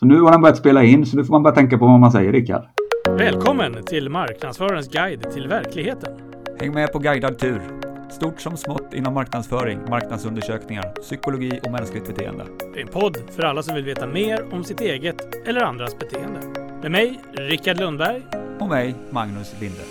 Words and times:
Så 0.00 0.06
nu 0.06 0.20
har 0.20 0.32
han 0.32 0.40
börjat 0.40 0.56
spela 0.56 0.82
in, 0.82 1.06
så 1.06 1.16
nu 1.16 1.24
får 1.24 1.32
man 1.32 1.42
börja 1.42 1.54
tänka 1.54 1.78
på 1.78 1.86
vad 1.86 2.00
man 2.00 2.12
säger, 2.12 2.32
Rickard. 2.32 2.64
Välkommen 3.08 3.84
till 3.86 4.08
Marknadsförarens 4.08 4.88
guide 4.88 5.30
till 5.32 5.48
verkligheten. 5.48 6.12
Häng 6.60 6.74
med 6.74 6.92
på 6.92 6.98
guidad 6.98 7.38
tur. 7.38 7.62
Stort 8.10 8.40
som 8.40 8.56
smått 8.56 8.94
inom 8.94 9.14
marknadsföring, 9.14 9.78
marknadsundersökningar, 9.90 10.82
psykologi 10.82 11.60
och 11.64 11.72
mänskligt 11.72 12.06
beteende. 12.06 12.44
Det 12.74 12.80
är 12.80 12.82
en 12.82 12.92
podd 12.92 13.16
för 13.30 13.42
alla 13.42 13.62
som 13.62 13.74
vill 13.74 13.84
veta 13.84 14.06
mer 14.06 14.54
om 14.54 14.64
sitt 14.64 14.80
eget 14.80 15.48
eller 15.48 15.60
andras 15.60 15.98
beteende. 15.98 16.40
Med 16.82 16.90
mig, 16.90 17.20
Rickard 17.32 17.80
Lundberg. 17.80 18.22
Och 18.60 18.68
mig, 18.68 18.94
Magnus 19.10 19.54
Linde. 19.60 19.82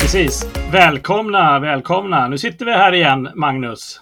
Precis. 0.00 0.46
Välkomna, 0.72 1.58
välkomna. 1.58 2.28
Nu 2.28 2.38
sitter 2.38 2.66
vi 2.66 2.72
här 2.72 2.92
igen, 2.92 3.28
Magnus. 3.34 4.00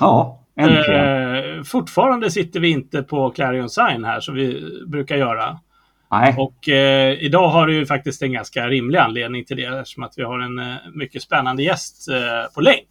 Ja. 0.00 0.38
Eh, 0.58 1.62
fortfarande 1.62 2.30
sitter 2.30 2.60
vi 2.60 2.68
inte 2.68 3.02
på 3.02 3.30
Clarion 3.30 3.68
Sign 3.70 4.04
här 4.04 4.20
som 4.20 4.34
vi 4.34 4.62
brukar 4.86 5.16
göra. 5.16 5.58
Nej, 6.10 6.34
Och 6.38 6.68
eh, 6.68 7.12
idag 7.12 7.48
har 7.48 7.66
du 7.66 7.74
ju 7.74 7.86
faktiskt 7.86 8.22
en 8.22 8.32
ganska 8.32 8.68
rimlig 8.68 8.98
anledning 8.98 9.44
till 9.44 9.56
det 9.56 9.64
eftersom 9.64 10.02
att 10.02 10.12
vi 10.16 10.22
har 10.22 10.38
en 10.38 10.58
eh, 10.58 10.74
mycket 10.94 11.22
spännande 11.22 11.62
gäst 11.62 12.08
eh, 12.08 12.54
på 12.54 12.60
länk. 12.60 12.88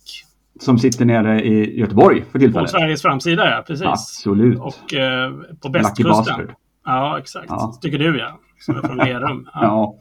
som 0.60 0.80
sitter 0.80 1.06
nere 1.06 1.42
i 1.42 1.80
Göteborg 1.80 2.22
för 2.26 2.32
På 2.32 2.40
tillfället. 2.40 2.70
Sveriges 2.70 3.02
framsida, 3.02 3.50
ja. 3.52 3.64
Precis. 3.68 3.86
Absolut. 3.88 4.60
Och 4.60 4.94
eh, 4.94 5.32
på 5.62 5.70
bastard. 5.70 6.52
Ja, 6.86 7.20
exakt. 7.20 7.46
Ja. 7.50 7.80
Tycker 7.82 7.98
du 8.00 8.20
ja. 8.20 8.40
Som 8.60 8.78
är 8.78 8.82
från 8.82 8.98
Lerum. 8.98 9.50
Ja. 9.54 9.62
Ja. 9.62 9.96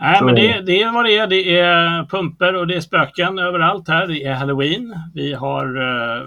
Nej, 0.00 0.22
men 0.24 0.34
det. 0.34 0.60
det 0.66 0.82
är 0.82 0.92
vad 0.92 1.04
det 1.04 1.16
är. 1.18 1.26
Det 1.26 1.58
är 1.58 2.04
pumper 2.04 2.54
och 2.54 2.66
det 2.66 2.74
är 2.74 2.80
spöken 2.80 3.38
överallt 3.38 3.88
här. 3.88 4.06
Det 4.06 4.24
är 4.24 4.34
halloween. 4.34 4.94
Vi 5.14 5.34
har 5.34 5.64
eh, 5.76 6.26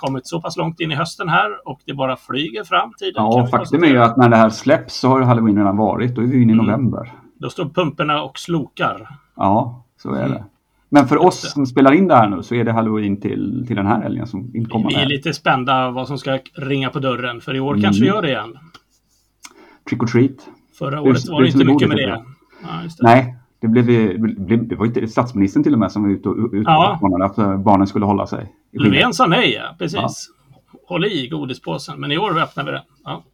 kommit 0.00 0.26
så 0.26 0.40
pass 0.40 0.56
långt 0.56 0.80
in 0.80 0.92
i 0.92 0.94
hösten 0.94 1.28
här 1.28 1.68
och 1.68 1.80
det 1.86 1.94
bara 1.94 2.16
flyger 2.16 2.64
fram 2.64 2.92
tiden. 2.98 3.12
ja, 3.16 3.42
vi 3.44 3.50
faktum 3.50 3.84
är 3.84 3.88
ju 3.88 3.98
att 4.02 4.16
när 4.16 4.28
det 4.28 4.36
här 4.36 4.50
släpps 4.50 4.94
så 5.00 5.08
har 5.08 5.20
halloween 5.22 5.56
redan 5.58 5.76
varit. 5.76 6.14
Då 6.14 6.22
är 6.22 6.26
vi 6.26 6.42
inne 6.42 6.52
i 6.52 6.54
Mm. 6.54 6.66
november. 6.66 7.12
Då 7.38 7.50
står 7.50 7.64
pumporna 7.68 8.22
och 8.22 8.38
slokar. 8.38 9.08
Ja, 9.36 9.84
så 10.02 10.12
är 10.14 10.18
Mm. 10.24 10.30
det. 10.30 10.44
Men 10.92 11.08
för 11.08 11.22
oss 11.22 11.52
som 11.52 11.66
spelar 11.66 11.92
in 11.92 12.08
det 12.08 12.14
här 12.16 12.28
nu 12.28 12.42
så 12.42 12.54
är 12.54 12.64
det 12.64 12.72
halloween 12.72 13.20
till, 13.20 13.64
till 13.66 13.76
den 13.76 13.86
här 13.86 14.02
helgen 14.02 14.26
som 14.26 14.50
Vi 14.52 14.58
inkommande. 14.58 14.94
är 14.98 15.00
här. 15.00 15.06
lite 15.08 15.32
spända 15.32 15.90
vad 15.90 16.08
som 16.08 16.18
ska 16.18 16.38
ringa 16.54 16.90
på 16.90 16.98
dörren. 16.98 17.40
För 17.40 17.56
i 17.56 17.60
år 17.60 17.72
Mm. 17.72 17.82
kanske 17.82 18.02
vi 18.02 18.08
gör 18.08 18.22
det 18.22 18.28
igen. 18.28 18.58
Trick 19.88 20.02
or 20.02 20.06
treat. 20.06 20.30
Förra 20.78 21.00
året 21.00 21.28
var 21.28 21.40
det 21.42 21.46
inte 21.48 21.64
mycket 21.64 21.88
med 21.88 21.96
det. 21.96 22.08
Ja, 22.62 22.68
det. 22.82 22.90
Nej, 23.00 23.36
det, 23.60 23.68
blev, 23.68 24.68
det 24.68 24.74
var 24.76 24.86
inte 24.86 25.08
statsministern 25.08 25.62
till 25.62 25.72
och 25.72 25.78
med 25.78 25.92
som 25.92 26.02
var 26.02 26.10
ute 26.10 26.28
och 26.28 26.52
ut 26.52 26.64
Ja. 26.66 26.98
att 27.24 27.38
eh, 27.38 27.58
barnen 27.58 27.86
skulle 27.86 28.04
hålla 28.04 28.26
sig. 28.26 28.54
Löfven 28.72 29.14
sa 29.14 29.26
nej, 29.26 29.52
ja. 29.52 29.76
Precis. 29.78 29.98
Ja. 29.98 30.08
Håll 30.86 31.04
i 31.04 31.28
godispåsen. 31.28 32.00
Men 32.00 32.12
i 32.12 32.18
år 32.18 32.38
öppnar 32.40 32.64
vi 32.64 32.70
den. 32.70 32.82
Ja. 33.04 33.24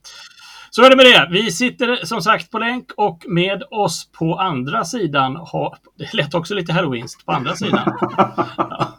Så 0.71 0.83
är 0.83 0.91
det 0.91 0.97
med 0.97 1.07
det. 1.07 1.29
Vi 1.31 1.51
sitter 1.51 2.05
som 2.07 2.21
sagt 2.23 2.51
på 2.51 2.59
länk 2.59 2.91
och 2.97 3.25
med 3.29 3.63
oss 3.71 4.11
på 4.19 4.35
andra 4.39 4.85
sidan 4.85 5.37
har... 5.37 5.77
Det 5.99 6.15
lät 6.15 6.35
också 6.35 6.55
lite 6.55 6.73
halloweenst 6.73 7.27
på 7.27 7.33
andra 7.33 7.55
sidan. 7.55 7.93
Ja, 8.17 8.95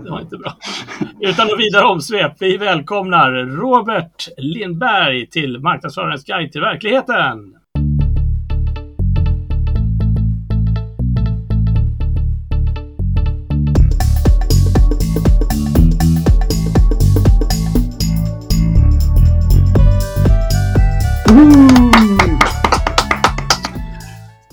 det 0.04 0.10
var 0.10 0.20
inte 0.20 0.36
bra. 0.36 0.56
Utan 1.20 1.46
att 1.46 1.58
vidare 1.58 1.84
omsvep. 1.84 2.32
Vi 2.40 2.56
välkomnar 2.56 3.32
Robert 3.32 4.28
Lindberg 4.38 5.26
till 5.26 5.60
Marknadsförarens 5.60 6.24
guide 6.24 6.52
till 6.52 6.60
verkligheten. 6.60 7.54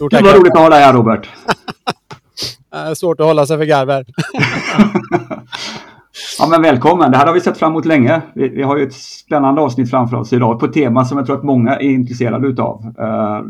Stort 0.07 0.19
Gud 0.19 0.25
vad 0.25 0.35
roligt 0.35 0.53
att 0.53 0.59
ha 0.59 0.69
dig 0.69 0.83
här 0.83 0.93
Robert. 0.93 1.29
Svårt 2.97 3.19
att 3.19 3.25
hålla 3.25 3.45
sig 3.45 3.57
för 3.57 3.65
garver. 3.65 4.05
Ja 6.39 6.47
men 6.47 6.61
välkommen, 6.61 7.11
det 7.11 7.17
här 7.17 7.25
har 7.27 7.33
vi 7.33 7.41
sett 7.41 7.57
fram 7.57 7.71
emot 7.71 7.85
länge. 7.85 8.21
Vi, 8.35 8.49
vi 8.49 8.63
har 8.63 8.77
ju 8.77 8.83
ett 8.83 8.93
spännande 8.93 9.61
avsnitt 9.61 9.89
framför 9.89 10.17
oss 10.17 10.33
idag 10.33 10.59
på 10.59 10.65
ett 10.65 10.73
tema 10.73 11.05
som 11.05 11.17
jag 11.17 11.27
tror 11.27 11.37
att 11.37 11.43
många 11.43 11.75
är 11.75 11.89
intresserade 11.89 12.47
utav. 12.47 12.93
Eh, 12.99 13.41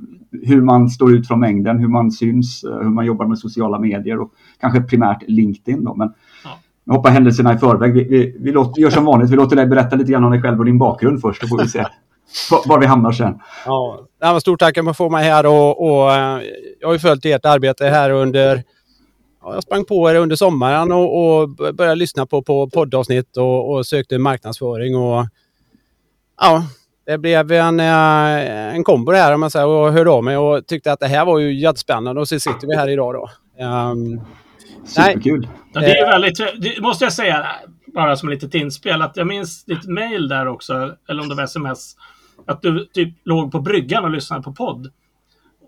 hur 0.48 0.62
man 0.62 0.90
står 0.90 1.14
ut 1.14 1.28
från 1.28 1.40
mängden, 1.40 1.80
hur 1.80 1.88
man 1.88 2.12
syns, 2.12 2.64
eh, 2.64 2.78
hur 2.78 2.90
man 2.90 3.06
jobbar 3.06 3.26
med 3.26 3.40
sociala 3.40 3.80
medier 3.80 4.20
och 4.20 4.32
kanske 4.62 4.82
primärt 4.82 5.24
LinkedIn 5.28 5.84
då. 5.84 5.96
Men 5.96 6.14
Ja. 6.44 6.50
jag 6.84 6.94
hoppar 6.94 7.10
händelserna 7.10 7.54
i 7.54 7.58
förväg. 7.58 7.94
Vi, 7.94 8.04
vi, 8.04 8.38
vi 8.40 8.52
låter, 8.52 8.82
gör 8.82 8.90
som 8.90 9.06
vanligt, 9.06 9.30
vi 9.30 9.36
låter 9.36 9.56
dig 9.56 9.68
berätta 9.68 9.96
lite 9.96 10.12
grann 10.12 10.24
om 10.24 10.32
dig 10.32 10.42
själv 10.42 10.60
och 10.60 10.66
din 10.66 10.78
bakgrund 10.78 11.22
först, 11.22 11.42
så 11.42 11.48
får 11.48 11.58
vi 11.64 11.68
se 11.70 11.86
var, 12.66 12.80
vi 12.80 12.86
hamnar 12.86 13.12
sen. 13.12 13.40
Ja. 13.66 14.40
Stort 14.40 14.60
tack 14.60 14.78
att 14.78 14.86
man 14.86 14.94
får 14.94 15.10
mig 15.10 15.24
här 15.24 15.46
och, 15.46 15.88
och 15.88 16.14
eh, 16.14 16.42
jag 16.80 16.88
har 16.88 16.94
ju 16.94 17.00
följt 17.00 17.26
ert 17.26 17.46
arbete 17.46 17.86
här 17.86 18.10
under 18.10 18.64
ja, 19.42 19.54
jag 19.54 19.64
sprang 19.64 19.86
på 19.86 20.12
er 20.12 20.16
under 20.16 20.36
sommaren 20.36 20.92
och, 20.92 21.40
och 21.42 21.50
började 21.50 21.96
lyssna 21.96 22.26
på, 22.26 22.42
på 22.42 22.70
poddavsnitt 22.70 23.38
och, 23.38 23.74
och 23.74 23.88
sökte 23.88 24.18
marknadsföring 24.18 24.96
och 24.96 25.26
ja, 26.42 26.64
det 27.06 27.18
blev 27.18 27.52
en, 27.52 27.80
eh, 27.80 28.76
en 28.76 28.84
kombo 28.84 29.12
det 29.12 29.18
här 29.18 29.34
om 29.34 29.40
man 29.40 29.52
säger 29.52 29.68
och 29.68 29.94
hörde 29.94 30.10
av 30.10 30.24
mig 30.24 30.38
och 30.38 30.68
tyckte 30.68 30.92
att 30.92 31.00
det 31.00 31.08
här 31.08 31.26
var 31.26 31.40
ju 31.40 31.60
jättespännande 31.60 32.22
och 32.22 32.28
så 32.28 32.40
sitter 32.40 32.68
vi 32.68 32.76
här 32.76 32.90
idag 32.90 33.14
då. 33.14 33.30
Ehm, 33.64 34.22
Superkul. 34.86 35.48
Ja, 35.74 35.82
det 35.82 35.98
är 35.98 36.08
väldigt, 36.08 36.38
det 36.38 36.82
måste 36.82 37.06
jag 37.06 37.14
säga, 37.14 37.48
bara 37.94 38.16
som 38.16 38.30
ett 38.30 38.34
litet 38.34 38.62
inspel, 38.62 39.02
att 39.02 39.18
jag 39.18 39.28
minns 39.28 39.66
ditt 39.66 39.86
mail 39.86 40.28
där 40.28 40.48
också, 40.48 40.96
eller 41.10 41.22
om 41.22 41.30
det 41.30 41.36
var 41.36 41.44
sms, 41.44 41.96
att 42.48 42.62
du 42.62 42.86
typ 42.86 43.14
låg 43.24 43.52
på 43.52 43.60
bryggan 43.60 44.04
och 44.04 44.12
lyssnade 44.12 44.44
på 44.44 44.54
podd. 44.54 44.92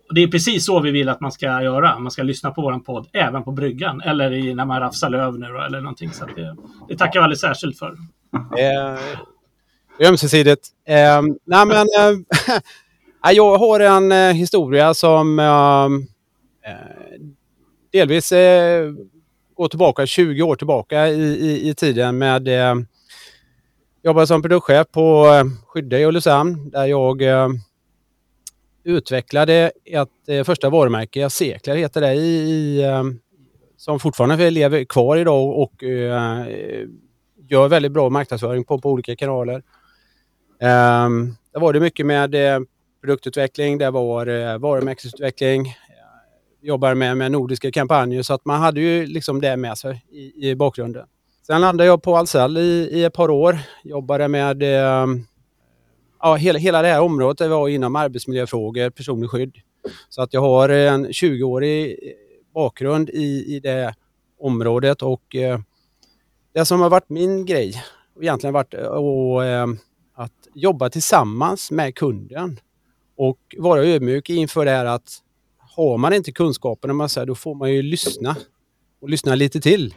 Och 0.07 0.15
det 0.15 0.23
är 0.23 0.27
precis 0.27 0.65
så 0.65 0.79
vi 0.79 0.91
vill 0.91 1.09
att 1.09 1.21
man 1.21 1.31
ska 1.31 1.45
göra. 1.45 1.99
Man 1.99 2.11
ska 2.11 2.23
lyssna 2.23 2.51
på 2.51 2.61
vår 2.61 2.79
podd 2.79 3.07
även 3.13 3.43
på 3.43 3.51
bryggan 3.51 4.01
eller 4.01 4.33
i, 4.33 4.53
när 4.53 4.65
man 4.65 4.79
rafsar 4.79 5.09
löv 5.09 5.39
nu 5.39 5.47
då, 5.47 5.61
eller 5.61 5.81
någonting. 5.81 6.11
Så 6.11 6.23
att 6.23 6.35
det, 6.35 6.55
det 6.87 6.97
tackar 6.97 7.19
jag 7.19 7.23
alldeles 7.23 7.41
särskilt 7.41 7.79
för. 7.79 7.89
Eh, 8.33 8.99
det 9.97 10.05
är 10.05 10.09
ömsesidigt. 10.09 10.67
Eh, 10.87 11.21
nej 11.45 11.65
men, 11.65 11.77
eh, 11.77 13.31
jag 13.33 13.57
har 13.57 13.79
en 13.79 14.11
eh, 14.11 14.33
historia 14.33 14.93
som 14.93 15.39
ehm, 15.39 16.07
eh, 16.65 17.19
delvis 17.91 18.31
eh, 18.31 18.91
går 19.55 19.67
tillbaka 19.67 20.05
20 20.05 20.41
år 20.41 20.55
tillbaka 20.55 21.07
i, 21.07 21.21
i, 21.21 21.69
i 21.69 21.75
tiden 21.75 22.17
med 22.17 22.47
eh, 22.47 22.75
eh, 24.03 24.07
jobbade 24.07 24.27
som 24.27 24.41
produktchef 24.41 24.87
på 24.91 25.27
Skydde 25.67 25.99
i 25.99 26.05
Ulricehamn 26.05 26.69
där 26.69 26.85
jag 26.85 27.21
eh, 27.21 27.47
utvecklade 28.83 29.71
ett 29.85 30.09
eh, 30.27 30.43
första 30.43 30.69
varumärke, 30.69 31.29
Sekler 31.29 31.75
heter 31.75 32.01
det, 32.01 32.13
i, 32.13 32.81
eh, 32.83 33.03
som 33.77 33.99
fortfarande 33.99 34.49
lever 34.49 34.83
kvar 34.83 35.17
idag 35.17 35.57
och 35.57 35.83
gör 37.49 37.67
väldigt 37.67 37.91
bra 37.91 38.09
marknadsföring 38.09 38.63
på, 38.63 38.79
på 38.79 38.91
olika 38.91 39.15
kanaler. 39.15 39.63
Ehm, 40.59 41.25
där 41.25 41.35
det 41.53 41.59
var 41.59 41.73
det 41.73 41.79
mycket 41.79 42.05
med 42.05 42.35
produktutveckling, 43.01 43.77
det 43.77 43.91
var 43.91 44.57
varumärkesutveckling, 44.57 45.75
jobbar 46.61 46.93
med, 46.95 47.17
med 47.17 47.31
nordiska 47.31 47.71
kampanjer 47.71 48.21
så 48.21 48.33
att 48.33 48.45
man 48.45 48.61
hade 48.61 48.81
ju 48.81 49.05
liksom 49.05 49.41
det 49.41 49.57
med 49.57 49.77
sig 49.77 50.05
i, 50.11 50.49
i 50.49 50.55
bakgrunden. 50.55 51.07
Sen 51.51 51.61
landade 51.61 51.87
jag 51.87 52.01
på 52.01 52.17
Ahlsell 52.17 52.57
i, 52.57 52.89
i 52.91 53.03
ett 53.03 53.13
par 53.13 53.29
år, 53.29 53.59
jobbade 53.83 54.27
med 54.27 54.63
eh, 54.63 55.07
ja, 56.19 56.35
hela, 56.35 56.59
hela 56.59 56.81
det 56.81 56.87
här 56.87 57.01
området 57.01 57.37
det 57.37 57.47
var 57.47 57.69
inom 57.69 57.95
arbetsmiljöfrågor, 57.95 58.89
personlig 58.89 59.29
skydd. 59.29 59.55
Så 60.09 60.21
att 60.21 60.33
jag 60.33 60.41
har 60.41 60.69
en 60.69 61.07
20-årig 61.07 61.91
eh, 61.91 62.13
bakgrund 62.53 63.09
i, 63.09 63.55
i 63.55 63.59
det 63.59 63.93
området 64.39 65.01
och 65.01 65.35
eh, 65.35 65.59
det 66.53 66.65
som 66.65 66.81
har 66.81 66.89
varit 66.89 67.09
min 67.09 67.45
grej 67.45 67.83
har 68.15 68.21
egentligen 68.21 68.53
varit 68.53 68.73
eh, 68.73 68.81
och, 68.81 69.43
att, 69.43 69.49
eh, 69.49 69.67
att 70.13 70.47
jobba 70.53 70.89
tillsammans 70.89 71.71
med 71.71 71.95
kunden 71.95 72.59
och 73.17 73.39
vara 73.57 73.83
ödmjuk 73.83 74.29
inför 74.29 74.65
det 74.65 74.71
här 74.71 74.85
att 74.85 75.17
har 75.75 75.97
man 75.97 76.13
inte 76.13 76.31
kunskapen, 76.31 76.95
man 76.95 77.09
säger, 77.09 77.27
då 77.27 77.35
får 77.35 77.55
man 77.55 77.71
ju 77.71 77.81
lyssna 77.81 78.35
och 79.01 79.09
lyssna 79.09 79.35
lite 79.35 79.61
till. 79.61 79.93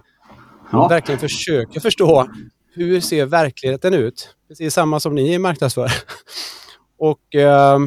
Ja. 0.72 0.88
Verkligen 0.88 1.18
försöka 1.18 1.80
förstå 1.80 2.28
hur 2.74 3.00
ser 3.00 3.26
verkligheten 3.26 3.94
ut? 3.94 4.36
Precis 4.48 4.74
samma 4.74 5.00
som 5.00 5.14
ni 5.14 5.38
marknadsför. 5.38 5.90
och 6.98 7.34
eh, 7.34 7.78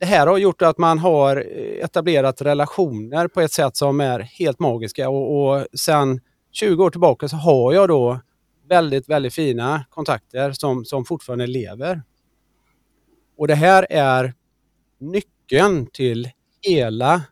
det 0.00 0.06
här 0.06 0.26
har 0.26 0.38
gjort 0.38 0.62
att 0.62 0.78
man 0.78 0.98
har 0.98 1.36
etablerat 1.82 2.42
relationer 2.42 3.28
på 3.28 3.40
ett 3.40 3.52
sätt 3.52 3.76
som 3.76 4.00
är 4.00 4.20
helt 4.20 4.58
magiska 4.58 5.08
och, 5.08 5.54
och 5.54 5.66
sen 5.78 6.20
20 6.52 6.84
år 6.84 6.90
tillbaka 6.90 7.28
så 7.28 7.36
har 7.36 7.72
jag 7.72 7.88
då 7.88 8.20
väldigt, 8.68 9.08
väldigt 9.08 9.34
fina 9.34 9.84
kontakter 9.90 10.52
som, 10.52 10.84
som 10.84 11.04
fortfarande 11.04 11.46
lever. 11.46 12.02
Och 13.38 13.48
det 13.48 13.54
här 13.54 13.86
är 13.90 14.34
nyckeln 15.00 15.86
till 15.86 16.30
hela 16.62 17.22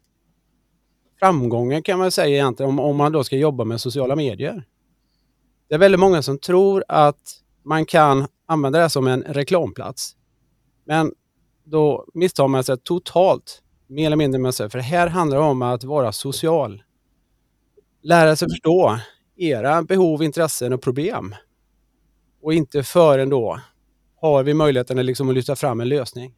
framgången 1.22 1.82
kan 1.82 1.98
man 1.98 2.10
säga 2.10 2.36
egentligen 2.36 2.70
om, 2.70 2.78
om 2.78 2.96
man 2.96 3.12
då 3.12 3.24
ska 3.24 3.36
jobba 3.36 3.64
med 3.64 3.80
sociala 3.80 4.16
medier. 4.16 4.64
det 5.68 5.74
är 5.74 5.78
väldigt 5.78 6.00
många 6.00 6.22
som 6.22 6.38
tror 6.38 6.84
att 6.88 7.40
man 7.64 7.86
kan 7.86 8.26
använda 8.46 8.78
det 8.78 8.90
som 8.90 9.06
en 9.06 9.22
reklamplats. 9.22 10.16
Men 10.84 11.12
då 11.64 12.06
misstar 12.14 12.48
man 12.48 12.64
sig 12.64 12.78
totalt, 12.78 13.62
mer 13.86 14.06
eller 14.06 14.16
mindre 14.16 14.40
med 14.40 14.54
sig. 14.54 14.70
För 14.70 14.78
här 14.78 15.06
handlar 15.06 15.38
det 15.38 15.44
om 15.44 15.62
att 15.62 15.84
vara 15.84 16.12
social. 16.12 16.82
Lära 18.02 18.36
sig 18.36 18.48
förstå 18.48 18.98
era 19.36 19.82
behov, 19.82 20.22
intressen 20.22 20.72
och 20.72 20.82
problem. 20.82 21.34
Och 22.42 22.54
inte 22.54 22.82
förrän 22.82 23.28
då 23.28 23.60
har 24.20 24.42
vi 24.42 24.54
möjligheten 24.54 25.06
liksom 25.06 25.28
att 25.28 25.34
lyfta 25.34 25.56
fram 25.56 25.80
en 25.80 25.88
lösning. 25.88 26.34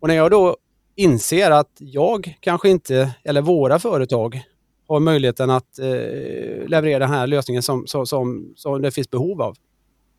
Och 0.00 0.08
när 0.08 0.14
jag 0.14 0.30
då 0.30 0.56
inser 0.94 1.50
att 1.50 1.70
jag 1.78 2.38
kanske 2.40 2.68
inte, 2.68 3.14
eller 3.24 3.42
våra 3.42 3.78
företag, 3.78 4.42
har 4.88 5.00
möjligheten 5.00 5.50
att 5.50 5.78
eh, 5.78 5.86
leverera 6.66 6.98
den 6.98 7.08
här 7.08 7.26
lösningen 7.26 7.62
som, 7.62 7.86
som, 7.86 8.06
som, 8.06 8.52
som 8.56 8.82
det 8.82 8.90
finns 8.90 9.10
behov 9.10 9.42
av. 9.42 9.56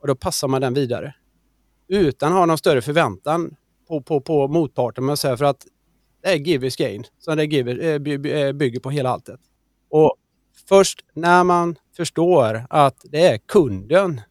Och 0.02 0.08
då 0.08 0.16
passar 0.16 0.48
man 0.48 0.62
den 0.62 0.74
vidare. 0.74 1.16
Utan 1.88 2.32
att 2.32 2.38
ha 2.38 2.46
någon 2.46 2.58
större 2.58 2.82
förväntan 2.82 3.56
på, 3.88 4.02
på, 4.02 4.22
på 4.22 4.48
motparten. 4.48 5.06
Men 5.06 5.18
för 5.18 5.44
att 5.44 5.66
det 6.24 6.30
är 6.30 6.36
give 6.36 6.68
is 6.68 6.76
gain 6.76 7.04
som 7.20 7.38
det 7.38 7.46
give, 7.46 7.72
eh, 7.72 8.42
eh, 8.42 8.52
bygger 8.54 8.80
på 8.80 8.90
hela 8.90 9.10
alltet. 9.10 9.40
Och 9.90 10.16
först 10.70 11.06
när 11.14 11.44
man 11.44 11.76
förstår 11.98 12.66
att 12.70 13.06
det 13.12 13.28
är 13.28 13.38
kunden 13.38 14.22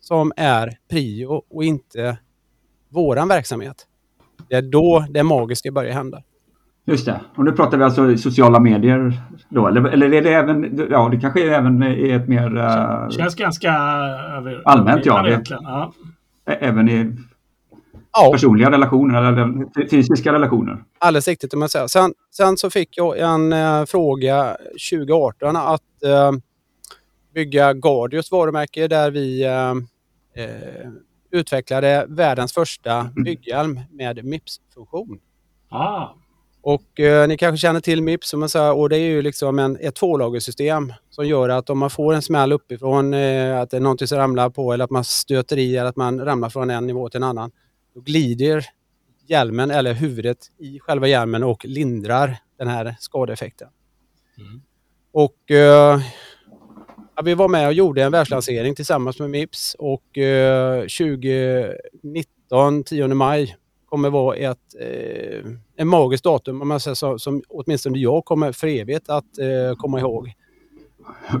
som 0.00 0.32
är 0.36 0.78
prio 0.90 1.42
och 1.48 1.64
inte 1.64 2.18
våran 2.88 3.28
verksamhet. 3.28 3.87
Det 4.48 4.56
är 4.56 4.62
då 4.62 5.06
det 5.10 5.22
magiska 5.22 5.72
börjar 5.72 5.92
hända. 5.92 6.22
Just 6.88 7.06
det. 7.06 7.20
Och 7.36 7.44
nu 7.44 7.52
pratar 7.52 7.78
vi 7.78 7.84
alltså 7.84 8.16
sociala 8.16 8.60
medier 8.60 9.12
då, 9.48 9.66
eller, 9.66 9.84
eller 9.84 10.12
är 10.12 10.22
det 10.22 10.34
även, 10.34 10.86
ja 10.90 11.08
det 11.08 11.20
kanske 11.20 11.46
är 11.46 11.52
även 11.52 11.82
i 11.82 12.10
ett 12.10 12.28
mer... 12.28 12.56
Uh, 12.56 13.10
känns 13.10 13.34
ganska 13.34 13.72
över, 14.38 14.62
allmänt 14.64 15.06
ja. 15.06 15.22
Det, 15.22 15.42
ja. 15.48 15.92
Även 16.46 16.88
i 16.88 17.16
ja. 18.12 18.32
personliga 18.32 18.70
relationer 18.70 19.22
eller 19.22 19.64
fysiska 19.90 20.32
relationer. 20.32 20.84
Alldeles 20.98 21.28
riktigt 21.28 21.54
om 21.54 21.60
man 21.60 21.68
säger. 21.68 21.86
Sen, 21.86 22.14
sen 22.30 22.56
så 22.56 22.70
fick 22.70 22.96
jag 22.96 23.18
en 23.18 23.52
uh, 23.52 23.84
fråga 23.84 24.56
2018 24.90 25.56
att 25.56 25.80
uh, 26.06 26.38
bygga 27.34 27.72
Gardios 27.72 28.32
varumärke 28.32 28.88
där 28.88 29.10
vi 29.10 29.44
utvecklade 31.30 32.06
världens 32.08 32.52
första 32.52 33.10
bygghjälm 33.24 33.80
med 33.90 34.24
MIPS-funktion. 34.24 35.18
Ah. 35.68 36.14
Och 36.60 37.00
eh, 37.00 37.28
ni 37.28 37.36
kanske 37.36 37.58
känner 37.58 37.80
till 37.80 38.02
Mips 38.02 38.28
som 38.28 38.40
man 38.40 38.48
säger, 38.48 38.72
och 38.72 38.88
det 38.88 38.96
är 38.96 39.08
ju 39.08 39.22
liksom 39.22 39.58
en, 39.58 39.78
ett 39.80 39.94
tvålagersystem 39.94 40.92
som 41.10 41.26
gör 41.26 41.48
att 41.48 41.70
om 41.70 41.78
man 41.78 41.90
får 41.90 42.14
en 42.14 42.22
smäll 42.22 42.52
uppifrån, 42.52 43.14
eh, 43.14 43.60
att 43.60 43.70
det 43.70 43.76
är 43.76 43.80
någonting 43.80 44.08
som 44.08 44.18
ramlar 44.18 44.50
på 44.50 44.72
eller 44.72 44.84
att 44.84 44.90
man 44.90 45.04
stöter 45.04 45.58
i 45.58 45.76
eller 45.76 45.88
att 45.88 45.96
man 45.96 46.24
ramlar 46.24 46.50
från 46.50 46.70
en 46.70 46.86
nivå 46.86 47.08
till 47.08 47.16
en 47.16 47.28
annan, 47.28 47.50
då 47.94 48.00
glider 48.00 48.66
hjälmen 49.26 49.70
eller 49.70 49.94
huvudet 49.94 50.38
i 50.58 50.80
själva 50.80 51.08
hjälmen 51.08 51.42
och 51.42 51.64
lindrar 51.64 52.36
den 52.58 52.68
här 52.68 52.96
skadeeffekten. 53.00 53.68
Mm. 54.38 54.62
Och 55.12 55.50
eh, 55.50 56.00
ja, 57.18 57.22
vi 57.22 57.34
var 57.34 57.48
med 57.48 57.66
och 57.66 57.72
gjorde 57.72 58.02
en 58.02 58.12
världslansering 58.12 58.74
tillsammans 58.74 59.18
med 59.18 59.30
Mips 59.30 59.76
och 59.78 60.18
eh, 60.18 60.80
2019, 60.80 62.84
10 62.84 63.08
maj, 63.08 63.56
kommer 63.86 64.10
vara 64.10 64.36
ett 64.36 64.58
eh, 64.80 65.50
en 65.76 65.88
magiskt 65.88 66.24
datum 66.24 66.62
om 66.62 66.68
man 66.68 66.80
säger 66.80 66.94
så, 66.94 67.18
som 67.18 67.42
åtminstone 67.48 67.98
jag 67.98 68.24
kommer 68.24 68.52
för 68.52 68.66
evigt 68.66 69.08
att 69.08 69.38
eh, 69.38 69.76
komma 69.76 70.00
ihåg. 70.00 70.32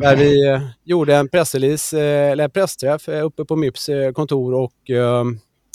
Där 0.00 0.16
vi 0.16 0.48
eh, 0.48 0.60
gjorde 0.84 1.16
en 1.16 1.28
pressrelease, 1.28 2.00
eh, 2.00 2.30
eller 2.30 2.48
pressträff 2.48 3.08
eh, 3.08 3.24
uppe 3.24 3.44
på 3.44 3.56
Mips 3.56 3.88
eh, 3.88 4.12
kontor 4.12 4.54
och 4.54 4.90
eh, 4.90 5.24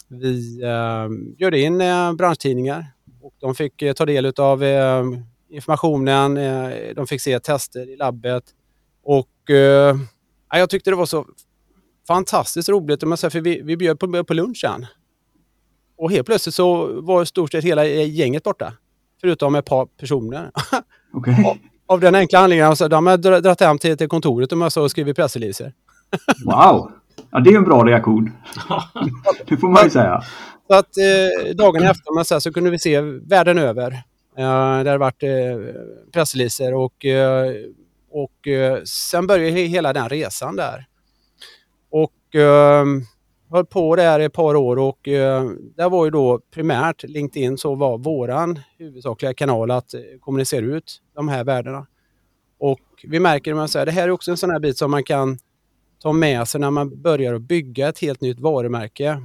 vi 0.07 0.63
eh, 0.63 1.09
bjöd 1.37 1.55
in 1.55 1.81
eh, 1.81 2.13
branschtidningar 2.13 2.85
och 3.21 3.33
de 3.39 3.55
fick 3.55 3.81
eh, 3.81 3.93
ta 3.93 4.05
del 4.05 4.33
av 4.37 4.63
eh, 4.63 5.03
informationen, 5.49 6.35
de 6.95 7.07
fick 7.07 7.21
se 7.21 7.39
tester 7.39 7.89
i 7.89 7.95
labbet 7.95 8.43
och 9.03 9.27
jag 10.49 10.69
tyckte 10.69 10.89
det 10.89 10.95
var 10.95 11.05
så 11.05 11.25
fantastiskt 12.07 12.69
roligt, 12.69 12.99
för 12.99 13.41
vi, 13.41 13.61
vi 13.61 13.77
bjöd 13.77 13.99
på, 13.99 14.23
på 14.23 14.33
lunchen. 14.33 14.85
Och 15.97 16.11
helt 16.11 16.25
plötsligt 16.25 16.55
så 16.55 17.01
var 17.01 17.23
i 17.23 17.25
stort 17.25 17.51
sett 17.51 17.63
hela 17.63 17.85
gänget 17.85 18.43
borta. 18.43 18.73
Förutom 19.21 19.55
ett 19.55 19.65
par 19.65 19.85
personer. 19.85 20.51
Okay. 21.15 21.35
Av 21.87 21.99
den 21.99 22.15
enkla 22.15 22.39
anledningen 22.39 22.71
att 22.71 22.89
de 22.89 23.07
har 23.07 23.17
dragit 23.17 23.59
hem 23.59 23.77
till, 23.77 23.97
till 23.97 24.07
kontoret 24.07 24.51
och 24.51 24.73
så 24.73 24.89
skrivit 24.89 25.15
pressreleaser. 25.15 25.73
Wow! 26.45 26.91
Ja, 27.31 27.39
det 27.39 27.49
är 27.49 27.57
en 27.57 27.63
bra 27.63 27.83
reaktion. 27.83 28.31
det 29.47 29.57
får 29.57 29.67
man 29.67 29.83
ju 29.83 29.89
säga. 29.89 30.23
Så 30.67 30.75
att 30.75 30.97
eh, 30.97 31.55
dagen 31.55 31.83
efter 31.83 32.15
man 32.15 32.25
så, 32.25 32.41
så 32.41 32.53
kunde 32.53 32.69
vi 32.69 32.79
se 32.79 33.01
världen 33.01 33.57
över. 33.57 33.91
Eh, 34.37 34.83
där 34.83 34.83
det 34.83 34.97
varit 34.97 35.23
eh, 35.23 35.29
pressreleaser 36.11 36.73
och, 36.73 37.05
eh, 37.05 37.53
och 38.13 38.47
eh, 38.47 38.83
sen 38.83 39.27
började 39.27 39.61
hela 39.61 39.93
den 39.93 40.09
resan 40.09 40.55
där. 40.55 40.87
Och 41.89 42.35
eh, 42.35 42.85
höll 43.49 43.65
på 43.65 43.95
där 43.95 44.19
ett 44.19 44.33
par 44.33 44.55
år 44.55 44.79
och 44.79 45.07
eh, 45.07 45.49
där 45.75 45.89
var 45.89 46.05
ju 46.05 46.11
då 46.11 46.39
primärt 46.51 47.03
LinkedIn 47.03 47.57
så 47.57 47.75
var 47.75 47.97
våran 47.97 48.59
huvudsakliga 48.77 49.33
kanal 49.33 49.71
att 49.71 49.93
eh, 49.93 50.01
kommunicera 50.19 50.65
ut 50.65 51.01
de 51.15 51.27
här 51.27 51.43
värdena. 51.43 51.87
Och 52.59 52.79
vi 53.03 53.19
märker 53.19 53.53
man 53.53 53.67
säger, 53.67 53.85
det 53.85 53.91
här 53.91 54.03
är 54.03 54.11
också 54.11 54.31
en 54.31 54.37
sån 54.37 54.49
här 54.49 54.59
bit 54.59 54.77
som 54.77 54.91
man 54.91 55.03
kan 55.03 55.37
ta 56.01 56.13
med 56.13 56.47
sig 56.47 56.61
när 56.61 56.71
man 56.71 57.01
börjar 57.01 57.33
att 57.33 57.41
bygga 57.41 57.89
ett 57.89 57.99
helt 57.99 58.21
nytt 58.21 58.39
varumärke. 58.39 59.21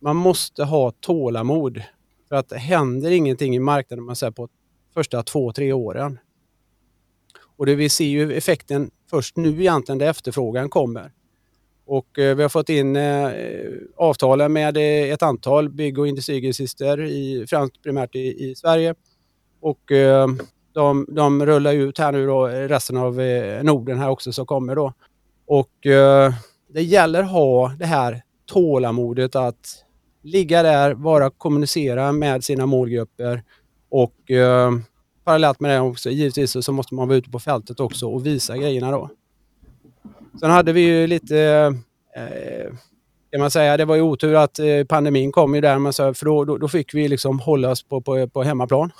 Man 0.00 0.16
måste 0.16 0.64
ha 0.64 0.90
tålamod 0.90 1.82
för 2.28 2.36
att 2.36 2.48
det 2.48 2.58
händer 2.58 3.10
ingenting 3.10 3.56
i 3.56 3.58
marknaden 3.58 4.04
man 4.04 4.16
säger 4.16 4.30
på 4.30 4.48
första 4.94 5.22
två, 5.22 5.52
tre 5.52 5.72
åren. 5.72 6.18
Och 7.56 7.66
det 7.66 7.74
vi 7.74 7.88
ser 7.88 8.04
ju 8.04 8.32
effekten 8.32 8.90
först 9.10 9.36
nu 9.36 9.48
egentligen 9.48 9.98
där 9.98 10.06
efterfrågan 10.06 10.68
kommer. 10.68 11.12
Och 11.86 12.18
eh, 12.18 12.36
vi 12.36 12.42
har 12.42 12.48
fått 12.48 12.68
in 12.68 12.96
eh, 12.96 13.30
avtalen 13.96 14.52
med 14.52 14.76
eh, 14.76 15.12
ett 15.12 15.22
antal 15.22 15.68
bygg 15.68 15.98
och 15.98 16.08
industrigrossister, 16.08 17.00
i, 17.00 17.46
främst 17.48 17.82
primärt 17.82 18.14
i, 18.14 18.50
i 18.50 18.54
Sverige. 18.54 18.94
Och 19.60 19.92
eh, 19.92 20.28
de, 20.72 21.06
de 21.08 21.46
rullar 21.46 21.72
ut 21.72 21.98
här 21.98 22.12
nu 22.12 22.26
då 22.26 22.46
resten 22.46 22.96
av 22.96 23.20
eh, 23.20 23.62
Norden 23.62 23.98
här 23.98 24.10
också 24.10 24.32
som 24.32 24.46
kommer 24.46 24.76
då. 24.76 24.92
Och 25.46 25.86
eh, 25.86 26.34
det 26.68 26.82
gäller 26.82 27.22
att 27.22 27.30
ha 27.30 27.68
det 27.78 27.86
här 27.86 28.22
tålamodet 28.46 29.36
att 29.36 29.84
ligga 30.22 30.62
där, 30.62 30.94
vara 30.94 31.30
kommunicera 31.30 32.12
med 32.12 32.44
sina 32.44 32.66
målgrupper 32.66 33.42
och 33.88 34.30
parallellt 35.26 35.60
med 35.60 35.70
det 35.70 35.80
också 35.80 36.10
givetvis 36.10 36.64
så 36.64 36.72
måste 36.72 36.94
man 36.94 37.08
vara 37.08 37.18
ute 37.18 37.30
på 37.30 37.38
fältet 37.38 37.80
också 37.80 38.06
och 38.06 38.26
visa 38.26 38.56
grejerna 38.56 38.90
då. 38.90 39.10
Sen 40.40 40.50
hade 40.50 40.72
vi 40.72 40.80
ju 40.80 41.06
lite, 41.06 41.38
eh, 42.16 42.72
kan 43.30 43.40
man 43.40 43.50
säga, 43.50 43.76
det 43.76 43.84
var 43.84 43.96
ju 43.96 44.02
otur 44.02 44.34
att 44.34 44.58
eh, 44.58 44.84
pandemin 44.88 45.32
kom 45.32 45.54
ju 45.54 45.60
där, 45.60 45.78
men 45.78 45.92
så, 45.92 46.14
för 46.14 46.26
då, 46.26 46.44
då, 46.44 46.58
då, 46.58 46.68
fick 46.68 46.94
vi 46.94 47.08
liksom 47.08 47.40
hålla 47.40 47.70
oss 47.70 47.82
på, 47.82 48.00
på, 48.00 48.28
på 48.28 48.42
hemmaplan. 48.42 48.92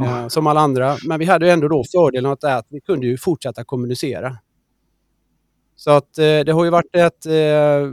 eh, 0.00 0.28
som 0.28 0.46
alla 0.46 0.60
andra. 0.60 0.96
Men 1.06 1.18
vi 1.18 1.24
hade 1.24 1.46
ju 1.46 1.52
ändå 1.52 1.68
då 1.68 1.84
fördelen 1.84 2.32
att, 2.32 2.44
att 2.44 2.66
vi 2.68 2.80
kunde 2.80 3.06
ju 3.06 3.18
fortsätta 3.18 3.64
kommunicera. 3.64 4.36
Så 5.76 5.90
att 5.90 6.18
eh, 6.18 6.40
det 6.40 6.52
har 6.52 6.64
ju 6.64 6.70
varit 6.70 6.96
ett 6.96 7.26
eh, 7.26 7.90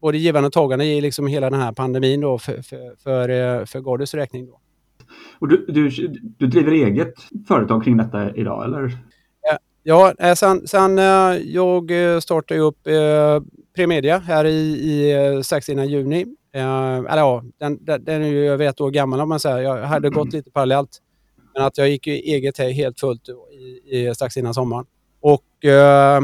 både 0.00 0.18
givande 0.18 0.46
och 0.46 0.52
tagande 0.52 0.84
i 0.84 1.00
liksom 1.00 1.26
hela 1.26 1.50
den 1.50 1.60
här 1.60 1.72
pandemin 1.72 2.20
då 2.20 2.38
för, 2.38 2.62
för, 2.62 2.96
för, 3.02 3.66
för 3.66 3.80
Gardus 3.80 4.14
räkning. 4.14 4.46
Då. 4.46 4.60
Och 5.38 5.48
du, 5.48 5.66
du, 5.68 5.90
du 6.38 6.46
driver 6.46 6.72
eget 6.72 7.14
företag 7.48 7.84
kring 7.84 7.96
detta 7.96 8.34
idag 8.34 8.64
eller? 8.64 8.98
Ja, 9.82 10.14
eh, 10.18 10.34
sen, 10.34 10.66
sen 10.66 10.98
eh, 10.98 11.04
jag 11.44 11.90
eh, 11.90 12.20
startade 12.20 12.60
upp 12.60 12.78
Premedia 13.76 14.18
här 14.18 14.44
i, 14.44 14.58
i 14.60 15.42
strax 15.44 15.68
innan 15.68 15.88
juni. 15.88 16.26
Eller 16.52 17.16
ja, 17.16 17.44
den, 17.58 17.84
den 17.84 18.22
är 18.22 18.26
ju 18.26 18.48
över 18.48 18.66
ett 18.66 18.80
år 18.80 18.90
gammal 18.90 19.20
om 19.20 19.28
man 19.28 19.40
säger. 19.40 19.58
Jag 19.58 19.86
hade 19.86 20.10
gått 20.10 20.32
lite 20.32 20.50
parallellt. 20.50 20.98
Men 21.54 21.62
att 21.62 21.78
jag 21.78 21.88
gick 21.88 22.06
ju 22.06 22.12
eget 22.12 22.58
helt 22.58 23.00
fullt 23.00 23.28
i, 23.88 23.98
i, 23.98 24.14
strax 24.14 24.36
innan 24.36 24.54
sommaren. 24.54 24.86
Och 25.20 25.64
eh, 25.64 26.20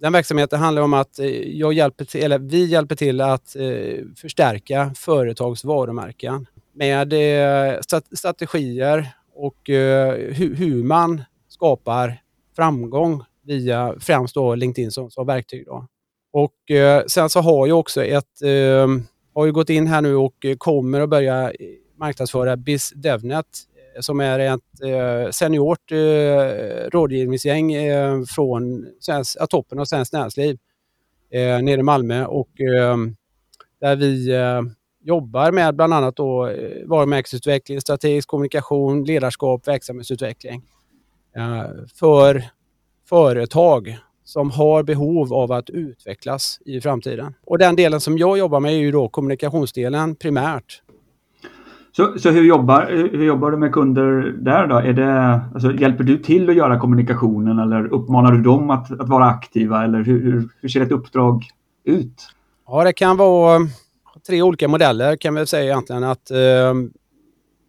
den 0.00 0.12
verksamheten 0.12 0.60
handlar 0.60 0.82
om 0.82 0.94
att 0.94 1.20
jag 1.44 1.72
hjälper 1.72 2.04
till, 2.04 2.22
eller 2.22 2.38
vi 2.38 2.64
hjälper 2.64 2.96
till 2.96 3.20
att 3.20 3.56
eh, 3.56 4.04
förstärka 4.16 4.92
företags 4.96 5.64
varumärken 5.64 6.46
med 6.74 7.12
eh, 7.12 7.80
strategier 8.12 9.08
och 9.34 9.70
eh, 9.70 10.14
hur 10.34 10.84
man 10.84 11.24
skapar 11.48 12.22
framgång 12.56 13.22
via 13.42 13.94
främst 14.00 14.34
då 14.34 14.54
LinkedIn 14.54 14.90
som, 14.90 15.10
som 15.10 15.26
verktyg. 15.26 15.66
Då. 15.66 15.86
Och 16.32 16.70
eh, 16.70 17.04
sen 17.06 17.30
så 17.30 17.40
har 17.40 17.66
jag 17.66 17.78
också 17.78 18.04
ett, 18.04 18.40
har 19.34 19.46
ju 19.46 19.52
gått 19.52 19.70
in 19.70 19.86
här 19.86 20.02
nu 20.02 20.14
och 20.16 20.34
kommer 20.58 21.00
att 21.00 21.08
börja 21.08 21.52
marknadsföra 21.98 22.56
BizDevNet 22.56 23.46
som 24.00 24.20
är 24.20 24.38
ett 24.38 25.34
seniort 25.34 25.92
rådgivningsgäng 26.92 27.72
från 28.26 28.86
svensk, 29.00 29.38
toppen 29.50 29.78
av 29.78 29.84
svenskt 29.84 30.12
näringsliv 30.12 30.58
nere 31.62 31.80
i 31.80 31.82
Malmö 31.82 32.24
och 32.24 32.50
där 33.80 33.96
vi 33.96 34.30
jobbar 35.04 35.52
med 35.52 35.76
bland 35.76 35.94
annat 35.94 36.16
då 36.16 36.46
eh, 36.46 36.86
varumärkesutveckling, 36.86 37.80
strategisk 37.80 38.28
kommunikation, 38.28 39.04
ledarskap, 39.04 39.68
verksamhetsutveckling 39.68 40.62
eh, 41.36 41.62
för 41.94 42.44
företag 43.08 43.98
som 44.24 44.50
har 44.50 44.82
behov 44.82 45.34
av 45.34 45.52
att 45.52 45.70
utvecklas 45.70 46.60
i 46.64 46.80
framtiden. 46.80 47.34
Och 47.46 47.58
den 47.58 47.76
delen 47.76 48.00
som 48.00 48.18
jag 48.18 48.38
jobbar 48.38 48.60
med 48.60 48.72
är 48.72 48.76
ju 48.76 48.92
då 48.92 49.08
kommunikationsdelen 49.08 50.14
primärt. 50.14 50.82
Så, 51.96 52.18
så 52.18 52.30
hur, 52.30 52.44
jobbar, 52.44 52.86
hur 53.12 53.24
jobbar 53.24 53.50
du 53.50 53.56
med 53.56 53.72
kunder 53.72 54.34
där 54.38 54.66
då? 54.66 54.76
Är 54.76 54.92
det, 54.92 55.40
alltså, 55.54 55.72
hjälper 55.72 56.04
du 56.04 56.18
till 56.18 56.50
att 56.50 56.56
göra 56.56 56.80
kommunikationen 56.80 57.58
eller 57.58 57.86
uppmanar 57.86 58.32
du 58.32 58.42
dem 58.42 58.70
att, 58.70 59.00
att 59.00 59.08
vara 59.08 59.26
aktiva? 59.26 59.84
Eller 59.84 60.02
hur, 60.02 60.22
hur, 60.22 60.48
hur 60.60 60.68
ser 60.68 60.80
ett 60.80 60.92
uppdrag 60.92 61.44
ut? 61.84 62.28
Ja, 62.66 62.84
det 62.84 62.92
kan 62.92 63.16
vara 63.16 63.60
tre 64.26 64.42
olika 64.42 64.68
modeller 64.68 65.16
kan 65.16 65.34
vi 65.34 65.46
säga 65.46 65.64
egentligen. 65.64 66.04
Att, 66.04 66.30
eh, 66.30 66.74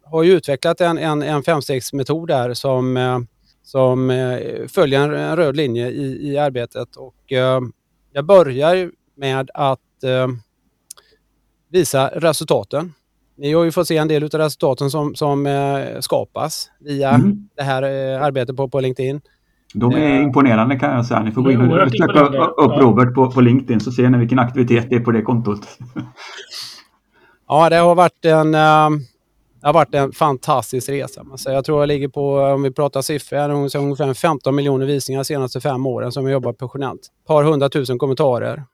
har 0.04 0.22
ju 0.22 0.32
utvecklat 0.32 0.80
en, 0.80 0.98
en, 0.98 1.22
en 1.22 1.42
femstegsmetod 1.42 2.28
där 2.28 2.54
som, 2.54 2.96
eh, 2.96 3.18
som 3.62 4.10
eh, 4.10 4.66
följer 4.68 5.00
en, 5.00 5.14
en, 5.14 5.36
röd 5.36 5.56
linje 5.56 5.90
i, 5.90 6.32
i 6.32 6.38
arbetet. 6.38 6.96
Och, 6.96 7.32
eh, 7.32 7.60
jag 8.12 8.24
börjar 8.24 8.90
med 9.16 9.50
att 9.54 10.04
eh, 10.04 10.28
visa 11.68 12.10
resultaten. 12.14 12.92
Ni 13.36 13.52
har 13.52 13.64
ju 13.64 13.72
fått 13.72 13.88
se 13.88 13.96
en 13.96 14.08
del 14.08 14.24
av 14.24 14.30
resultaten 14.30 14.90
som, 14.90 15.14
som 15.14 15.46
eh, 15.46 16.00
skapas 16.00 16.70
via 16.80 17.10
mm. 17.10 17.48
det 17.56 17.62
här 17.62 17.82
arbetet 18.20 18.56
på, 18.56 18.68
på 18.68 18.80
LinkedIn. 18.80 19.20
De 19.74 19.92
är 19.92 20.22
imponerande 20.22 20.78
kan 20.78 20.90
jag 20.90 21.06
säga. 21.06 21.22
Ni 21.22 21.32
får 21.32 21.42
gå 21.42 21.50
in 21.50 21.60
och 21.60 21.90
söka 21.90 22.20
upp 22.46 22.80
Robert 22.80 23.14
på, 23.14 23.30
på 23.30 23.40
LinkedIn 23.40 23.80
så 23.80 23.92
ser 23.92 24.10
ni 24.10 24.18
vilken 24.18 24.38
aktivitet 24.38 24.86
det 24.90 24.96
är 24.96 25.00
på 25.00 25.10
det 25.10 25.22
kontot. 25.22 25.60
ja, 27.48 27.70
det 27.70 27.76
har 27.76 27.94
varit 27.94 28.24
en, 28.24 28.54
uh, 28.54 29.00
det 29.60 29.66
har 29.66 29.72
varit 29.72 29.94
en 29.94 30.12
fantastisk 30.12 30.88
resa. 30.88 31.24
Så 31.36 31.50
jag 31.50 31.64
tror 31.64 31.80
jag 31.80 31.88
ligger 31.88 32.08
på, 32.08 32.38
om 32.38 32.62
vi 32.62 32.70
pratar 32.70 33.02
siffror, 33.02 33.50
ungefär 33.50 34.14
15 34.14 34.54
miljoner 34.54 34.86
visningar 34.86 35.20
de 35.20 35.24
senaste 35.24 35.60
fem 35.60 35.86
åren 35.86 36.12
som 36.12 36.24
jag 36.24 36.32
jobbat 36.32 36.58
professionellt. 36.58 37.00
Ett 37.00 37.26
par 37.26 37.44
hundratusen 37.44 37.98
kommentarer 37.98 38.64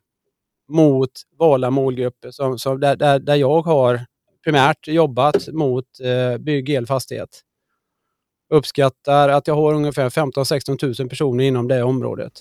mot 0.68 1.10
valda 1.38 1.70
målgrupper 1.70 2.30
som, 2.30 2.58
som 2.58 2.80
där, 2.80 2.96
där, 2.96 3.18
där 3.18 3.34
jag 3.34 3.62
har 3.62 4.00
primärt 4.44 4.88
jobbat 4.88 5.48
mot 5.52 5.84
eh, 6.04 6.38
bygg, 6.38 6.70
el, 6.70 6.86
fastighet 6.86 7.28
uppskattar 8.52 9.28
att 9.28 9.46
jag 9.46 9.54
har 9.54 9.74
ungefär 9.74 10.08
15-16 10.08 11.00
000 11.00 11.08
personer 11.08 11.44
inom 11.44 11.68
det 11.68 11.82
området. 11.82 12.32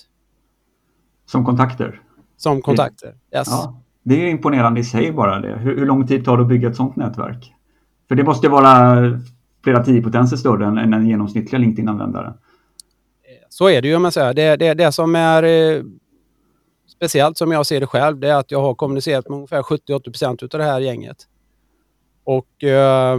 Som 1.26 1.44
kontakter? 1.44 2.00
Som 2.36 2.62
kontakter, 2.62 3.14
yes. 3.34 3.48
Ja, 3.50 3.82
det 4.02 4.14
är 4.14 4.28
imponerande 4.30 4.80
i 4.80 4.84
sig 4.84 5.12
bara 5.12 5.40
det. 5.40 5.56
Hur, 5.58 5.78
hur 5.78 5.86
lång 5.86 6.06
tid 6.06 6.24
tar 6.24 6.36
det 6.36 6.42
att 6.42 6.48
bygga 6.48 6.68
ett 6.68 6.76
sådant 6.76 6.96
nätverk? 6.96 7.54
För 8.08 8.14
det 8.14 8.24
måste 8.24 8.48
vara 8.48 9.20
flera 9.64 9.84
tiopotenser 9.84 10.36
större 10.36 10.66
än, 10.66 10.78
än 10.78 10.92
en 10.94 11.06
genomsnittliga 11.06 11.58
LinkedIn-användare. 11.60 12.34
Så 13.48 13.68
är 13.68 13.82
det 13.82 13.88
ju 13.88 13.96
om 13.96 14.02
man 14.02 14.12
säger. 14.12 14.34
Det, 14.34 14.56
det, 14.56 14.74
det 14.74 14.92
som 14.92 15.16
är 15.16 15.42
eh, 15.42 15.82
speciellt 16.96 17.38
som 17.38 17.52
jag 17.52 17.66
ser 17.66 17.80
det 17.80 17.86
själv, 17.86 18.18
det 18.18 18.28
är 18.28 18.36
att 18.36 18.50
jag 18.50 18.60
har 18.60 18.74
kommunicerat 18.74 19.28
med 19.28 19.36
ungefär 19.36 19.62
70-80 19.62 20.54
av 20.54 20.58
det 20.58 20.64
här 20.64 20.80
gänget. 20.80 21.16
Och 22.24 22.64
eh, 22.64 23.18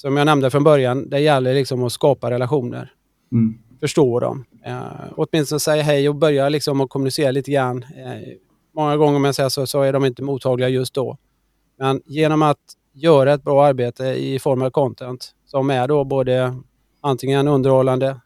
som 0.00 0.16
jag 0.16 0.24
nämnde 0.24 0.50
från 0.50 0.64
början, 0.64 1.10
det 1.10 1.20
gäller 1.20 1.54
liksom 1.54 1.84
att 1.84 1.92
skapa 1.92 2.30
relationer. 2.30 2.92
Mm. 3.32 3.58
Förstå 3.80 4.20
dem. 4.20 4.44
Eh, 4.64 4.82
åtminstone 5.16 5.60
säga 5.60 5.82
hej 5.82 6.08
och 6.08 6.14
börja 6.14 6.48
liksom 6.48 6.80
att 6.80 6.90
kommunicera 6.90 7.30
lite 7.30 7.50
grann. 7.50 7.82
Eh, 7.82 8.36
många 8.74 8.96
gånger 8.96 9.18
med 9.18 9.34
så, 9.34 9.50
så, 9.50 9.66
så 9.66 9.82
är 9.82 9.92
de 9.92 10.04
inte 10.04 10.22
mottagliga 10.22 10.68
just 10.68 10.94
då. 10.94 11.16
Men 11.78 12.02
genom 12.06 12.42
att 12.42 12.58
göra 12.92 13.32
ett 13.32 13.42
bra 13.42 13.64
arbete 13.64 14.04
i 14.04 14.38
form 14.38 14.62
av 14.62 14.70
content 14.70 15.30
som 15.46 15.70
är 15.70 15.88
då 15.88 16.04
både 16.04 16.56
antingen 17.00 17.48
underhållande, 17.48 18.20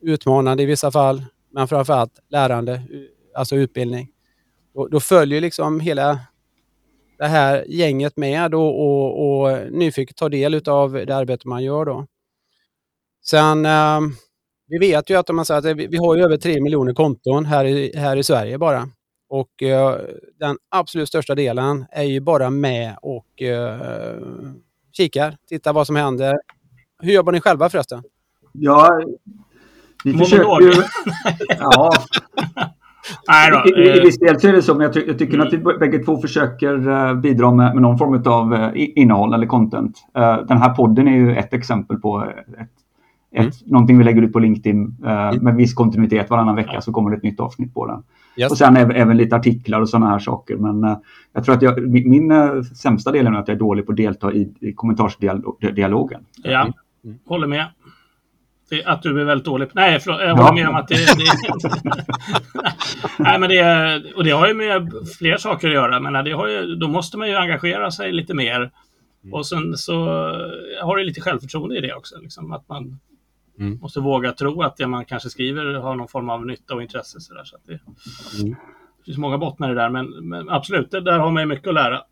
utmanande 0.00 0.62
i 0.62 0.66
vissa 0.66 0.90
fall, 0.90 1.24
men 1.50 1.68
framförallt 1.68 2.20
lärande, 2.28 2.82
alltså 3.34 3.56
utbildning. 3.56 4.08
Då, 4.74 4.88
då 4.88 5.00
följer 5.00 5.40
liksom 5.40 5.80
hela 5.80 6.20
det 7.22 7.28
här 7.28 7.64
gänget 7.68 8.16
med 8.16 8.54
och, 8.54 8.80
och, 8.80 9.40
och 9.40 9.72
nyfiket 9.72 10.16
tar 10.16 10.28
del 10.28 10.68
av 10.68 10.92
det 10.92 11.16
arbete 11.16 11.48
man 11.48 11.64
gör 11.64 11.84
då. 11.84 12.06
Sen, 13.24 13.66
eh, 13.66 14.00
vi 14.66 14.78
vet 14.78 15.10
ju 15.10 15.16
att 15.16 15.30
om 15.30 15.36
man 15.36 15.44
säger 15.44 15.58
att 15.58 15.76
vi, 15.76 15.86
vi 15.86 15.96
har 15.96 16.16
över 16.16 16.36
3 16.36 16.60
miljoner 16.60 16.94
konton 16.94 17.44
här 17.44 17.64
i, 17.64 17.92
här 17.96 18.16
i 18.16 18.22
Sverige 18.22 18.58
bara. 18.58 18.88
Och 19.28 19.62
eh, 19.62 19.96
den 20.40 20.56
absolut 20.68 21.08
största 21.08 21.34
delen 21.34 21.86
är 21.90 22.02
ju 22.02 22.20
bara 22.20 22.50
med 22.50 22.96
och 23.02 23.42
eh, 23.42 24.16
kikar, 24.92 25.36
tittar 25.48 25.72
vad 25.72 25.86
som 25.86 25.96
händer. 25.96 26.34
Hur 27.02 27.12
jobbar 27.12 27.32
ni 27.32 27.40
själva 27.40 27.70
förresten? 27.70 28.02
Ja, 28.52 28.88
vi 30.04 30.18
försöker 30.18 30.60
ju... 30.60 30.82
Ja. 31.58 31.92
I, 33.64 33.80
i, 33.80 33.96
I 33.96 34.00
viss 34.00 34.18
del 34.18 34.40
så 34.40 34.48
är 34.48 34.52
det 34.52 34.62
så, 34.62 34.74
men 34.74 34.82
jag, 34.82 34.92
ty 34.92 35.04
jag 35.06 35.18
tycker 35.18 35.34
mm. 35.34 35.46
att 35.46 35.52
vi 35.52 35.58
bägge 35.78 35.98
två 35.98 36.16
försöker 36.16 36.88
uh, 36.88 37.14
bidra 37.14 37.50
med, 37.50 37.74
med 37.74 37.82
någon 37.82 37.98
form 37.98 38.22
av 38.26 38.52
uh, 38.52 38.70
innehåll 38.74 39.34
eller 39.34 39.46
content. 39.46 39.98
Den 40.48 40.58
här 40.58 40.74
podden 40.74 41.08
är 41.08 41.16
ju 41.16 41.36
ett 41.36 41.54
exempel 41.54 41.96
på 41.96 42.24
ett, 42.24 42.68
ett, 43.32 43.40
mm. 43.40 43.52
någonting 43.64 43.98
vi 43.98 44.04
lägger 44.04 44.22
ut 44.22 44.32
på 44.32 44.38
LinkedIn 44.38 44.96
mm. 45.04 45.36
med 45.36 45.54
viss 45.54 45.74
kontinuitet. 45.74 46.30
Varannan 46.30 46.56
vecka 46.56 46.80
så 46.80 46.92
kommer 46.92 47.10
det 47.10 47.16
ett 47.16 47.22
nytt 47.22 47.40
avsnitt 47.40 47.74
på 47.74 47.86
den. 47.86 48.02
Yes. 48.36 48.50
Och 48.50 48.58
sen 48.58 48.76
även, 48.76 48.96
även 48.96 49.16
lite 49.16 49.36
artiklar 49.36 49.80
och 49.80 49.88
sådana 49.88 50.10
här 50.10 50.18
saker. 50.18 50.56
Men 50.56 50.96
jag 51.32 51.44
tror 51.44 51.54
att 51.54 51.62
jag, 51.62 51.88
min, 51.88 52.10
min 52.10 52.32
sämsta 52.64 53.12
del 53.12 53.26
är 53.26 53.32
att 53.32 53.48
jag 53.48 53.54
är 53.54 53.58
dålig 53.58 53.86
på 53.86 53.92
att 53.92 53.96
delta 53.96 54.32
i, 54.32 54.54
i 54.60 54.72
kommentarsdialogen. 54.72 56.20
Ja, 56.42 56.62
mm. 57.04 57.18
håller 57.26 57.46
med. 57.46 57.66
Att 58.84 59.02
du 59.02 59.20
är 59.20 59.24
väldigt 59.24 59.44
dålig 59.44 59.68
på... 59.68 59.72
Nej, 59.74 60.00
förlåt, 60.00 60.20
jag 60.20 60.36
håller 60.36 60.48
ja. 60.48 60.54
med 60.54 60.68
om 60.68 60.74
att 60.74 60.88
det... 60.88 60.94
det 60.94 61.24
Nej, 63.18 63.38
men 63.38 63.48
det, 63.48 64.14
och 64.16 64.24
det 64.24 64.30
har 64.30 64.48
ju 64.48 64.54
med 64.54 64.92
fler 65.18 65.36
saker 65.36 65.68
att 65.68 65.74
göra. 65.74 66.00
Men 66.00 66.24
det 66.24 66.32
har 66.32 66.48
ju, 66.48 66.74
då 66.74 66.88
måste 66.88 67.18
man 67.18 67.28
ju 67.28 67.36
engagera 67.36 67.90
sig 67.90 68.12
lite 68.12 68.34
mer. 68.34 68.56
Mm. 69.22 69.34
Och 69.34 69.46
sen 69.46 69.76
så 69.76 70.04
har 70.82 70.96
det 70.96 71.04
lite 71.04 71.20
självförtroende 71.20 71.78
i 71.78 71.80
det 71.80 71.94
också. 71.94 72.18
Liksom, 72.18 72.52
att 72.52 72.68
man 72.68 73.00
mm. 73.58 73.78
måste 73.78 74.00
våga 74.00 74.32
tro 74.32 74.62
att 74.62 74.76
det 74.76 74.86
man 74.86 75.04
kanske 75.04 75.30
skriver 75.30 75.74
har 75.74 75.94
någon 75.94 76.08
form 76.08 76.30
av 76.30 76.46
nytta 76.46 76.74
och 76.74 76.82
intresse. 76.82 77.20
Så, 77.20 77.34
där, 77.34 77.44
så 77.44 77.56
att 77.56 77.66
det, 77.66 77.80
mm. 78.42 78.56
det 78.98 79.04
finns 79.04 79.18
många 79.18 79.38
bottnar 79.38 79.70
i 79.70 79.74
det 79.74 79.80
där, 79.80 79.90
men, 79.90 80.28
men 80.28 80.50
absolut, 80.50 80.90
det, 80.90 81.00
där 81.00 81.18
har 81.18 81.30
man 81.30 81.42
ju 81.42 81.46
mycket 81.46 81.68
att 81.68 81.74
lära. 81.74 82.02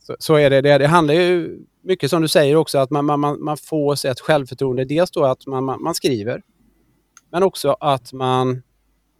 Så, 0.00 0.16
så, 0.18 0.34
är 0.34 0.50
det. 0.50 0.60
det. 0.60 0.78
Det 0.78 0.86
handlar 0.86 1.14
ju 1.14 1.58
mycket 1.88 2.10
som 2.10 2.22
du 2.22 2.28
säger 2.28 2.56
också 2.56 2.78
att 2.78 2.90
man, 2.90 3.04
man, 3.04 3.20
man 3.20 3.56
får 3.56 3.94
sig 3.94 4.10
ett 4.10 4.20
självförtroende. 4.20 4.84
Dels 4.84 5.10
då 5.10 5.24
att 5.24 5.46
man, 5.46 5.64
man, 5.64 5.82
man 5.82 5.94
skriver, 5.94 6.42
men 7.32 7.42
också 7.42 7.76
att 7.80 8.12
man 8.12 8.62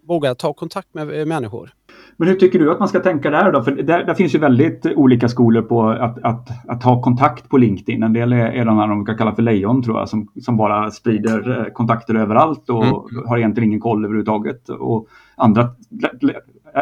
vågar 0.09 0.35
ta 0.35 0.53
kontakt 0.53 0.95
med 0.95 1.29
människor. 1.29 1.71
Men 2.17 2.29
hur 2.29 2.35
tycker 2.35 2.59
du 2.59 2.73
att 2.73 2.79
man 2.79 2.89
ska 2.89 3.01
tänka 3.01 3.31
där 3.31 3.53
då? 3.53 3.63
För 3.63 3.71
där, 3.73 4.05
där 4.05 4.15
finns 4.15 4.35
ju 4.35 4.39
väldigt 4.39 4.87
olika 4.87 5.29
skolor 5.29 5.63
på 5.63 5.89
att, 5.89 6.25
att, 6.25 6.49
att 6.69 6.83
ha 6.83 7.03
kontakt 7.03 7.49
på 7.49 7.59
LinkedIn. 7.59 8.03
En 8.03 8.13
del 8.13 8.33
är, 8.33 8.47
är 8.47 8.65
de 8.65 8.79
här 8.79 8.89
de 8.89 9.05
brukar 9.05 9.19
kalla 9.19 9.35
för 9.35 9.43
lejon 9.43 9.83
tror 9.83 9.99
jag, 9.99 10.09
som, 10.09 10.29
som 10.41 10.57
bara 10.57 10.91
sprider 10.91 11.59
eh, 11.59 11.73
kontakter 11.73 12.15
överallt 12.15 12.71
och 12.71 12.85
mm. 12.85 13.29
har 13.29 13.39
egentligen 13.39 13.69
ingen 13.69 13.81
koll 13.81 14.05
överhuvudtaget. 14.05 14.69
Och 14.69 15.09
andra 15.37 15.69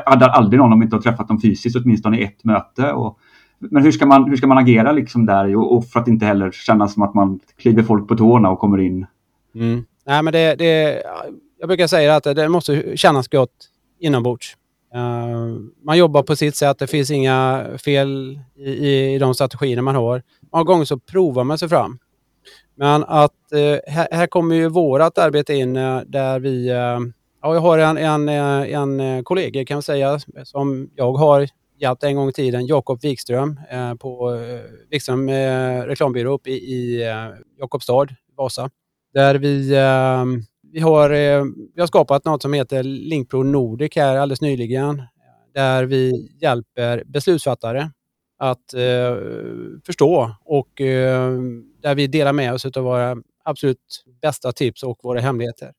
addar 0.07 0.29
aldrig 0.29 0.61
någon 0.61 0.73
om 0.73 0.83
inte 0.83 0.97
har 0.97 1.03
träffat 1.03 1.29
dem 1.29 1.41
fysiskt, 1.41 1.77
åtminstone 1.77 2.19
i 2.19 2.25
ett 2.25 2.45
möte. 2.45 2.93
Och, 2.93 3.19
men 3.59 3.83
hur 3.83 3.93
ska 3.93 4.07
man, 4.07 4.31
hur 4.31 4.37
ska 4.37 4.47
man 4.47 4.59
agera 4.59 4.93
liksom 4.93 5.27
där 5.27 5.57
och, 5.57 5.77
och 5.77 5.87
för 5.87 6.01
att 6.01 6.09
inte 6.09 6.27
heller 6.27 6.51
känna 6.51 6.89
som 6.89 7.03
att 7.03 7.15
man 7.15 7.41
kliver 7.57 7.83
folk 7.83 8.09
på 8.09 8.17
tårna 8.17 8.51
och 8.51 8.59
kommer 8.59 8.79
in? 8.79 9.07
Mm. 9.55 9.85
Nej, 10.07 10.23
men 10.23 10.33
det, 10.33 10.55
det, 10.55 11.03
jag 11.59 11.69
brukar 11.69 11.87
säga 11.87 12.17
att 12.17 12.25
det 12.25 12.49
måste 12.49 12.97
kännas 12.97 13.29
gott 13.29 13.71
inombords. 14.01 14.57
Uh, 14.95 15.59
man 15.85 15.99
jobbar 15.99 16.23
på 16.23 16.37
sitt 16.37 16.57
sätt, 16.57 16.79
det 16.79 16.87
finns 16.87 17.11
inga 17.11 17.67
fel 17.85 18.41
i, 18.57 19.15
i 19.15 19.19
de 19.19 19.35
strategier 19.35 19.81
man 19.83 19.95
har. 19.95 20.23
Många 20.53 20.65
gånger 20.65 20.85
så 20.85 20.99
provar 20.99 21.45
man 21.45 21.59
sig 21.59 21.69
fram. 21.69 21.99
Men 22.75 23.05
att 23.05 23.33
uh, 23.55 23.93
här, 23.93 24.09
här, 24.11 24.27
kommer 24.27 24.55
ju 24.55 24.69
vårt 24.69 25.19
arbete 25.19 25.55
in 25.55 25.77
uh, 25.77 26.01
där 26.07 26.41
vi... 26.41 26.69
ja, 27.43 27.55
jag 27.55 27.61
har 27.61 27.79
en, 27.79 28.29
en, 28.29 29.01
en 29.01 29.25
kollega 29.25 29.65
kan 29.65 29.75
jag 29.75 29.85
säga 29.85 30.19
som 30.45 30.91
jag 30.95 31.13
har 31.13 31.49
hjälpt 31.79 32.03
en 32.03 32.17
gång 32.17 32.29
i 32.29 32.33
tiden, 32.33 32.67
Jakob 32.67 33.03
Wikström 33.03 33.61
eh, 33.71 33.95
på 33.95 34.35
eh, 34.35 34.61
Wikström 34.91 35.29
eh, 35.29 35.83
reklambyrå 35.83 36.33
uppe 36.33 36.51
i, 36.51 36.55
i 36.55 37.05
Jakobstad, 37.59 38.07
Vasa. 38.37 38.71
Där 39.15 39.35
vi 39.35 39.75
vi 40.77 40.81
har, 40.81 41.11
eh, 41.11 41.45
vi 41.75 41.81
har 41.81 41.87
skapat 41.87 42.25
något 42.25 42.43
som 42.43 42.53
heter 42.53 42.83
Linkpro 42.83 43.43
Nordic 43.43 43.97
här 43.97 44.17
alldeles 44.17 44.41
nyligen. 44.41 45.03
Där 45.55 45.85
vi 45.85 46.31
hjälper 46.41 47.03
beslutsfattare 47.07 47.91
att 48.39 48.75
eh, 48.75 49.17
förstå 49.87 50.37
och 50.45 50.81
eh, 50.81 51.31
där 51.83 51.95
vi 51.95 52.07
delar 52.07 52.33
med 52.33 52.53
oss 52.53 52.67
av 52.67 52.85
våra 52.85 53.17
absolut 53.45 54.05
bästa 54.23 54.53
tips 54.53 54.83
och 54.83 54.99
våra 55.03 55.21
hemligheter. 55.21 55.73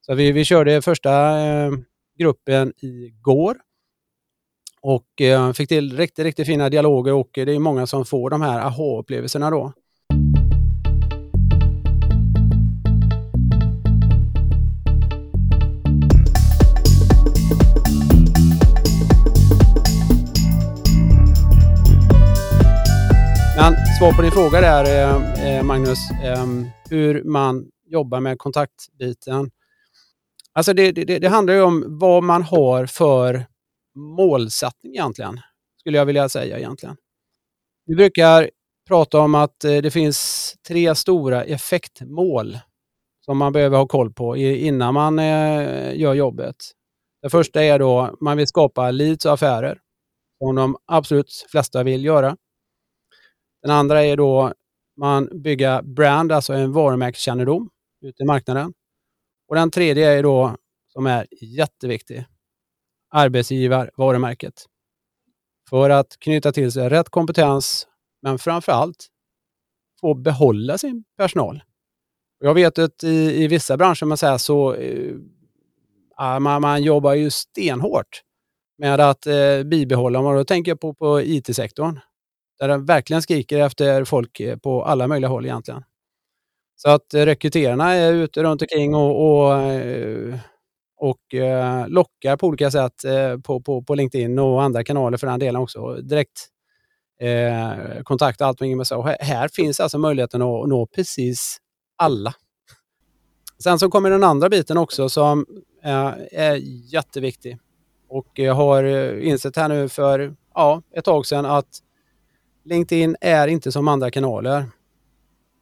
Så 0.00 0.14
vi, 0.14 0.32
vi 0.32 0.44
körde 0.44 0.82
första 0.82 1.40
eh, 1.40 1.70
gruppen 2.18 2.72
igår 2.76 3.56
och 4.82 5.20
eh, 5.20 5.52
fick 5.52 5.68
till 5.68 5.96
riktigt, 5.96 6.24
riktigt 6.24 6.46
fina 6.46 6.68
dialoger 6.68 7.12
och 7.12 7.38
eh, 7.38 7.46
det 7.46 7.54
är 7.54 7.58
många 7.58 7.86
som 7.86 8.04
får 8.04 8.30
de 8.30 8.42
här 8.42 8.60
aha-upplevelserna 8.60 9.50
då. 9.50 9.72
Men 23.56 23.74
svar 23.98 24.12
på 24.12 24.22
din 24.22 24.32
fråga 24.32 24.60
där 24.60 24.84
eh, 24.84 25.56
eh, 25.56 25.62
Magnus, 25.62 25.98
ehm, 26.24 26.66
hur 26.90 27.24
man 27.24 27.66
jobbar 27.86 28.20
med 28.20 28.38
kontaktbiten. 28.38 29.50
Alltså 30.52 30.72
det, 30.72 30.92
det, 30.92 31.18
det 31.18 31.28
handlar 31.28 31.54
ju 31.54 31.62
om 31.62 31.84
vad 31.86 32.22
man 32.22 32.42
har 32.42 32.86
för 32.86 33.46
målsättning 33.94 34.92
egentligen, 34.92 35.40
skulle 35.80 35.98
jag 35.98 36.06
vilja 36.06 36.28
säga 36.28 36.58
egentligen. 36.58 36.96
Vi 37.86 37.94
brukar 37.94 38.50
prata 38.88 39.20
om 39.20 39.34
att 39.34 39.64
eh, 39.64 39.76
det 39.76 39.90
finns 39.90 40.54
tre 40.68 40.94
stora 40.94 41.44
effektmål 41.44 42.58
som 43.24 43.38
man 43.38 43.52
behöver 43.52 43.78
ha 43.78 43.86
koll 43.86 44.12
på 44.12 44.36
innan 44.36 44.94
man 44.94 45.18
eh, 45.18 45.98
gör 45.98 46.14
jobbet. 46.14 46.56
Det 47.22 47.30
första 47.30 47.62
är 47.62 47.78
då 47.78 48.16
man 48.20 48.36
vill 48.36 48.46
skapa 48.46 48.90
leads 48.90 49.24
och 49.24 49.32
affärer 49.32 49.80
som 50.38 50.56
de 50.56 50.76
absolut 50.86 51.46
flesta 51.50 51.82
vill 51.82 52.04
göra. 52.04 52.36
Den 53.62 53.70
andra 53.70 54.04
är 54.04 54.16
då 54.16 54.52
man 54.96 55.42
bygga 55.42 55.82
brand, 55.82 56.32
alltså 56.32 56.52
en 56.52 56.72
varumärkeskännedom 56.72 57.70
ute 58.04 58.22
i 58.22 58.26
marknaden. 58.26 58.72
Och 59.48 59.54
den 59.54 59.70
tredje 59.70 60.10
är 60.10 60.22
då, 60.22 60.56
som 60.88 61.06
är 61.06 61.26
jätteviktig, 61.40 62.24
arbetsgivarvarumärket. 63.10 64.66
För 65.70 65.90
att 65.90 66.16
knyta 66.18 66.52
till 66.52 66.72
sig 66.72 66.88
rätt 66.88 67.08
kompetens, 67.08 67.86
men 68.22 68.38
framför 68.38 68.72
allt 68.72 69.08
få 70.00 70.14
behålla 70.14 70.78
sin 70.78 71.04
personal. 71.16 71.62
Jag 72.40 72.54
vet 72.54 72.78
att 72.78 73.04
i, 73.04 73.44
i 73.44 73.48
vissa 73.48 73.76
branscher 73.76 74.04
man 74.04 74.16
säger 74.16 74.38
så, 74.38 74.74
eh, 74.74 75.14
ah, 76.16 76.40
man, 76.40 76.62
man 76.62 76.82
jobbar 76.82 77.14
ju 77.14 77.30
stenhårt 77.30 78.22
med 78.78 79.00
att 79.00 79.26
eh, 79.26 79.62
bibehålla, 79.64 80.18
och 80.18 80.34
då 80.34 80.44
tänker 80.44 80.70
jag 80.70 80.80
på, 80.80 80.94
på 80.94 81.20
IT-sektorn. 81.20 82.00
Där 82.58 82.68
den 82.68 82.84
verkligen 82.84 83.22
skriker 83.22 83.58
efter 83.58 84.04
folk 84.04 84.40
eh, 84.40 84.56
på 84.56 84.84
alla 84.84 85.06
möjliga 85.06 85.28
håll 85.28 85.44
egentligen. 85.44 85.84
Så 86.76 86.90
att 86.90 87.14
eh, 87.14 87.24
rekryterarna 87.24 87.92
är 87.94 88.12
ute 88.12 88.42
runt 88.42 88.62
omkring 88.62 88.94
och, 88.94 89.42
och, 89.44 89.58
eh, 89.58 90.38
och 91.00 91.34
eh, 91.34 91.88
lockar 91.88 92.36
på 92.36 92.46
olika 92.46 92.70
sätt 92.70 93.04
eh, 93.04 93.38
på, 93.38 93.60
på, 93.60 93.82
på 93.82 93.94
LinkedIn 93.94 94.38
och 94.38 94.62
andra 94.62 94.84
kanaler 94.84 95.18
för 95.18 95.26
den 95.26 95.40
delen 95.40 95.62
också. 95.62 95.94
Direkt 95.94 96.48
eh, 97.20 98.02
kontakt 98.02 98.40
och 98.40 98.46
allt 98.46 98.60
med 98.60 98.86
så. 98.86 99.02
Här, 99.02 99.16
här 99.20 99.48
finns 99.48 99.80
alltså 99.80 99.98
möjligheten 99.98 100.42
att 100.42 100.68
nå 100.68 100.86
precis 100.86 101.58
alla. 101.96 102.34
Sen 103.62 103.78
så 103.78 103.90
kommer 103.90 104.10
den 104.10 104.24
andra 104.24 104.48
biten 104.48 104.78
också 104.78 105.08
som 105.08 105.46
eh, 105.84 106.12
är 106.32 106.54
jätteviktig. 106.94 107.58
Och 108.08 108.28
jag 108.34 108.54
har 108.54 108.84
insett 109.20 109.56
här 109.56 109.68
nu 109.68 109.88
för 109.88 110.34
ja, 110.54 110.82
ett 110.96 111.04
tag 111.04 111.26
sedan 111.26 111.46
att 111.46 111.78
LinkedIn 112.64 113.16
är 113.20 113.48
inte 113.48 113.72
som 113.72 113.88
andra 113.88 114.10
kanaler. 114.10 114.64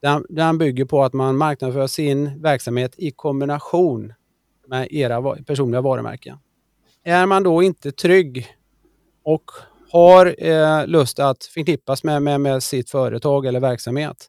Den, 0.01 0.25
den 0.29 0.57
bygger 0.57 0.85
på 0.85 1.03
att 1.03 1.13
man 1.13 1.37
marknadsför 1.37 1.87
sin 1.87 2.41
verksamhet 2.41 2.93
i 2.97 3.11
kombination 3.11 4.13
med 4.69 4.87
era 4.91 5.35
personliga 5.35 5.81
varumärken. 5.81 6.37
Är 7.03 7.25
man 7.25 7.43
då 7.43 7.63
inte 7.63 7.91
trygg 7.91 8.47
och 9.23 9.51
har 9.91 10.35
eh, 10.37 10.87
lust 10.87 11.19
att 11.19 11.43
förknippas 11.43 12.03
med, 12.03 12.23
med, 12.23 12.41
med 12.41 12.63
sitt 12.63 12.89
företag 12.89 13.45
eller 13.45 13.59
verksamhet 13.59 14.27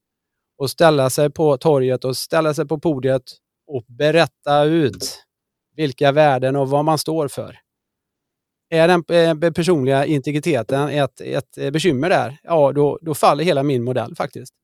och 0.58 0.70
ställa 0.70 1.10
sig 1.10 1.30
på 1.30 1.56
torget 1.56 2.04
och 2.04 2.16
ställa 2.16 2.54
sig 2.54 2.66
på 2.66 2.78
podiet 2.78 3.22
och 3.66 3.84
berätta 3.88 4.64
ut 4.64 5.24
vilka 5.76 6.12
värden 6.12 6.56
och 6.56 6.70
vad 6.70 6.84
man 6.84 6.98
står 6.98 7.28
för 7.28 7.58
är 8.70 8.88
den 8.88 9.04
eh, 9.08 9.52
personliga 9.52 10.06
integriteten 10.06 10.88
ett, 10.88 11.20
ett 11.20 11.58
eh, 11.58 11.70
bekymmer 11.70 12.10
där, 12.10 12.38
ja 12.42 12.72
då, 12.72 12.98
då 13.02 13.14
faller 13.14 13.44
hela 13.44 13.62
min 13.62 13.84
modell 13.84 14.16
faktiskt. 14.16 14.54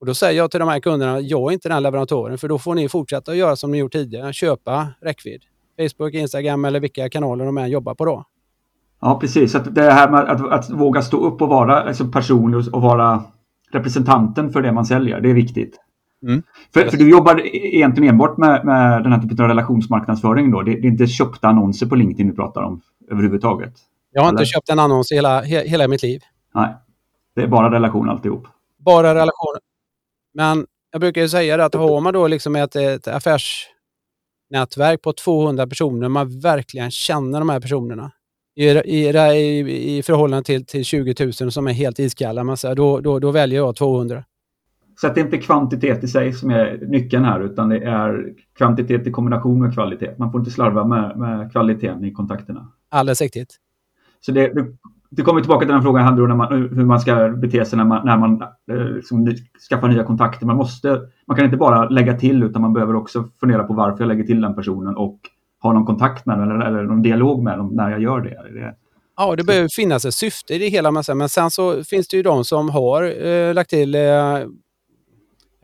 Och 0.00 0.06
Då 0.06 0.14
säger 0.14 0.38
jag 0.38 0.50
till 0.50 0.60
de 0.60 0.68
här 0.68 0.80
kunderna, 0.80 1.20
jag 1.20 1.50
är 1.50 1.52
inte 1.52 1.68
den 1.68 1.82
leverantören, 1.82 2.38
för 2.38 2.48
då 2.48 2.58
får 2.58 2.74
ni 2.74 2.88
fortsätta 2.88 3.30
att 3.30 3.36
göra 3.36 3.56
som 3.56 3.70
ni 3.70 3.78
gjort 3.78 3.92
tidigare, 3.92 4.32
köpa 4.32 4.88
räckvidd. 5.00 5.42
Facebook, 5.78 6.14
Instagram 6.14 6.64
eller 6.64 6.80
vilka 6.80 7.08
kanaler 7.08 7.44
de 7.44 7.58
än 7.58 7.70
jobbar 7.70 7.94
på 7.94 8.04
då. 8.04 8.24
Ja, 9.00 9.18
precis. 9.20 9.54
Att 9.54 9.74
det 9.74 9.90
här 9.90 10.10
med 10.10 10.20
att, 10.20 10.52
att 10.52 10.70
våga 10.70 11.02
stå 11.02 11.16
upp 11.16 11.42
och 11.42 11.48
vara 11.48 11.82
alltså 11.82 12.08
personlig 12.08 12.74
och 12.74 12.82
vara 12.82 13.22
representanten 13.72 14.52
för 14.52 14.62
det 14.62 14.72
man 14.72 14.86
säljer, 14.86 15.20
det 15.20 15.30
är 15.30 15.34
viktigt. 15.34 15.76
Mm. 16.22 16.42
För, 16.74 16.84
för, 16.84 16.96
du 16.96 17.10
jobbar 17.10 17.40
egentligen 17.54 18.10
enbart 18.10 18.36
med, 18.36 18.64
med 18.64 19.02
den 19.02 19.12
här 19.12 19.20
typen 19.20 19.40
av 19.40 19.48
relationsmarknadsföring 19.48 20.50
då? 20.50 20.62
Det, 20.62 20.72
det 20.72 20.88
är 20.88 20.90
inte 20.90 21.06
köpta 21.06 21.48
annonser 21.48 21.86
på 21.86 21.94
LinkedIn 21.94 22.28
du 22.28 22.34
pratar 22.34 22.62
om? 22.62 22.80
överhuvudtaget? 23.10 23.72
Jag 24.12 24.22
har 24.22 24.28
Eller? 24.28 24.40
inte 24.40 24.50
köpt 24.50 24.68
en 24.68 24.78
annons 24.78 25.12
i 25.12 25.14
hela, 25.14 25.40
he, 25.40 25.68
hela 25.68 25.88
mitt 25.88 26.02
liv. 26.02 26.20
Nej, 26.54 26.74
det 27.34 27.42
är 27.42 27.46
bara 27.46 27.70
relation 27.70 28.08
alltihop. 28.08 28.46
Bara 28.78 29.14
relation. 29.14 29.56
Men 30.34 30.66
jag 30.92 31.00
brukar 31.00 31.20
ju 31.20 31.28
säga 31.28 31.64
att 31.64 31.74
har 31.74 32.00
man 32.00 32.14
då 32.14 32.28
liksom 32.28 32.56
ett, 32.56 32.76
ett 32.76 33.08
affärsnätverk 33.08 35.02
på 35.02 35.12
200 35.12 35.66
personer, 35.66 36.08
man 36.08 36.40
verkligen 36.40 36.90
känner 36.90 37.38
de 37.38 37.48
här 37.48 37.60
personerna 37.60 38.12
i, 38.56 38.64
i, 38.68 39.08
i, 39.08 39.98
i 39.98 40.02
förhållande 40.02 40.44
till, 40.44 40.66
till 40.66 40.84
20 40.84 41.14
000 41.40 41.52
som 41.52 41.66
är 41.66 41.72
helt 41.72 41.98
iskalla, 41.98 42.44
man 42.44 42.56
säger, 42.56 42.74
då, 42.74 43.00
då, 43.00 43.18
då 43.18 43.30
väljer 43.30 43.58
jag 43.58 43.76
200. 43.76 44.24
Så 45.00 45.06
att 45.06 45.14
det 45.14 45.20
är 45.20 45.24
inte 45.24 45.38
kvantitet 45.38 46.04
i 46.04 46.08
sig 46.08 46.32
som 46.32 46.50
är 46.50 46.78
nyckeln 46.88 47.24
här 47.24 47.40
utan 47.40 47.68
det 47.68 47.78
är 47.78 48.34
kvantitet 48.56 49.06
i 49.06 49.10
kombination 49.10 49.62
med 49.62 49.74
kvalitet. 49.74 50.14
Man 50.18 50.32
får 50.32 50.40
inte 50.40 50.50
slarva 50.50 50.84
med, 50.84 51.18
med 51.18 51.52
kvaliteten 51.52 52.04
i 52.04 52.12
kontakterna. 52.12 52.72
Alldeles 52.88 53.20
riktigt. 53.20 53.56
Så 54.20 54.32
det, 54.32 54.54
det, 54.54 54.66
det 55.10 55.22
kommer 55.22 55.40
tillbaka 55.40 55.66
till 55.66 55.72
den 55.72 55.82
frågan 55.82 56.04
handlar 56.04 56.30
om 56.30 56.38
man, 56.38 56.52
hur 56.52 56.84
man 56.84 57.00
ska 57.00 57.28
bete 57.28 57.64
sig 57.64 57.76
när 57.76 57.84
man, 57.84 58.06
när 58.06 58.18
man 58.18 58.42
eh, 58.42 58.84
liksom, 58.84 59.34
skaffar 59.70 59.88
nya 59.88 60.04
kontakter. 60.04 60.46
Man, 60.46 60.56
måste, 60.56 61.00
man 61.26 61.36
kan 61.36 61.44
inte 61.44 61.56
bara 61.56 61.88
lägga 61.88 62.18
till 62.18 62.42
utan 62.42 62.62
man 62.62 62.72
behöver 62.72 62.96
också 62.96 63.24
fundera 63.40 63.64
på 63.64 63.74
varför 63.74 64.04
jag 64.04 64.08
lägger 64.08 64.24
till 64.24 64.40
den 64.40 64.54
personen 64.54 64.96
och 64.96 65.20
ha 65.62 65.72
någon 65.72 65.86
kontakt 65.86 66.26
med 66.26 66.38
den 66.38 66.50
eller, 66.50 66.66
eller 66.66 66.82
någon 66.82 67.02
dialog 67.02 67.42
med 67.42 67.58
dem 67.58 67.68
när 67.72 67.90
jag 67.90 68.02
gör 68.02 68.20
det. 68.20 68.60
det 68.60 68.74
Ja, 69.16 69.36
det 69.36 69.44
behöver 69.44 69.68
finnas 69.76 70.04
ett 70.04 70.14
syfte 70.14 70.54
i 70.54 70.58
det 70.58 70.68
hela. 70.68 70.90
Men 70.90 71.28
sen 71.28 71.50
så 71.50 71.84
finns 71.84 72.08
det 72.08 72.16
ju 72.16 72.22
de 72.22 72.44
som 72.44 72.70
har 72.70 73.26
eh, 73.26 73.54
lagt 73.54 73.70
till 73.70 73.94
eh, 73.94 74.38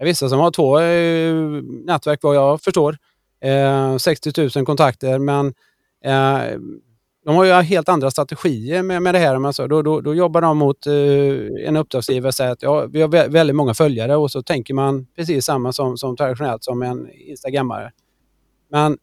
vissa 0.01 0.29
som 0.29 0.41
har 0.41 0.51
två 0.51 0.79
eh, 0.79 1.63
nätverk 1.85 2.19
vad 2.23 2.37
jag 2.37 2.63
förstår. 2.63 2.97
Eh, 3.41 3.97
60 3.97 4.51
000 4.57 4.67
kontakter 4.67 5.19
men 5.19 5.47
eh, 6.05 6.59
de 7.27 7.37
har 7.37 7.45
ju 7.45 7.53
helt 7.53 7.89
andra 7.89 8.11
strategier 8.11 8.83
med, 8.83 9.03
med 9.03 9.15
det 9.15 9.19
här. 9.19 9.47
Alltså, 9.47 9.67
då, 9.67 9.83
då, 9.83 10.01
då 10.01 10.15
jobbar 10.15 10.41
de 10.41 10.59
mot 10.59 10.87
eh, 10.87 11.69
en 11.69 11.77
uppdragsgivare 11.77 12.29
och 12.29 12.35
säger 12.35 12.51
att 12.51 12.63
ja, 12.63 12.87
vi 12.87 13.01
har 13.01 13.29
väldigt 13.29 13.57
många 13.57 13.75
följare 13.75 14.17
och 14.17 14.31
så 14.31 14.43
tänker 14.43 14.75
man 14.75 15.07
precis 15.17 15.45
samma 15.45 15.73
som, 15.73 15.99
som 15.99 16.17
traditionellt 16.17 16.65
som 16.65 16.83
en 16.83 17.11
instagrammare. 17.11 17.93
Men 18.71 18.99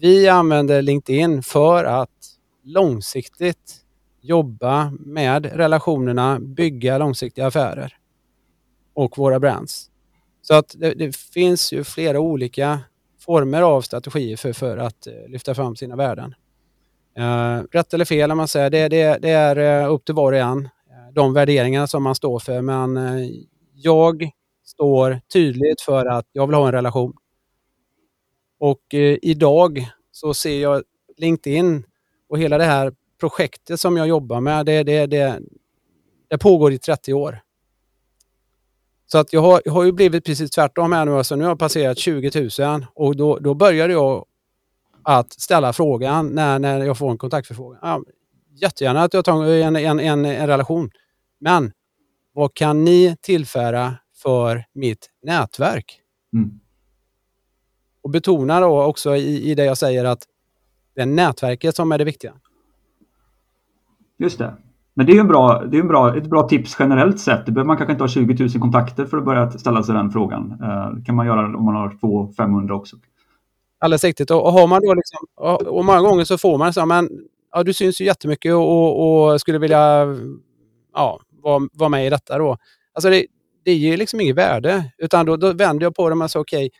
vi 0.00 0.28
använder 0.28 0.82
LinkedIn 0.82 1.42
för 1.42 1.84
att 1.84 2.08
långsiktigt 2.64 3.76
jobba 4.20 4.92
med 4.98 5.46
relationerna, 5.46 6.38
bygga 6.40 6.98
långsiktiga 6.98 7.46
affärer 7.46 7.96
och 8.94 9.18
våra 9.18 9.40
brands. 9.40 9.90
Så 10.42 10.54
att 10.54 10.74
det, 10.78 10.94
det, 10.94 11.16
finns 11.16 11.72
ju 11.72 11.84
flera 11.84 12.20
olika 12.20 12.80
former 13.20 13.62
av 13.62 13.80
strategier 13.80 14.36
för, 14.36 14.52
för 14.52 14.76
att 14.76 15.06
eh, 15.06 15.12
lyfta 15.28 15.54
fram 15.54 15.76
sina 15.76 15.96
värden. 15.96 16.34
Uh, 17.18 17.64
rätt 17.70 17.94
eller 17.94 18.04
fel, 18.04 18.30
om 18.30 18.36
man 18.36 18.48
säger, 18.48 18.70
det, 18.70 18.88
det, 18.88 19.18
det 19.22 19.30
är 19.30 19.82
eh, 19.82 19.92
upp 19.92 20.04
till 20.04 20.14
var 20.14 20.32
och 20.32 20.38
en. 20.38 20.64
Eh, 20.64 21.12
de 21.12 21.34
värderingarna 21.34 21.86
som 21.86 22.02
man 22.02 22.14
står 22.14 22.38
för. 22.38 22.62
Men 22.62 22.98
jag 23.74 24.30
står 24.64 25.20
tydligt 25.32 25.80
för 25.80 26.06
att 26.06 26.26
jag 26.32 26.46
vill 26.46 26.54
ha 26.54 26.66
en 26.66 26.72
relation. 26.72 27.12
Och 28.58 28.94
idag 29.22 29.90
så 30.12 30.34
ser 30.34 30.62
jag 30.62 30.82
LinkedIn 31.16 31.84
och 32.28 32.38
hela 32.38 32.58
det 32.58 32.64
här 32.64 32.92
projektet 33.20 33.80
som 33.80 33.96
jag 33.96 34.08
jobbar 34.08 34.40
med, 34.40 34.66
det, 34.66 34.82
det, 34.82 35.06
det, 35.06 35.40
det 36.28 36.38
pågår 36.38 36.72
i 36.72 36.78
30 36.78 37.12
år. 37.12 37.40
Så 39.06 39.18
att 39.18 39.32
jag 39.32 39.40
har, 39.40 39.62
jag 39.64 39.72
har 39.72 39.84
ju 39.84 39.92
blivit 39.92 40.24
precis 40.24 40.50
tvärtom 40.50 40.92
här 40.92 41.04
nu. 41.04 41.12
Alltså 41.12 41.36
nu 41.36 41.44
har 41.44 41.50
jag 41.50 41.58
passerat 41.58 41.98
20 41.98 42.50
000 42.58 42.86
och 42.94 43.16
då, 43.16 43.38
då 43.38 43.54
började 43.54 43.92
jag 43.92 44.24
att 45.04 45.32
ställa 45.32 45.72
frågan 45.72 46.28
när, 46.28 46.58
när 46.58 46.84
jag 46.84 46.98
får 46.98 47.10
en 47.10 47.18
kontaktförfrågan. 47.18 47.78
Ja, 47.82 48.02
jättegärna 48.60 49.02
att 49.02 49.14
jag 49.14 49.24
tar 49.24 49.44
en, 49.44 49.76
en, 49.76 50.00
en, 50.00 50.24
en 50.24 50.46
relation. 50.46 50.90
Men 51.40 51.72
vad 52.34 52.54
kan 52.54 52.84
ni 52.84 53.16
tillföra 53.20 53.94
för 54.22 54.64
mitt 54.74 55.10
nätverk? 55.22 55.98
Mm. 56.34 56.60
Och 58.02 58.10
betona 58.10 58.60
då 58.60 58.82
också 58.82 59.16
i, 59.16 59.50
i 59.50 59.54
det 59.54 59.64
jag 59.64 59.78
säger 59.78 60.04
att 60.04 60.26
det 60.94 61.02
är 61.02 61.06
nätverket 61.06 61.76
som 61.76 61.92
är 61.92 61.98
det 61.98 62.04
viktiga. 62.04 62.32
Just 64.18 64.38
det. 64.38 64.54
Men 64.94 65.06
det 65.06 65.12
är 65.12 65.14
ju 65.14 65.20
en 65.20 65.28
bra, 65.28 65.64
det 65.64 65.76
är 65.76 65.80
en 65.80 65.88
bra, 65.88 66.16
ett 66.16 66.26
bra 66.26 66.48
tips 66.48 66.76
generellt 66.78 67.20
sett. 67.20 67.46
Det 67.46 67.52
behöver 67.52 67.66
man 67.66 67.76
kanske 67.76 67.92
inte 67.92 68.04
ha 68.04 68.08
20 68.08 68.44
000 68.44 68.50
kontakter 68.50 69.04
för 69.04 69.18
att 69.18 69.24
börja 69.24 69.50
ställa 69.50 69.82
sig 69.82 69.94
den 69.94 70.10
frågan. 70.10 70.58
Eh, 70.62 70.90
det 70.90 71.04
kan 71.04 71.14
man 71.14 71.26
göra 71.26 71.56
om 71.56 71.64
man 71.64 71.74
har 71.74 71.88
200-500 71.88 72.70
också. 72.70 72.96
Alldeles 73.82 74.04
riktigt. 74.04 74.30
Och, 74.30 74.46
och 74.46 74.52
har 74.52 74.66
man 74.66 74.80
då 74.86 74.94
liksom, 74.94 75.18
och, 75.36 75.62
och 75.62 75.84
många 75.84 76.00
gånger 76.00 76.24
så 76.24 76.38
får 76.38 76.58
man 76.58 76.72
så 76.72 76.86
men 76.86 77.10
ja, 77.52 77.62
du 77.62 77.72
syns 77.72 78.00
ju 78.00 78.04
jättemycket 78.04 78.54
och, 78.54 79.30
och 79.32 79.40
skulle 79.40 79.58
vilja 79.58 80.06
ja, 80.94 81.20
vara, 81.42 81.68
vara 81.72 81.88
med 81.88 82.06
i 82.06 82.10
detta 82.10 82.38
då. 82.38 82.56
Alltså 82.94 83.10
det, 83.10 83.26
det 83.64 83.74
ger 83.74 83.96
liksom 83.96 84.20
inget 84.20 84.36
värde. 84.36 84.92
Utan 84.98 85.26
då, 85.26 85.36
då 85.36 85.52
vänder 85.52 85.86
jag 85.86 85.94
på 85.94 86.08
det 86.08 86.14
och 86.14 86.30
säger 86.30 86.42
okej, 86.42 86.66
okay, 86.66 86.70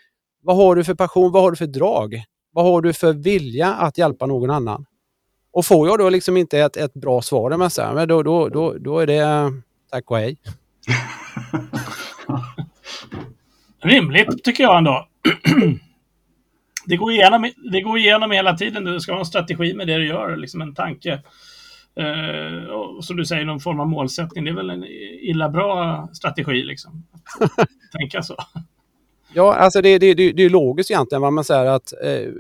vad 0.43 0.57
har 0.57 0.77
du 0.77 0.85
för 0.85 0.95
passion? 0.95 1.33
Vad 1.33 1.43
har 1.43 1.51
du 1.51 1.57
för 1.57 1.67
drag? 1.67 2.25
Vad 2.53 2.65
har 2.65 2.81
du 2.81 2.93
för 2.93 3.13
vilja 3.13 3.75
att 3.75 3.99
hjälpa 3.99 4.27
någon 4.27 4.51
annan? 4.51 4.87
Och 5.53 5.67
får 5.67 5.89
jag 5.89 5.99
då 5.99 6.09
liksom 6.09 6.37
inte 6.37 6.59
ett, 6.59 6.77
ett 6.77 6.95
bra 6.95 7.23
svar, 7.23 7.57
men 7.57 7.71
så 7.71 7.83
här, 7.83 8.07
då, 8.07 8.23
då, 8.23 8.49
då, 8.49 8.75
då 8.79 8.99
är 8.99 9.07
det 9.07 9.53
tack 9.91 10.11
och 10.11 10.19
hej. 10.19 10.37
Rimligt 13.83 14.45
tycker 14.45 14.65
jag 14.65 14.79
ändå. 14.79 15.09
det, 16.87 16.97
går 16.97 17.13
igenom, 17.13 17.51
det 17.73 17.81
går 17.81 17.99
igenom 17.99 18.31
hela 18.31 18.57
tiden. 18.57 18.85
Du 18.85 19.01
ska 19.01 19.13
ha 19.13 19.19
en 19.19 19.27
strategi 19.27 19.75
med 19.75 19.87
det 19.87 19.97
du 19.97 20.07
gör, 20.07 20.37
liksom 20.37 20.63
en 20.63 20.75
tanke. 20.75 21.23
Uh, 22.01 22.65
och 22.65 23.05
som 23.05 23.17
du 23.17 23.25
säger, 23.25 23.45
någon 23.45 23.61
form 23.61 23.81
av 23.81 23.89
målsättning. 23.89 24.45
Det 24.45 24.51
är 24.51 24.55
väl 24.55 24.71
en 24.71 24.85
illa 25.21 25.49
bra 25.49 26.09
strategi, 26.13 26.63
liksom. 26.63 27.07
tänka 27.99 28.23
så. 28.23 28.37
Ja, 29.35 29.55
alltså 29.55 29.83
det, 29.83 29.99
det, 29.99 30.15
det, 30.15 30.33
det 30.33 30.43
är 30.43 30.51
logiskt 30.51 30.91
egentligen. 30.91 31.35
Man 31.35 31.45
säger 31.45 31.67
att 31.67 31.93
eh, 32.03 32.33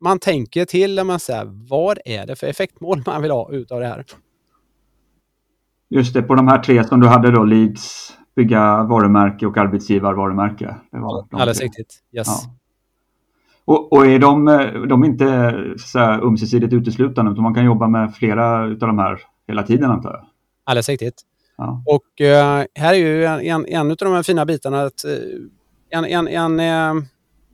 man 0.00 0.18
tänker 0.18 0.64
till 0.64 0.94
när 0.94 1.04
man 1.04 1.20
säger 1.20 1.44
vad 1.68 1.98
är 2.04 2.26
det 2.26 2.36
för 2.36 2.46
effektmål 2.46 3.02
man 3.06 3.22
vill 3.22 3.30
ha 3.30 3.52
ut 3.52 3.72
av 3.72 3.80
det 3.80 3.86
här. 3.86 4.04
Just 5.88 6.14
det, 6.14 6.22
på 6.22 6.34
de 6.34 6.48
här 6.48 6.58
tre 6.58 6.84
som 6.84 7.00
du 7.00 7.06
hade 7.06 7.30
då, 7.30 7.44
leads, 7.44 8.12
bygga 8.36 8.82
varumärke 8.82 9.46
och 9.46 9.56
arbetsgivarvarumärke. 9.56 10.76
Det 10.90 10.98
var 10.98 11.26
de 11.30 11.36
Alldeles 11.36 11.60
riktigt. 11.60 12.02
Yes. 12.12 12.26
Ja. 12.26 12.54
Och, 13.64 13.92
och, 13.92 14.06
är 14.06 14.18
de, 14.18 14.44
de 14.88 15.02
är 15.02 15.06
inte 15.06 15.54
så 15.78 15.98
här 15.98 16.20
ömsesidigt 16.20 16.72
uteslutande 16.72 17.32
utan 17.32 17.44
man 17.44 17.54
kan 17.54 17.64
jobba 17.64 17.88
med 17.88 18.14
flera 18.14 18.62
av 18.62 18.78
de 18.78 18.98
här 18.98 19.20
hela 19.48 19.62
tiden 19.62 19.90
antar 19.90 20.10
jag? 20.10 20.24
Alldeles 20.64 20.88
riktigt. 20.88 21.22
Ja. 21.56 21.82
Och 21.86 22.20
uh, 22.20 22.26
här 22.74 22.94
är 22.94 22.98
ju 22.98 23.24
en, 23.24 23.40
en, 23.40 23.66
en 23.66 23.90
av 23.90 23.96
de 23.96 24.12
här 24.12 24.22
fina 24.22 24.46
bitarna 24.46 24.82
att 24.82 25.04
uh, 25.04 25.12
en, 25.90 26.04
en, 26.04 26.28
en, 26.28 26.60
uh, 26.60 27.04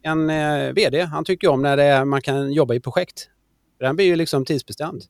en 0.03 0.31
uh, 0.31 0.73
VD, 0.73 1.01
han 1.03 1.25
tycker 1.25 1.49
om 1.49 1.63
när 1.63 1.79
är, 1.79 2.05
man 2.05 2.21
kan 2.21 2.53
jobba 2.53 2.75
i 2.75 2.81
projekt. 2.81 3.29
Den 3.81 3.97
blir 3.97 4.07
ju 4.07 4.17
liksom 4.17 4.45
tidsbestämd. 4.45 5.03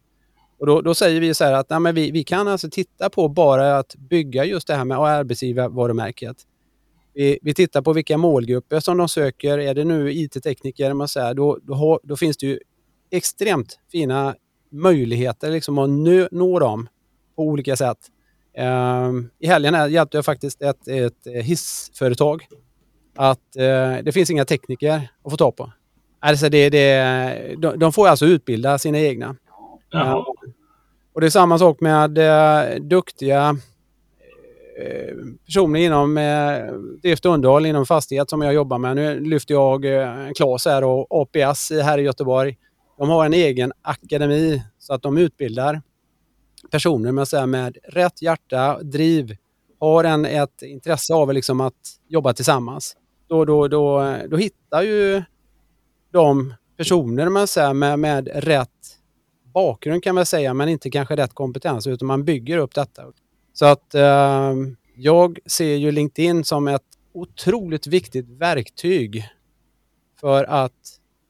Och 0.60 0.66
då, 0.66 0.80
då 0.80 0.94
säger 0.94 1.20
vi 1.20 1.34
så 1.34 1.44
här 1.44 1.52
att 1.52 1.70
nej, 1.80 1.92
vi, 1.92 2.10
vi 2.10 2.24
kan 2.24 2.48
alltså 2.48 2.70
titta 2.70 3.10
på 3.10 3.28
bara 3.28 3.78
att 3.78 3.94
bygga 3.94 4.44
just 4.44 4.66
det 4.66 4.74
här 4.74 4.84
med 4.84 4.98
arbetsgivarvarumärket. 4.98 6.36
Vi, 7.14 7.38
vi 7.42 7.54
tittar 7.54 7.82
på 7.82 7.92
vilka 7.92 8.18
målgrupper 8.18 8.80
som 8.80 8.96
de 8.96 9.08
söker. 9.08 9.58
Är 9.58 9.74
det 9.74 9.84
nu 9.84 10.12
IT-tekniker, 10.12 10.94
man 10.94 11.08
säger, 11.08 11.34
då, 11.34 11.58
då, 11.62 12.00
då, 12.02 12.16
finns 12.16 12.36
det 12.36 12.46
ju 12.46 12.58
extremt 13.10 13.78
fina 13.92 14.34
möjligheter 14.70 15.50
liksom 15.50 15.78
att 15.78 15.90
nå, 15.90 16.28
nå 16.30 16.58
dem 16.58 16.88
på 17.36 17.42
olika 17.42 17.76
sätt. 17.76 17.98
Um, 18.58 19.30
I 19.38 19.46
helgen 19.46 19.92
hjälpte 19.92 20.16
jag 20.16 20.24
faktiskt 20.24 20.62
ett, 20.62 20.88
ett 20.88 21.44
hissföretag 21.44 22.46
att 23.16 23.56
uh, 23.58 24.04
det 24.04 24.12
finns 24.14 24.30
inga 24.30 24.44
tekniker 24.44 25.10
att 25.24 25.30
få 25.30 25.36
tag 25.36 25.56
på. 25.56 25.72
Alltså 26.20 26.48
det, 26.48 26.70
det, 26.70 27.54
de, 27.58 27.78
de 27.78 27.92
får 27.92 28.08
alltså 28.08 28.26
utbilda 28.26 28.78
sina 28.78 28.98
egna. 28.98 29.36
Uh, 29.94 30.24
och 31.12 31.20
det 31.20 31.26
är 31.26 31.30
samma 31.30 31.58
sak 31.58 31.80
med 31.80 32.18
uh, 32.18 32.80
duktiga 32.80 33.48
Eh, 33.50 33.69
Eh, 34.80 35.14
personer 35.46 35.80
inom 35.80 36.18
eh, 36.18 36.72
drift 37.02 37.26
och 37.26 37.32
underhåll 37.32 37.66
inom 37.66 37.86
fastighet 37.86 38.30
som 38.30 38.42
jag 38.42 38.54
jobbar 38.54 38.78
med. 38.78 38.96
Nu 38.96 39.20
lyfter 39.20 39.54
jag 39.54 39.84
eh, 39.84 40.32
Klas 40.36 40.64
här 40.64 40.84
och 40.84 41.06
APS 41.10 41.70
här 41.70 41.98
i 41.98 42.02
Göteborg. 42.02 42.56
De 42.98 43.08
har 43.08 43.26
en 43.26 43.34
egen 43.34 43.72
akademi 43.82 44.62
så 44.78 44.94
att 44.94 45.02
de 45.02 45.18
utbildar 45.18 45.82
personer 46.70 47.12
med, 47.12 47.28
så 47.28 47.46
med 47.46 47.76
rätt 47.84 48.22
hjärta, 48.22 48.82
driv, 48.82 49.36
har 49.80 50.04
en, 50.04 50.24
ett 50.24 50.62
intresse 50.62 51.14
av 51.14 51.32
liksom 51.32 51.60
att 51.60 51.74
jobba 52.08 52.32
tillsammans. 52.32 52.96
Då, 53.28 53.44
då, 53.44 53.68
då, 53.68 54.16
då 54.28 54.36
hittar 54.36 54.82
ju 54.82 55.22
de 56.12 56.54
personer 56.76 57.28
man 57.28 57.46
säger, 57.46 57.74
med, 57.74 57.98
med 57.98 58.28
rätt 58.34 58.68
bakgrund 59.54 60.02
kan 60.02 60.14
man 60.14 60.26
säga, 60.26 60.54
men 60.54 60.68
inte 60.68 60.90
kanske 60.90 61.16
rätt 61.16 61.34
kompetens, 61.34 61.86
utan 61.86 62.06
man 62.06 62.24
bygger 62.24 62.58
upp 62.58 62.74
detta. 62.74 63.02
Så 63.60 63.66
att 63.66 63.94
eh, 63.94 64.54
jag 64.96 65.38
ser 65.46 65.76
ju 65.76 65.90
LinkedIn 65.90 66.44
som 66.44 66.68
ett 66.68 66.82
otroligt 67.14 67.86
viktigt 67.86 68.28
verktyg 68.28 69.24
för 70.20 70.44
att 70.44 70.72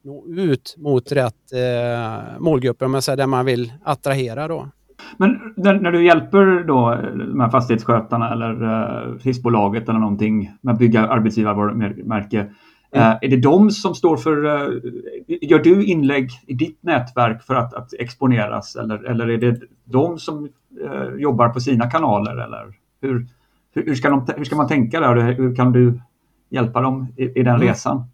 nå 0.05 0.27
ut 0.27 0.75
mot 0.79 1.13
rätt 1.13 1.53
eh, 1.53 2.41
målgrupper, 2.41 2.87
om 2.87 2.93
man 2.93 3.03
säger, 3.03 3.17
där 3.17 3.27
man 3.27 3.47
vill 3.47 3.73
attrahera 3.85 4.49
då. 4.49 4.69
Men 5.17 5.55
när, 5.57 5.81
när, 5.81 5.93
du 5.93 6.05
hjälper 6.05 6.65
då 6.67 6.99
de 7.15 7.41
här 7.41 7.51
fastighetsskötarna 7.51 8.33
eller 8.33 8.63
uh, 8.63 9.19
hissbolaget 9.19 9.89
eller 9.89 9.99
någonting 9.99 10.51
med 10.61 10.73
att 10.73 10.79
bygga 10.79 11.09
arbetsgivarmärke. 11.09 12.47
Mm. 12.93 13.09
Uh, 13.09 13.19
är 13.23 13.29
det 13.29 13.37
de 13.37 13.71
som 13.71 13.95
står 13.95 14.17
för, 14.17 14.45
uh, 14.45 14.81
gör 15.27 15.59
du 15.59 15.85
inlägg 15.85 16.31
i 16.47 16.55
ditt 16.55 16.83
nätverk 16.83 17.43
för 17.43 17.55
att, 17.55 17.75
att 17.75 17.93
exponeras 17.93 18.77
eller, 18.77 19.05
eller 19.05 19.29
är 19.29 19.39
det 19.39 19.61
de 19.85 20.19
som 20.19 20.49
uh, 20.85 21.21
jobbar 21.21 21.49
på 21.49 21.61
sina 21.61 21.91
kanaler 21.91 22.37
eller 22.37 22.75
hur, 23.01 23.27
hur, 23.75 23.95
ska 23.95 24.11
de, 24.11 24.27
hur 24.37 24.45
ska 24.45 24.57
man 24.57 24.69
tänka 24.69 25.01
där? 25.01 25.33
Hur 25.33 25.55
kan 25.55 25.73
du 25.73 26.01
hjälpa 26.49 26.81
dem 26.81 27.07
i, 27.17 27.23
i 27.23 27.43
den 27.43 27.55
mm. 27.55 27.69
resan? 27.69 28.05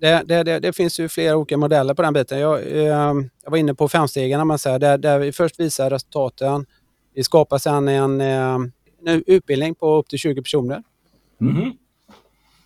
Det, 0.00 0.22
det, 0.26 0.42
det, 0.42 0.58
det, 0.60 0.72
finns 0.72 1.00
ju 1.00 1.08
flera 1.08 1.36
olika 1.36 1.56
modeller 1.56 1.94
på 1.94 2.02
den 2.02 2.12
biten. 2.12 2.38
Jag, 2.38 2.60
eh, 2.66 3.14
jag 3.44 3.50
var 3.50 3.56
inne 3.56 3.74
på 3.74 3.88
femstegarna, 3.88 4.44
man 4.44 4.58
säger, 4.58 4.78
där, 4.78 4.98
där 4.98 5.18
vi 5.18 5.32
först 5.32 5.60
visar 5.60 5.90
resultaten. 5.90 6.66
Vi 7.14 7.24
skapar 7.24 7.58
sedan 7.58 7.88
en, 7.88 8.20
eh, 8.20 8.58
en 9.06 9.22
utbildning 9.26 9.74
på 9.74 9.96
upp 9.96 10.08
till 10.08 10.18
20 10.18 10.42
personer. 10.42 10.82
Mm. 11.40 11.72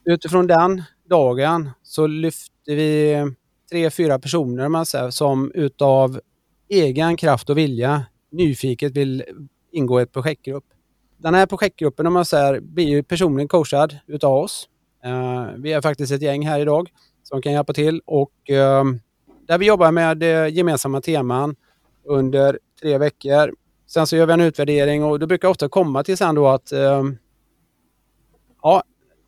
Utifrån 0.05 0.47
den 0.47 0.83
dagen 1.09 1.71
så 1.83 2.07
lyfte 2.07 2.75
vi 2.75 3.17
tre, 3.71 3.91
fyra 3.91 4.19
personer 4.19 4.69
man 4.69 4.87
säger, 4.87 5.11
som 5.11 5.53
utav 5.55 6.21
egen 6.69 7.17
kraft 7.17 7.51
och 7.51 7.59
vilja 7.59 8.07
nyfiket 8.31 8.97
vill 8.97 9.25
ingå 9.73 10.01
i 10.01 10.03
ett 10.03 10.13
projektgrupp. 10.13 10.65
Den 11.17 11.35
här 11.35 11.47
projektgruppen 11.47 12.07
om 12.07 12.13
man 12.13 12.25
säger, 12.25 12.61
blir 12.61 12.89
ju 12.89 13.03
personligen 13.03 13.49
coachad 13.49 13.99
utav 14.07 14.35
oss. 14.35 14.69
Eh, 15.05 15.47
vi 15.57 15.73
är 15.73 15.81
faktiskt 15.81 16.13
ett 16.13 16.23
gäng 16.23 16.47
här 16.47 16.61
idag 16.61 16.91
som 17.23 17.43
kan 17.43 17.53
hjälpa 17.53 17.73
till 17.73 18.01
och 18.05 18.51
eh, 18.51 18.85
där 19.47 19.59
vi 19.59 19.67
jobbar 19.67 19.91
med 19.91 20.23
gemensamma 20.53 21.01
teman 21.01 21.57
under 22.05 22.59
tre 22.81 22.99
veckor. 22.99 23.55
Sen 23.87 24.07
så 24.07 24.17
gör 24.17 24.27
vi 24.27 24.33
en 24.33 24.41
utvärdering 24.41 25.05
och 25.05 25.19
då 25.19 25.27
brukar 25.27 25.49
ofta 25.49 25.69
komma 25.69 26.05
till 26.05 26.17
sen 26.17 26.35
då 26.35 26.49
att 26.49 26.73
eh, 26.73 27.03
ja, 28.63 28.83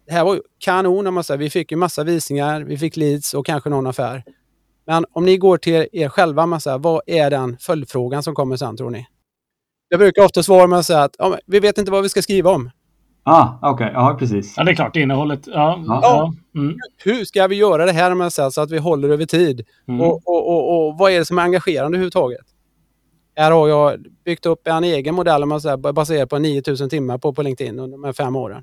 det 0.06 0.12
här 0.12 0.24
var 0.24 0.42
kanon 0.58 1.06
om 1.06 1.14
man 1.14 1.24
säger. 1.24 1.38
Vi 1.38 1.50
fick 1.50 1.70
ju 1.70 1.76
massa 1.76 2.04
visningar, 2.04 2.60
vi 2.60 2.78
fick 2.78 2.96
leads 2.96 3.34
och 3.34 3.46
kanske 3.46 3.70
någon 3.70 3.86
affär. 3.86 4.24
Men 4.86 5.04
om 5.12 5.24
ni 5.24 5.36
går 5.36 5.56
till 5.56 5.86
er 5.92 6.08
själva, 6.08 6.46
man 6.46 6.60
säger, 6.60 6.78
vad 6.78 7.00
är 7.06 7.30
den 7.30 7.56
följdfrågan 7.60 8.22
som 8.22 8.34
kommer 8.34 8.56
sen 8.56 8.76
tror 8.76 8.90
ni? 8.90 9.06
Jag 9.88 10.00
brukar 10.00 10.24
ofta 10.24 10.42
svara 10.42 10.66
med 10.66 10.78
att 10.78 10.86
säga 10.86 11.02
att 11.02 11.16
ja, 11.18 11.38
vi 11.46 11.60
vet 11.60 11.78
inte 11.78 11.90
vad 11.90 12.02
vi 12.02 12.08
ska 12.08 12.22
skriva 12.22 12.50
om. 12.50 12.70
Ah, 13.26 13.58
okej. 13.62 13.86
Okay. 13.86 13.92
Ja, 13.94 14.16
precis. 14.18 14.54
Ja, 14.56 14.64
det 14.64 14.70
är 14.70 14.74
klart. 14.74 14.96
Innehållet. 14.96 15.46
Ja. 15.46 15.84
ja. 15.86 16.00
ja. 16.02 16.34
Mm. 16.60 16.76
Hur 17.04 17.24
ska 17.24 17.46
vi 17.46 17.56
göra 17.56 17.86
det 17.86 17.92
här 17.92 18.14
med 18.14 18.32
så 18.32 18.60
att 18.60 18.70
vi 18.70 18.78
håller 18.78 19.08
över 19.08 19.26
tid? 19.26 19.66
Mm. 19.88 20.00
Och, 20.00 20.28
och, 20.28 20.48
och, 20.48 20.88
och, 20.88 20.98
vad 20.98 21.12
är 21.12 21.18
det 21.18 21.24
som 21.24 21.38
är 21.38 21.42
engagerande 21.42 21.96
överhuvudtaget? 21.96 22.46
Här 23.36 23.50
har 23.50 23.68
jag 23.68 24.04
byggt 24.24 24.46
upp 24.46 24.66
en 24.66 24.84
egen 24.84 25.14
modell 25.14 25.46
man 25.46 25.60
säger, 25.60 25.92
baserad 25.92 26.30
på 26.30 26.38
9000 26.38 26.88
timmar 26.88 27.18
på, 27.18 27.32
på 27.32 27.42
LinkedIn 27.42 27.78
under 27.78 27.96
de 27.98 28.04
här 28.04 28.12
fem 28.12 28.36
åren. 28.36 28.62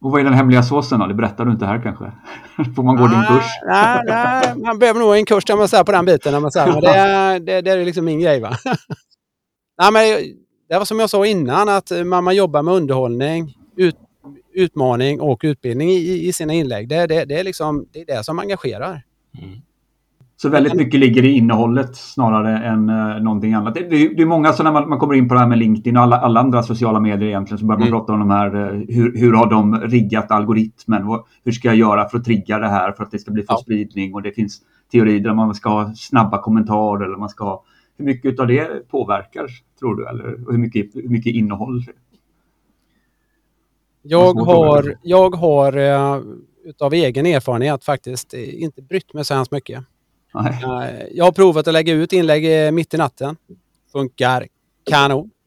Och 0.00 0.10
vad 0.10 0.20
är 0.20 0.24
den 0.24 0.34
hemliga 0.34 0.62
såsen 0.62 1.00
då? 1.00 1.06
Det 1.06 1.14
berättar 1.14 1.44
du 1.44 1.52
inte 1.52 1.66
här 1.66 1.82
kanske? 1.82 2.12
Får 2.76 2.82
man 2.82 2.96
gå 2.96 3.04
ah, 3.04 3.08
din 3.08 3.22
kurs? 3.22 3.44
Nej, 3.66 4.02
nej, 4.06 4.54
man 4.56 4.78
behöver 4.78 5.00
nog 5.00 5.16
en 5.16 5.26
kurs 5.26 5.44
kan 5.44 5.58
man 5.58 5.68
säga, 5.68 5.84
på 5.84 5.92
den 5.92 6.04
biten. 6.04 6.42
Man 6.42 6.52
säger. 6.52 6.72
Men 6.72 6.80
det, 6.80 7.52
det, 7.52 7.60
det 7.60 7.70
är 7.70 7.84
liksom 7.84 8.04
min 8.04 8.20
grej. 8.20 8.40
Va? 8.40 8.56
nej, 9.78 9.92
men 9.92 10.02
det 10.68 10.78
var 10.78 10.84
som 10.84 11.00
jag 11.00 11.10
sa 11.10 11.26
innan, 11.26 11.68
att 11.68 11.92
man, 12.04 12.24
man 12.24 12.36
jobbar 12.36 12.62
med 12.62 12.74
underhållning, 12.74 13.54
ut, 13.76 13.96
utmaning 14.54 15.20
och 15.20 15.40
utbildning 15.44 15.90
i, 15.90 16.28
i 16.28 16.32
sina 16.32 16.52
inlägg. 16.52 16.88
Det, 16.88 17.06
det, 17.06 17.24
det, 17.24 17.38
är 17.38 17.44
liksom, 17.44 17.86
det 17.92 18.00
är 18.00 18.06
det 18.06 18.24
som 18.24 18.38
engagerar. 18.38 19.02
Mm. 19.38 19.62
Så 20.38 20.48
väldigt 20.48 20.74
mycket 20.74 21.00
ligger 21.00 21.24
i 21.24 21.30
innehållet 21.30 21.96
snarare 21.96 22.58
än 22.58 22.90
uh, 22.90 23.22
någonting 23.22 23.54
annat. 23.54 23.74
Det, 23.74 23.80
det, 23.80 24.08
det 24.08 24.22
är 24.22 24.26
många 24.26 24.52
så 24.52 24.62
när 24.62 24.72
man, 24.72 24.88
man, 24.88 24.98
kommer 24.98 25.14
in 25.14 25.28
på 25.28 25.34
det 25.34 25.40
här 25.40 25.46
med 25.46 25.58
LinkedIn 25.58 25.96
och 25.96 26.02
alla, 26.02 26.16
alla 26.16 26.40
andra 26.40 26.62
sociala 26.62 27.00
medier 27.00 27.28
egentligen 27.28 27.58
så 27.58 27.64
börjar 27.64 27.78
man 27.78 27.88
mm. 27.88 27.98
prata 27.98 28.12
om 28.12 28.18
de 28.18 28.30
här, 28.30 28.56
uh, 28.56 28.84
hur, 28.88 29.18
hur 29.18 29.32
har 29.32 29.50
de 29.50 29.80
riggat 29.80 30.30
algoritmen? 30.30 31.08
Och 31.08 31.26
hur 31.44 31.52
ska 31.52 31.68
jag 31.68 31.76
göra 31.76 32.08
för 32.08 32.18
att 32.18 32.24
trigga 32.24 32.58
det 32.58 32.68
här 32.68 32.92
för 32.92 33.04
att 33.04 33.10
det 33.10 33.18
ska 33.18 33.30
bli 33.30 33.42
för 33.42 33.52
ja. 33.52 33.58
spridning? 33.58 34.14
Och 34.14 34.22
det 34.22 34.32
finns 34.32 34.60
teorier 34.92 35.20
där 35.20 35.34
man 35.34 35.54
ska 35.54 35.68
ha 35.68 35.92
snabba 35.94 36.42
kommentarer 36.42 37.04
eller 37.04 37.16
man 37.16 37.28
ska 37.28 37.44
ha 37.44 37.64
hur 37.98 38.04
mycket 38.04 38.40
av 38.40 38.46
det 38.46 38.88
påverkar, 38.88 39.46
tror 39.78 39.96
du? 39.96 40.08
Eller 40.08 40.24
hur 40.50 40.58
mycket, 40.58 40.94
hur 40.94 41.08
mycket 41.08 41.34
innehåll? 41.34 41.84
Jag 44.02 44.34
har, 44.34 44.94
jag 45.02 45.34
har 45.34 45.78
uh, 45.78 46.22
utav 46.64 46.92
egen 46.92 47.26
erfarenhet 47.26 47.84
faktiskt 47.84 48.34
inte 48.34 48.82
brytt 48.82 49.14
mig 49.14 49.24
så 49.24 49.34
hemskt 49.34 49.52
mycket. 49.52 49.84
Nej. 50.34 50.62
Eh, 50.62 51.06
jag 51.12 51.24
har 51.24 51.32
provat 51.32 51.68
att 51.68 51.72
lägga 51.72 51.92
ut 51.92 52.12
inlägg 52.12 52.66
eh, 52.66 52.72
mitt 52.72 52.94
i 52.94 52.96
natten. 52.96 53.36
Funkar 53.92 54.46
kanon. 54.90 55.30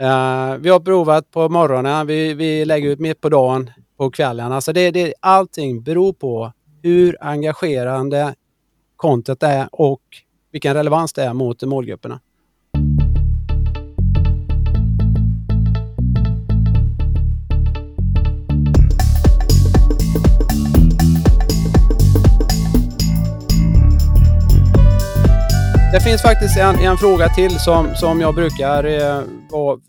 Eh, 0.00 0.56
vi 0.56 0.68
har 0.68 0.80
provat 0.80 1.30
på 1.30 1.48
morgonen, 1.48 2.06
vi, 2.06 2.34
vi 2.34 2.64
lägger 2.64 2.88
ut 2.90 2.98
mitt 2.98 3.20
på 3.20 3.28
dagen, 3.28 3.70
på 3.96 4.10
kvällen. 4.10 4.52
Alltså 4.52 4.72
det, 4.72 4.90
det, 4.90 5.14
allting 5.20 5.82
beror 5.82 6.12
på 6.12 6.52
hur 6.82 7.16
engagerande 7.20 8.34
content 8.96 9.42
är 9.42 9.68
och 9.72 10.02
vilken 10.52 10.74
relevans 10.74 11.12
det 11.12 11.22
är 11.22 11.34
mot 11.34 11.62
målgrupperna. 11.62 12.20
Det 25.92 26.00
finns 26.00 26.22
faktiskt 26.22 26.58
en, 26.58 26.76
en 26.78 26.96
fråga 26.96 27.28
till 27.28 27.58
som, 27.58 27.94
som 27.94 28.20
jag 28.20 28.34
brukar 28.34 28.84
eh, 28.84 29.22
vara 29.50 29.80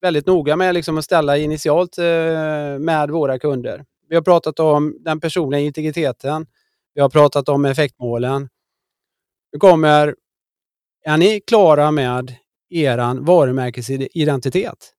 väldigt 0.00 0.26
noga 0.26 0.56
med 0.56 0.74
liksom 0.74 0.98
att 0.98 1.04
ställa 1.04 1.36
initialt 1.36 1.98
eh, 1.98 2.04
med 2.78 3.10
våra 3.10 3.38
kunder. 3.38 3.84
Vi 4.08 4.14
har 4.14 4.22
pratat 4.22 4.60
om 4.60 4.96
den 5.00 5.20
personliga 5.20 5.60
integriteten. 5.60 6.46
Vi 6.94 7.00
har 7.00 7.08
pratat 7.08 7.48
om 7.48 7.64
effektmålen. 7.64 8.48
Nu 9.52 9.58
kommer, 9.58 10.14
är 11.04 11.16
ni 11.16 11.40
klara 11.40 11.90
med 11.90 12.34
er 12.70 13.20
varumärkesidentitet? 13.20 14.92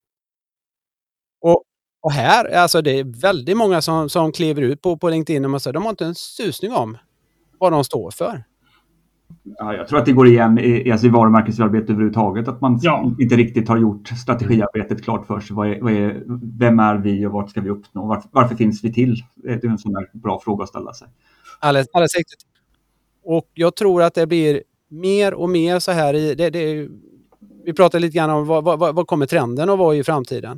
Och, 1.42 1.64
och 2.02 2.12
här, 2.12 2.46
alltså 2.46 2.82
det 2.82 3.00
är 3.00 3.22
väldigt 3.22 3.58
många 3.58 3.82
som, 3.82 4.10
som 4.10 4.32
kliver 4.32 4.62
ut 4.62 4.82
på, 4.82 4.98
på 4.98 5.10
LinkedIn 5.10 5.46
och 5.46 5.52
man 5.52 5.60
säger, 5.60 5.74
de 5.74 5.84
har 5.84 5.90
inte 5.90 6.06
en 6.06 6.16
susning 6.16 6.72
om 6.72 6.98
vad 7.60 7.72
de 7.72 7.84
står 7.84 8.12
för. 8.12 8.44
Ja, 9.58 9.74
jag 9.74 9.88
tror 9.88 10.00
att 10.00 10.06
det 10.06 10.12
går 10.12 10.28
igen 10.28 10.60
i, 10.60 10.92
alltså 10.92 11.08
i 11.08 11.10
varumärkesarbete 11.10 11.92
överhuvudtaget. 11.92 12.48
Att 12.48 12.62
man 12.62 12.80
ja. 12.82 13.12
inte 13.20 13.36
riktigt 13.36 13.70
har 13.70 13.78
gjort 13.78 14.08
strategiarbetet 14.08 15.04
klart 15.04 15.28
för 15.28 15.40
sig. 15.40 15.56
Vad 15.56 15.68
är, 15.68 15.82
vad 15.82 15.94
är, 15.94 16.24
vem 16.60 16.80
är 16.80 16.96
vi 16.98 17.26
och 17.26 17.32
vart 17.32 17.50
ska 17.50 17.62
vi 17.62 17.70
uppnå? 17.70 18.06
Varför, 18.08 18.30
varför 18.32 18.56
finns 18.56 18.84
vi 18.84 18.94
till? 18.94 19.24
Det 19.36 19.64
är 19.64 19.68
en 19.68 19.78
sån 19.78 19.94
där 19.94 20.10
bra 20.14 20.40
fråga 20.44 20.64
att 20.64 20.70
ställa 20.70 20.94
sig. 20.94 21.08
Alldeles, 21.60 21.88
alldeles 21.94 22.16
riktigt. 22.16 22.40
Och 23.24 23.52
jag 23.54 23.76
tror 23.76 24.04
att 24.04 24.14
det 24.14 24.28
blir 24.28 24.64
mer 24.90 25.34
och 25.34 25.50
mer 25.50 25.80
så 25.80 25.92
här 25.92 26.14
i... 26.14 26.36
Det, 26.36 26.50
det, 26.50 26.88
vi 27.66 27.74
pratade 27.74 28.02
lite 28.02 28.18
grann 28.18 28.30
om 28.30 28.48
vad, 28.48 28.64
vad, 28.64 28.96
vad 28.96 29.08
kommer 29.08 29.26
trenden 29.26 29.70
att 29.70 29.80
vara 29.80 29.96
i 29.96 30.04
framtiden. 30.04 30.52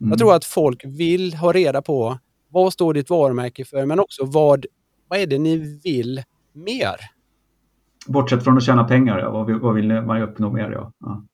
Mm. 0.00 0.10
Jag 0.10 0.18
tror 0.18 0.34
att 0.34 0.44
folk 0.44 0.84
vill 0.84 1.34
ha 1.34 1.52
reda 1.52 1.82
på 1.82 2.18
vad 2.48 2.72
står 2.72 2.94
ditt 2.94 3.10
varumärke 3.10 3.64
för, 3.64 3.86
men 3.86 4.00
också 4.00 4.24
vad, 4.24 4.66
vad 5.08 5.18
är 5.18 5.26
det 5.26 5.38
ni 5.38 5.80
vill 5.84 6.22
mer? 6.52 6.96
Bortsett 8.06 8.44
från 8.44 8.56
att 8.56 8.62
tjäna 8.62 8.84
pengar, 8.84 9.18
ja. 9.18 9.30
vad, 9.30 9.46
vill, 9.46 9.58
vad 9.58 9.74
vill 9.74 10.02
man 10.02 10.22
uppnå 10.22 10.50
mer? 10.50 10.70
Ja, 10.70 10.92
ja. 11.00 11.24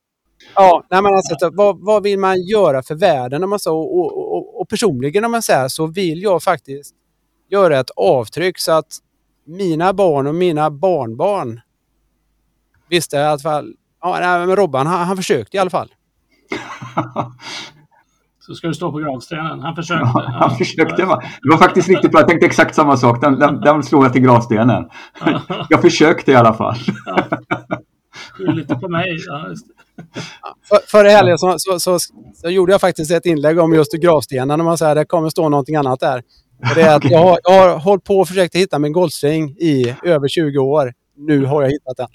ja 0.55 0.85
nej, 0.91 1.03
men 1.03 1.15
alltså, 1.15 1.51
vad, 1.53 1.85
vad 1.85 2.03
vill 2.03 2.19
man 2.19 2.37
göra 2.43 2.83
för 2.83 2.95
världen? 2.95 3.45
Om 3.45 3.51
man 3.51 3.59
så, 3.59 3.79
och, 3.79 4.35
och, 4.37 4.61
och 4.61 4.69
personligen 4.69 5.25
om 5.25 5.31
man 5.31 5.43
säger 5.43 5.69
så 5.69 5.87
vill 5.87 6.23
jag 6.23 6.43
faktiskt 6.43 6.95
göra 7.51 7.79
ett 7.79 7.91
avtryck 7.97 8.59
så 8.59 8.73
att 8.73 8.99
mina 9.47 9.93
barn 9.93 10.27
och 10.27 10.35
mina 10.35 10.71
barnbarn 10.71 11.61
visste 12.89 13.17
i 13.17 13.21
alla 13.21 13.39
fall. 13.39 13.75
Ja, 14.01 14.19
nej, 14.21 14.47
men 14.47 14.57
Robban, 14.57 14.87
han, 14.87 15.07
han 15.07 15.17
försökte 15.17 15.57
i 15.57 15.61
alla 15.61 15.71
fall. 15.71 15.95
Så 18.49 18.55
ska 18.55 18.69
du 18.69 18.75
stå 18.75 18.93
på 18.93 18.99
gravstenen. 18.99 19.61
Han 19.61 19.77
försökte. 19.77 20.11
Ja, 20.15 20.33
han 20.41 20.57
försökte. 20.57 21.05
Va? 21.05 21.23
Det 21.43 21.51
var 21.51 21.59
faktiskt 21.59 21.89
riktigt 21.89 22.11
bra. 22.11 22.21
Jag 22.21 22.29
tänkte 22.29 22.47
exakt 22.47 22.75
samma 22.75 22.97
sak. 22.97 23.21
Den, 23.21 23.39
den, 23.39 23.61
den 23.61 23.83
slog 23.83 24.05
jag 24.05 24.13
till 24.13 24.23
gravstenen. 24.23 24.89
Jag 25.69 25.81
försökte 25.81 26.33
i 26.33 26.35
alla 26.35 26.55
fall. 26.55 26.77
Ja. 27.07 27.25
Skyll 28.33 28.55
lite 28.55 28.75
på 28.75 28.89
mig. 28.89 29.19
Ja, 29.27 29.55
för, 30.69 30.79
förra 30.87 31.09
helgen 31.09 31.39
så, 31.39 31.55
så, 31.59 31.81
så, 31.81 31.99
så, 32.35 32.51
gjorde 32.51 32.73
jag 32.73 32.81
faktiskt 32.81 33.11
ett 33.11 33.27
inlägg 33.27 33.59
om 33.59 33.75
just 33.75 33.93
gravstenen. 33.93 34.65
Man 34.65 34.79
säger 34.79 34.95
det 34.95 35.05
kommer 35.05 35.29
stå 35.29 35.49
någonting 35.49 35.77
annat 35.77 36.01
där. 36.01 36.23
Och 36.71 36.75
det 36.75 36.83
är 36.83 36.97
att 36.97 37.11
jag, 37.11 37.19
har, 37.19 37.39
jag 37.43 37.69
har 37.69 37.79
hållit 37.79 38.05
på 38.05 38.19
och 38.19 38.29
försökt 38.29 38.55
hitta 38.55 38.79
min 38.79 38.93
golfstring 38.93 39.51
i 39.51 39.95
över 40.03 40.29
20 40.29 40.59
år. 40.59 40.93
Nu 41.17 41.45
har 41.45 41.63
jag 41.63 41.71
hittat 41.71 41.97
den. 41.97 42.09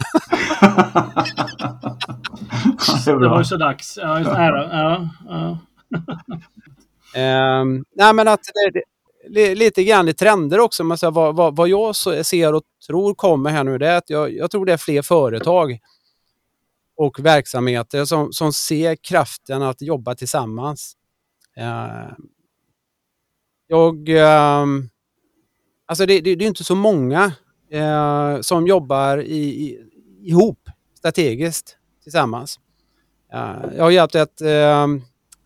det 3.19 3.29
var 3.29 3.37
ju 3.37 3.45
så 3.45 3.57
dags. 3.57 3.99
Ja, 4.01 4.19
just, 4.19 4.31
ja, 4.31 4.67
ja, 4.71 5.09
ja 5.29 5.57
um, 7.61 7.85
nej, 7.95 8.13
men 8.13 8.27
att 8.27 8.39
det, 8.73 8.83
det, 9.29 9.55
lite 9.55 9.83
grann 9.83 10.07
i 10.07 10.13
trender 10.13 10.59
också. 10.59 10.83
Men 10.83 10.97
så 10.97 11.11
vad, 11.11 11.35
vad, 11.35 11.55
vad 11.55 11.67
jag 11.67 11.95
ser 12.25 12.53
och 12.53 12.63
tror 12.87 13.15
kommer 13.15 13.49
här 13.49 13.63
nu 13.63 13.77
det 13.77 13.87
är 13.87 13.97
att 13.97 14.09
jag, 14.09 14.33
jag 14.33 14.51
tror 14.51 14.65
det 14.65 14.73
är 14.73 14.77
fler 14.77 15.01
företag 15.01 15.79
och 16.95 17.19
verksamheter 17.19 18.05
som, 18.05 18.33
som 18.33 18.53
ser 18.53 18.95
kraften 18.95 19.61
att 19.61 19.81
jobba 19.81 20.15
tillsammans. 20.15 20.97
Uh, 21.57 22.13
jag... 23.67 24.09
Uh, 24.09 24.65
alltså 25.85 26.05
det, 26.05 26.21
det, 26.21 26.35
det, 26.35 26.45
är 26.45 26.47
inte 26.47 26.63
så 26.63 26.75
många 26.75 27.31
uh, 27.73 28.41
som 28.41 28.67
jobbar 28.67 29.17
i, 29.17 29.37
i, 29.37 29.79
ihop 30.21 30.69
strategiskt 30.97 31.77
tillsammans. 32.03 32.59
jag 33.75 33.83
har 33.83 33.91
hjälpt 33.91 34.15
ett 34.15 34.41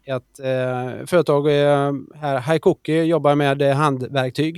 ett 0.07 0.39
eh, 0.39 1.05
företag 1.05 1.47
eh, 1.47 1.93
här, 2.15 2.39
Haikoki, 2.39 3.01
jobbar 3.01 3.35
med 3.35 3.61
eh, 3.61 3.75
handverktyg. 3.75 4.55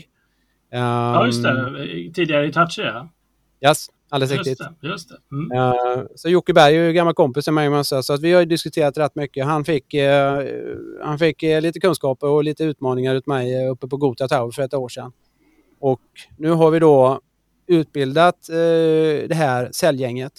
Um, 0.73 0.79
ja, 0.79 1.25
just 1.25 1.43
det. 1.43 1.49
Ehm, 1.49 2.13
tidigare 2.13 2.47
i 2.47 2.51
Touchy, 2.51 2.81
ja. 2.81 3.09
Yes, 3.65 3.87
alldeles 4.09 4.31
just 4.31 4.47
riktigt. 4.47 4.67
Det, 4.81 4.87
just 4.87 5.09
det. 5.09 5.17
Mm. 5.31 5.51
Uh, 5.51 6.05
så 6.15 6.29
Jocke 6.29 6.53
Berg 6.53 6.75
är 6.75 6.83
ju 6.83 6.93
gammal 6.93 7.13
kompis 7.13 7.47
med 7.47 7.71
mig, 7.71 7.85
så, 7.85 8.03
så 8.03 8.13
att 8.13 8.21
vi 8.21 8.31
har 8.31 8.45
diskuterat 8.45 8.97
rätt 8.97 9.15
mycket. 9.15 9.45
Han 9.45 9.65
fick, 9.65 9.93
uh, 9.93 10.01
han 11.03 11.19
fick 11.19 11.43
uh, 11.43 11.61
lite 11.61 11.79
kunskaper 11.79 12.27
och 12.27 12.43
lite 12.43 12.63
utmaningar 12.63 13.15
ut 13.15 13.27
mig 13.27 13.67
uppe 13.67 13.87
på 13.87 13.97
Gota 13.97 14.27
Tower 14.27 14.51
för 14.51 14.61
ett 14.61 14.73
år 14.73 14.89
sedan. 14.89 15.11
Och 15.79 16.01
nu 16.37 16.49
har 16.49 16.71
vi 16.71 16.79
då 16.79 17.21
utbildat 17.67 18.47
det 19.27 19.35
här 19.35 19.69
säljgänget 19.71 20.33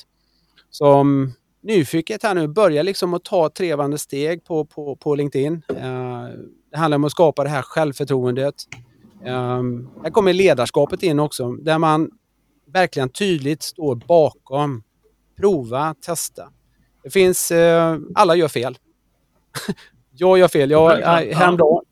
som 0.70 1.32
nyfiket 1.62 2.22
här 2.22 2.34
nu, 2.34 2.48
börjar 2.48 2.82
liksom 2.82 3.14
att 3.14 3.24
ta 3.24 3.48
trevande 3.48 3.98
steg 3.98 4.44
på, 4.44 4.64
på, 4.64 4.96
på 4.96 5.14
LinkedIn. 5.14 5.62
Eh, 5.68 6.24
det 6.70 6.78
handlar 6.78 6.96
om 6.96 7.04
att 7.04 7.12
skapa 7.12 7.44
det 7.44 7.50
här 7.50 7.62
självförtroendet. 7.62 8.54
Eh, 9.24 9.62
här 10.02 10.10
kommer 10.10 10.32
ledarskapet 10.32 11.02
in 11.02 11.20
också, 11.20 11.52
där 11.52 11.78
man 11.78 12.10
verkligen 12.72 13.08
tydligt 13.08 13.62
står 13.62 13.94
bakom. 13.94 14.82
Prova, 15.36 15.94
testa. 16.06 16.48
Det 17.02 17.10
finns, 17.10 17.50
eh, 17.50 17.98
alla 18.14 18.34
gör 18.36 18.48
fel. 18.48 18.78
jag 20.12 20.38
gör 20.38 20.48
fel. 20.48 20.70
Jag, 20.70 20.90
häromdagen, 21.34 21.84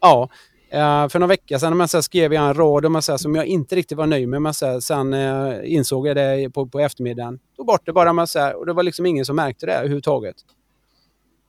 ja, 0.00 0.28
Uh, 0.74 1.08
för 1.08 1.18
några 1.18 1.28
veckor 1.28 1.58
sedan 1.58 1.76
man, 1.76 1.88
så 1.88 2.02
skrev 2.02 2.34
jag 2.34 2.48
en 2.48 2.54
rad 2.54 2.86
om, 2.86 3.02
så 3.02 3.18
som 3.18 3.34
jag 3.34 3.46
inte 3.46 3.76
riktigt 3.76 3.98
var 3.98 4.06
nöjd 4.06 4.28
med. 4.28 4.42
Man, 4.42 4.54
så 4.54 4.80
sen 4.80 5.14
uh, 5.14 5.72
insåg 5.74 6.06
jag 6.06 6.16
det 6.16 6.50
på, 6.50 6.66
på 6.66 6.80
eftermiddagen. 6.80 7.38
Tog 7.56 7.66
bort 7.66 7.86
det 7.86 7.92
bara. 7.92 8.12
Man, 8.12 8.26
så 8.26 8.52
och 8.52 8.66
det 8.66 8.72
var 8.72 8.82
liksom 8.82 9.06
ingen 9.06 9.24
som 9.24 9.36
märkte 9.36 9.66
det 9.66 9.72
överhuvudtaget. 9.72 10.36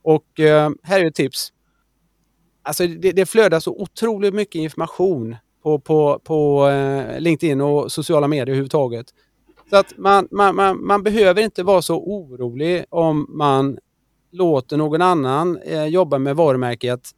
Och 0.02 0.24
uh, 0.38 0.70
här 0.82 1.00
är 1.00 1.04
ett 1.04 1.14
tips. 1.14 1.52
Alltså 2.62 2.86
det, 2.86 3.12
det 3.12 3.26
flödar 3.26 3.60
så 3.60 3.72
otroligt 3.72 4.34
mycket 4.34 4.54
information 4.54 5.36
på, 5.62 5.78
på, 5.78 6.20
på 6.24 6.70
LinkedIn 7.18 7.60
och 7.60 7.92
sociala 7.92 8.28
medier 8.28 8.46
överhuvudtaget. 8.46 9.06
Så 9.70 9.76
att 9.76 9.98
man, 9.98 10.28
man, 10.30 10.56
man, 10.56 10.86
man 10.86 11.02
behöver 11.02 11.42
inte 11.42 11.62
vara 11.62 11.82
så 11.82 11.96
orolig 11.96 12.84
om 12.88 13.26
man 13.28 13.78
låter 14.30 14.76
någon 14.76 15.02
annan 15.02 15.58
jobba 15.88 16.18
med 16.18 16.36
varumärket 16.36 17.10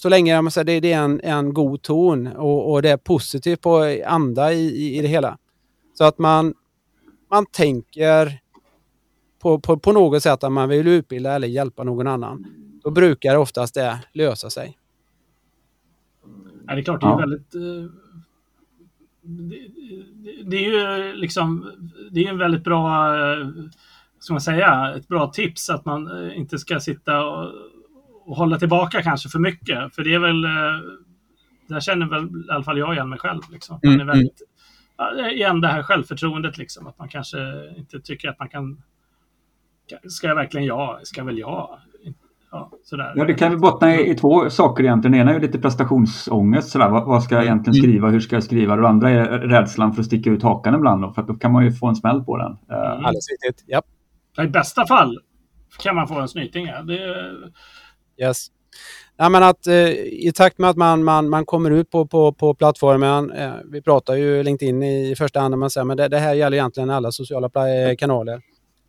så 0.00 0.08
länge 0.08 0.42
man 0.42 0.50
säger, 0.50 0.64
det, 0.64 0.80
det 0.80 0.92
är 0.92 1.02
en, 1.02 1.20
en 1.20 1.54
god 1.54 1.82
ton 1.82 2.26
och, 2.26 2.72
och 2.72 2.82
det 2.82 2.90
är 2.90 2.96
positivt 2.96 3.60
på 3.60 4.00
anda 4.06 4.52
i, 4.52 4.60
i, 4.60 4.98
i 4.98 5.02
det 5.02 5.08
hela. 5.08 5.38
Så 5.94 6.04
att 6.04 6.18
man, 6.18 6.54
man 7.30 7.46
tänker 7.46 8.40
på, 9.42 9.60
på, 9.60 9.78
på 9.78 9.92
något 9.92 10.22
sätt 10.22 10.44
att 10.44 10.52
man 10.52 10.68
vill 10.68 10.88
utbilda 10.88 11.32
eller 11.32 11.48
hjälpa 11.48 11.84
någon 11.84 12.06
annan. 12.06 12.46
Då 12.84 12.90
brukar 12.90 13.36
oftast 13.36 13.74
det 13.74 13.98
lösa 14.12 14.50
sig. 14.50 14.78
Ja, 16.66 16.74
det 16.74 16.80
är 16.80 16.84
klart, 16.84 17.00
det 17.00 17.06
är 17.06 17.18
väldigt... 17.18 17.54
Eh, 17.54 17.90
det, 19.22 19.58
det, 20.44 20.56
är 20.56 20.70
ju 20.70 21.14
liksom, 21.14 21.72
det 22.10 22.24
är 22.24 22.28
en 22.28 22.38
väldigt 22.38 22.64
bra, 22.64 23.14
eh, 23.16 23.48
ska 24.18 24.34
man 24.34 24.40
säga, 24.40 24.94
ett 24.96 25.08
bra 25.08 25.26
tips 25.26 25.70
att 25.70 25.84
man 25.84 26.26
eh, 26.26 26.38
inte 26.38 26.58
ska 26.58 26.80
sitta 26.80 27.26
och, 27.26 27.52
och 28.24 28.36
hålla 28.36 28.58
tillbaka 28.58 29.02
kanske 29.02 29.28
för 29.28 29.38
mycket. 29.38 29.94
För 29.94 30.04
det 30.04 30.14
är 30.14 30.18
väl, 30.18 30.42
där 31.68 31.80
känner 31.80 32.06
väl 32.06 32.24
i 32.24 32.50
alla 32.50 32.64
fall 32.64 32.78
jag 32.78 32.94
igen 32.94 33.08
mig 33.08 33.18
själv. 33.18 33.40
Liksom. 33.50 33.80
Man 33.82 33.92
är 33.92 34.00
mm, 34.00 34.06
väldigt, 34.06 34.42
igen 35.32 35.60
det 35.60 35.68
här 35.68 35.82
självförtroendet, 35.82 36.58
liksom, 36.58 36.86
att 36.86 36.98
man 36.98 37.08
kanske 37.08 37.38
inte 37.76 38.00
tycker 38.00 38.28
att 38.28 38.38
man 38.38 38.48
kan 38.48 38.82
Ska 40.08 40.26
jag 40.26 40.34
verkligen 40.34 40.66
jag? 40.66 41.06
Ska 41.06 41.24
väl 41.24 41.38
jag? 41.38 41.78
Ja, 42.52 42.70
sådär. 42.84 43.12
ja, 43.16 43.24
det 43.24 43.34
kan 43.34 43.50
väl 43.50 43.60
bottna 43.60 43.94
i, 43.94 44.10
i, 44.10 44.14
två 44.14 44.50
saker 44.50 44.84
egentligen. 44.84 45.12
Det 45.12 45.18
ena 45.18 45.30
är 45.30 45.34
ju 45.34 45.40
lite 45.40 45.58
prestationsångest. 45.58 46.68
Sådär. 46.68 46.88
Vad, 46.88 47.06
vad, 47.06 47.22
ska 47.22 47.34
jag 47.34 47.44
egentligen 47.44 47.78
mm. 47.78 47.90
skriva? 47.90 48.08
Hur 48.08 48.20
ska 48.20 48.36
jag 48.36 48.42
skriva? 48.42 48.76
Det 48.76 48.88
andra 48.88 49.10
är 49.10 49.24
rädslan 49.38 49.92
för 49.92 50.00
att 50.00 50.06
sticka 50.06 50.30
ut 50.30 50.42
hakan 50.42 50.74
ibland. 50.74 51.02
Då, 51.02 51.12
för 51.12 51.22
då 51.22 51.34
kan 51.34 51.52
man 51.52 51.64
ju 51.64 51.72
få 51.72 51.86
en 51.86 51.96
smäll 51.96 52.24
på 52.24 52.36
den. 52.36 52.46
Mm. 52.46 53.04
Alldeles 53.04 53.26
riktigt. 53.30 53.64
Ja. 53.66 53.82
I 54.44 54.46
bästa 54.46 54.86
fall 54.86 55.18
kan 55.82 55.94
man 55.94 56.08
få 56.08 56.20
en 56.20 56.28
snyting. 56.28 56.66
Ja. 56.66 56.82
Det... 56.82 56.96
Yes. 58.20 58.46
Ja, 59.16 59.28
men 59.28 59.42
att, 59.42 59.66
eh, 59.66 59.90
I 59.90 60.32
takt 60.34 60.58
med 60.58 60.70
att 60.70 60.76
man, 60.76 61.04
man, 61.04 61.28
man 61.28 61.46
kommer 61.46 61.70
ut 61.70 61.90
på, 61.90 62.06
på, 62.06 62.32
på 62.32 62.54
plattformen, 62.54 63.30
eh, 63.30 63.52
vi 63.64 63.82
pratar 63.82 64.14
ju 64.14 64.42
LinkedIn 64.42 64.82
i, 64.82 65.10
i 65.10 65.16
första 65.16 65.40
hand, 65.40 65.58
men, 65.58 65.70
men 65.84 65.96
det, 65.96 66.08
det 66.08 66.18
här 66.18 66.34
gäller 66.34 66.56
egentligen 66.56 66.90
alla 66.90 67.12
sociala 67.12 67.46
eh, 67.46 67.96
kanaler. 67.96 68.42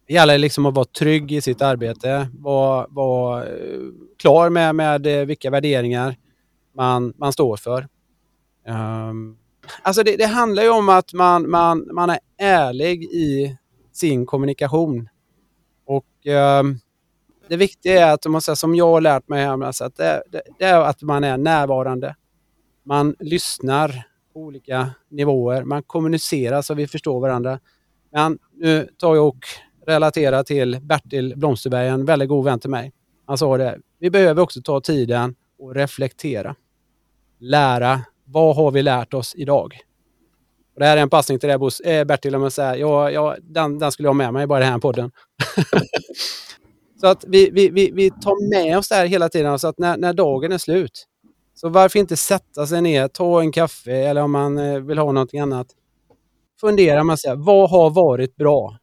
Det 0.08 0.13
gäller 0.13 0.38
liksom 0.38 0.65
att 0.65 0.76
vara 0.76 0.86
trygg 0.86 1.32
i 1.32 1.41
sitt 1.41 1.62
arbete, 1.62 2.30
vara, 2.34 2.88
vara 2.89 3.46
eh, 3.46 3.80
klar 4.17 4.50
med, 4.50 4.76
med 4.76 5.08
eh, 5.08 5.26
vilka 5.26 5.50
värderingar 5.50 6.15
man, 6.76 7.13
man 7.17 7.34
står 7.34 7.58
för. 7.58 7.88
Um, 8.67 9.38
alltså 9.82 10.04
det, 10.04 10.15
det, 10.17 10.26
handlar 10.26 10.63
ju 10.63 10.70
om 10.70 10.89
att 10.89 11.13
man, 11.13 11.50
man, 11.50 11.89
man 11.94 12.10
är 12.10 12.20
ärlig 12.38 13.04
i 13.04 13.58
sin 13.94 14.26
kommunikation. 14.26 15.10
Och 15.86 16.28
um, 16.60 16.80
det 17.51 17.57
viktiga 17.57 18.07
är 18.07 18.13
att, 18.13 18.25
man 18.25 18.41
säger, 18.41 18.55
som 18.55 18.75
jag 18.75 18.87
har 18.87 19.01
lärt 19.01 19.27
mig 19.27 19.45
här, 19.45 19.63
alltså 19.63 19.83
att 19.83 19.95
det, 19.95 20.23
det, 20.31 20.41
det, 20.59 20.65
är 20.65 20.81
att 20.81 21.01
man 21.01 21.23
är 21.23 21.37
närvarande. 21.37 22.15
Man 22.85 23.15
lyssnar 23.19 24.03
på 24.33 24.39
olika 24.39 24.89
nivåer. 25.09 25.63
Man 25.63 25.83
kommunicerar 25.83 26.61
så 26.61 26.73
vi 26.73 26.87
förstår 26.87 27.19
varandra. 27.19 27.59
Men 28.11 28.39
nu 28.53 28.89
tar 28.97 29.15
jag 29.15 29.27
och 29.27 29.45
relaterar 29.85 30.43
till 30.43 30.79
Bertil 30.81 31.33
Blomsterberg, 31.37 31.87
en 31.87 32.05
väldigt 32.05 32.29
god 32.29 32.45
vän 32.45 32.59
till 32.59 32.69
mig. 32.69 32.93
Han 33.25 33.37
sa 33.37 33.57
det, 33.57 33.79
vi 33.99 34.09
behöver 34.09 34.41
också 34.41 34.61
ta 34.61 34.81
tiden 34.81 35.35
och 35.59 35.75
reflektera. 35.75 36.55
Lära, 37.39 38.01
vad 38.25 38.55
har 38.55 38.71
vi 38.71 38.83
lärt 38.83 39.13
oss 39.13 39.35
idag? 39.35 39.79
Och 40.73 40.79
det 40.79 40.85
här 40.85 40.97
är 40.97 41.01
en 41.01 41.09
passning 41.09 41.39
till 41.39 41.49
dig 41.49 41.95
eh, 41.95 42.03
Bertil, 42.03 42.35
om 42.35 42.43
jag 42.43 42.51
säger, 42.51 42.75
ja, 42.75 43.11
ja, 43.11 43.35
den, 43.41 43.79
den 43.79 43.91
skulle 43.91 44.07
jag 44.07 44.13
ha 44.13 44.17
med 44.17 44.33
mig 44.33 44.47
bara 44.47 44.59
i 44.59 44.63
den 44.63 44.71
här 44.71 44.79
podden. 44.79 45.11
så 47.01 47.07
att 47.07 47.25
vi, 47.27 47.49
vi, 47.49 47.69
vi, 47.69 47.91
vi 47.91 48.11
tar 48.11 48.49
med 48.49 48.77
oss 48.77 48.89
det 48.89 48.95
här 48.95 49.05
hela 49.05 49.29
tiden, 49.29 49.59
så 49.59 49.67
att 49.67 49.77
när, 49.77 49.97
när 49.97 50.13
dagen 50.13 50.51
är 50.51 50.57
slut, 50.57 51.07
så 51.55 51.69
varför 51.69 51.99
inte 51.99 52.17
sätta 52.17 52.67
sig 52.67 52.81
ner, 52.81 53.07
ta 53.07 53.41
en 53.41 53.51
kaffe 53.51 53.93
eller 53.93 54.21
om 54.21 54.31
man 54.31 54.57
eh, 54.57 54.79
vill 54.79 54.97
ha 54.97 55.11
någonting 55.11 55.39
annat. 55.39 55.67
Fundera 56.61 57.03
man 57.03 57.17
säger, 57.17 57.35
vad 57.35 57.69
har 57.69 57.89
varit 57.89 58.35
bra? 58.35 58.77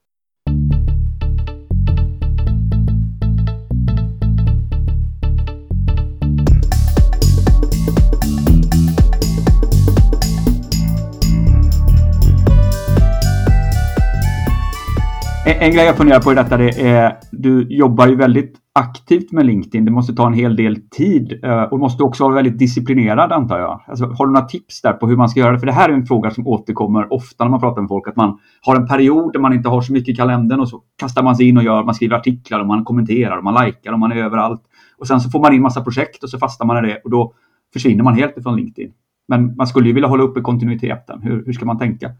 En, 15.50 15.72
grej 15.72 15.84
jag 15.84 15.96
funderar 15.96 16.20
på 16.20 16.32
i 16.32 16.34
detta 16.34 16.56
det 16.56 16.80
är, 16.80 17.16
du 17.32 17.66
jobbar 17.70 18.06
ju 18.06 18.16
väldigt 18.16 18.56
aktivt 18.72 19.32
med 19.32 19.46
LinkedIn. 19.46 19.84
Det 19.84 19.90
måste 19.90 20.14
ta 20.14 20.26
en 20.26 20.32
hel 20.32 20.56
del 20.56 20.76
tid 20.90 21.44
eh, 21.44 21.62
och 21.62 21.78
måste 21.78 22.02
också 22.02 22.24
vara 22.24 22.34
väldigt 22.34 22.58
disciplinerad 22.58 23.32
antar 23.32 23.58
jag. 23.58 23.80
Alltså, 23.86 24.06
har 24.06 24.26
du 24.26 24.32
några 24.32 24.46
tips 24.46 24.82
där 24.82 24.92
på 24.92 25.08
hur 25.08 25.16
man 25.16 25.28
ska 25.28 25.40
göra 25.40 25.52
det? 25.52 25.58
För 25.58 25.66
det 25.66 25.72
här 25.72 25.88
är 25.88 25.92
en 25.92 26.06
fråga 26.06 26.30
som 26.30 26.46
återkommer 26.46 27.12
ofta 27.12 27.44
när 27.44 27.50
man 27.50 27.60
pratar 27.60 27.82
med 27.82 27.88
folk. 27.88 28.08
Att 28.08 28.16
man 28.16 28.38
har 28.62 28.76
en 28.76 28.86
period 28.86 29.32
där 29.32 29.40
man 29.40 29.52
inte 29.52 29.68
har 29.68 29.80
så 29.80 29.92
mycket 29.92 30.08
i 30.08 30.16
kalendern 30.16 30.60
och 30.60 30.68
så 30.68 30.82
kastar 30.98 31.22
man 31.22 31.36
sig 31.36 31.48
in 31.48 31.56
och 31.56 31.64
gör, 31.64 31.84
man 31.84 31.94
skriver 31.94 32.16
artiklar 32.16 32.60
och 32.60 32.66
man 32.66 32.84
kommenterar 32.84 33.36
och 33.36 33.44
man 33.44 33.66
likar 33.66 33.92
och 33.92 33.98
man 33.98 34.12
är 34.12 34.16
överallt. 34.16 34.62
Och 34.98 35.06
sen 35.06 35.20
så 35.20 35.30
får 35.30 35.40
man 35.40 35.54
in 35.54 35.62
massa 35.62 35.80
projekt 35.80 36.22
och 36.22 36.30
så 36.30 36.38
fastnar 36.38 36.66
man 36.66 36.84
i 36.84 36.88
det 36.88 37.00
och 37.04 37.10
då 37.10 37.32
försvinner 37.72 38.04
man 38.04 38.14
helt 38.14 38.38
ifrån 38.38 38.56
LinkedIn. 38.56 38.92
Men 39.28 39.56
man 39.56 39.66
skulle 39.66 39.88
ju 39.88 39.92
vilja 39.92 40.08
hålla 40.08 40.22
uppe 40.22 40.40
kontinuiteten. 40.40 41.22
Hur, 41.22 41.44
hur 41.46 41.52
ska 41.52 41.66
man 41.66 41.78
tänka? 41.78 42.10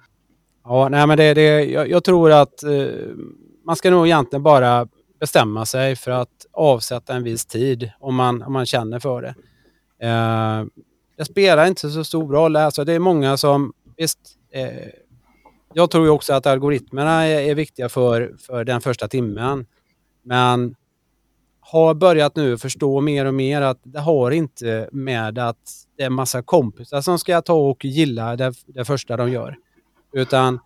Ja, 0.71 0.89
nej, 0.89 1.07
men 1.07 1.19
det, 1.19 1.35
det, 1.35 1.65
jag, 1.65 1.91
jag 1.91 2.05
tror 2.05 2.33
att 2.33 2.63
eh, 2.63 2.71
man 3.65 3.77
ska 3.77 3.91
nog 3.91 4.07
egentligen 4.07 4.43
bara 4.43 4.89
bestämma 5.21 5.67
sig 5.67 5.97
för 5.97 6.11
att 6.11 6.47
avsätta 6.53 7.15
en 7.15 7.23
viss 7.23 7.47
tid 7.47 7.91
om 8.01 8.15
man, 8.15 8.43
om 8.43 8.53
man 8.53 8.67
känner 8.67 8.99
för 8.99 9.23
det. 9.23 9.35
Eh, 10.07 10.65
det 11.17 11.25
spelar 11.25 11.67
inte 11.67 11.91
så 11.91 12.05
stor 12.05 12.33
roll. 12.33 12.57
Alltså, 12.57 12.85
det 12.85 12.93
är 12.93 12.99
många 12.99 13.37
som... 13.37 13.73
Visst, 13.97 14.19
eh, 14.53 14.89
jag 15.75 15.91
tror 15.91 16.09
också 16.09 16.33
att 16.33 16.47
algoritmerna 16.47 17.27
är, 17.27 17.41
är, 17.41 17.55
viktiga 17.55 17.89
för, 17.89 18.35
för 18.39 18.65
den 18.65 18.81
första 18.81 19.09
timmen. 19.09 19.67
Men 20.23 20.75
har 21.61 21.95
börjat 21.95 22.37
nu 22.37 22.59
förstå 22.59 23.01
mer 23.01 23.25
och 23.25 23.35
mer 23.35 23.63
att 23.63 23.81
det 23.83 24.01
har 24.01 24.31
inte 24.31 24.89
med 24.93 25.39
att 25.39 25.87
det 25.97 26.03
är 26.03 26.11
massa 26.11 26.43
kompisar 26.43 27.01
som 27.01 27.19
ska 27.19 27.43
ta 27.43 27.55
och 27.55 27.85
gilla 27.85 28.37
det, 28.37 28.53
det 28.67 28.85
första 28.85 29.17
de 29.17 29.31
gör. 29.33 29.57
Utan 30.13 30.61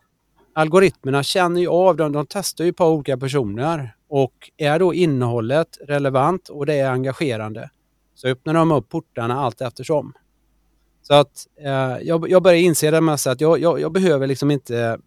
algoritmerna 0.53 1.23
känner 1.23 1.61
ju 1.61 1.69
av 1.69 1.97
dem, 1.97 2.13
de 2.13 2.27
testar 2.29 2.65
ju 2.65 2.73
på 2.73 2.87
olika 2.87 3.19
personer 3.19 3.97
och 4.09 4.51
är 4.57 4.79
då 4.79 4.95
innehållet 4.95 5.79
relevant 5.89 6.49
och 6.49 6.67
det 6.67 6.75
är 6.75 6.91
engagerande 6.91 7.71
så 8.15 8.29
öppnar 8.29 8.55
de 8.55 8.73
upp 8.73 8.89
portarna 8.89 9.41
allt 9.41 9.61
eftersom. 9.61 10.13
Så 11.03 11.15
att 11.15 11.47
eh, 11.61 11.99
jag, 12.03 12.31
jag 12.31 12.43
börjar 12.43 12.59
inse 12.59 12.91
det 12.91 13.01
med 13.01 13.15
att 13.15 13.41
jag, 13.41 13.59
jag, 13.59 13.81
jag, 13.81 13.93
behöver 13.93 14.27
liksom 14.27 14.51
inte 14.51 14.99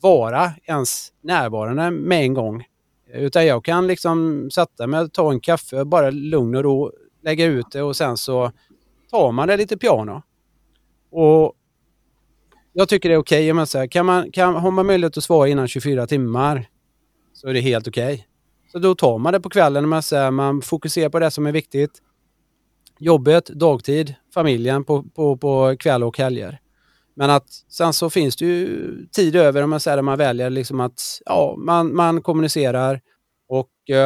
vara 0.00 0.52
ens 0.64 1.12
närvarande 1.20 1.90
med 1.90 2.22
en 2.22 2.34
gång. 2.34 2.64
Utan 3.12 3.46
jag 3.46 3.64
kan 3.64 3.86
liksom 3.86 4.48
sätta 4.50 4.86
mig, 4.86 5.10
ta 5.10 5.32
en 5.32 5.40
kaffe, 5.40 5.84
bara 5.84 6.10
lugn 6.10 6.54
och 6.54 6.62
ro, 6.62 6.92
lägga 7.22 7.44
ut 7.44 7.66
det 7.72 7.82
och 7.82 7.96
sen 7.96 8.16
så 8.16 8.52
tar 9.10 9.32
man 9.32 9.48
det 9.48 9.56
lite 9.56 9.76
piano. 9.76 10.22
Och 11.10 11.54
jag 12.72 12.88
tycker 12.88 13.08
det 13.08 13.14
är 13.14 13.18
okej. 13.18 13.52
Okay. 13.52 13.88
Kan 13.88 14.06
man, 14.06 14.32
kan, 14.32 14.54
har 14.54 14.70
man 14.70 14.86
möjlighet 14.86 15.16
att 15.16 15.24
svara 15.24 15.48
innan 15.48 15.68
24 15.68 16.06
timmar 16.06 16.68
så 17.32 17.48
är 17.48 17.54
det 17.54 17.60
helt 17.60 17.88
okej. 17.88 18.14
Okay. 18.14 18.24
Så 18.72 18.78
då 18.78 18.94
tar 18.94 19.18
man 19.18 19.32
det 19.32 19.40
på 19.40 19.50
kvällen. 19.50 19.88
Man, 19.88 20.02
säger, 20.02 20.30
man 20.30 20.62
fokuserar 20.62 21.08
på 21.08 21.18
det 21.18 21.30
som 21.30 21.46
är 21.46 21.52
viktigt. 21.52 21.90
Jobbet, 22.98 23.46
dagtid, 23.46 24.14
familjen 24.34 24.84
på, 24.84 25.02
på, 25.02 25.36
på 25.36 25.76
kväll 25.78 26.02
och 26.04 26.18
helger. 26.18 26.58
Men 27.14 27.30
att 27.30 27.46
sen 27.68 27.92
så 27.92 28.10
finns 28.10 28.36
det 28.36 28.46
ju 28.46 29.06
tid 29.06 29.36
över 29.36 29.62
om 29.62 29.70
man 29.70 29.80
säger 29.80 30.02
man 30.02 30.18
väljer 30.18 30.50
liksom 30.50 30.80
att 30.80 31.00
ja, 31.24 31.54
man, 31.58 31.94
man 31.94 32.22
kommunicerar 32.22 33.00
och 33.48 33.70
uh, 33.90 33.96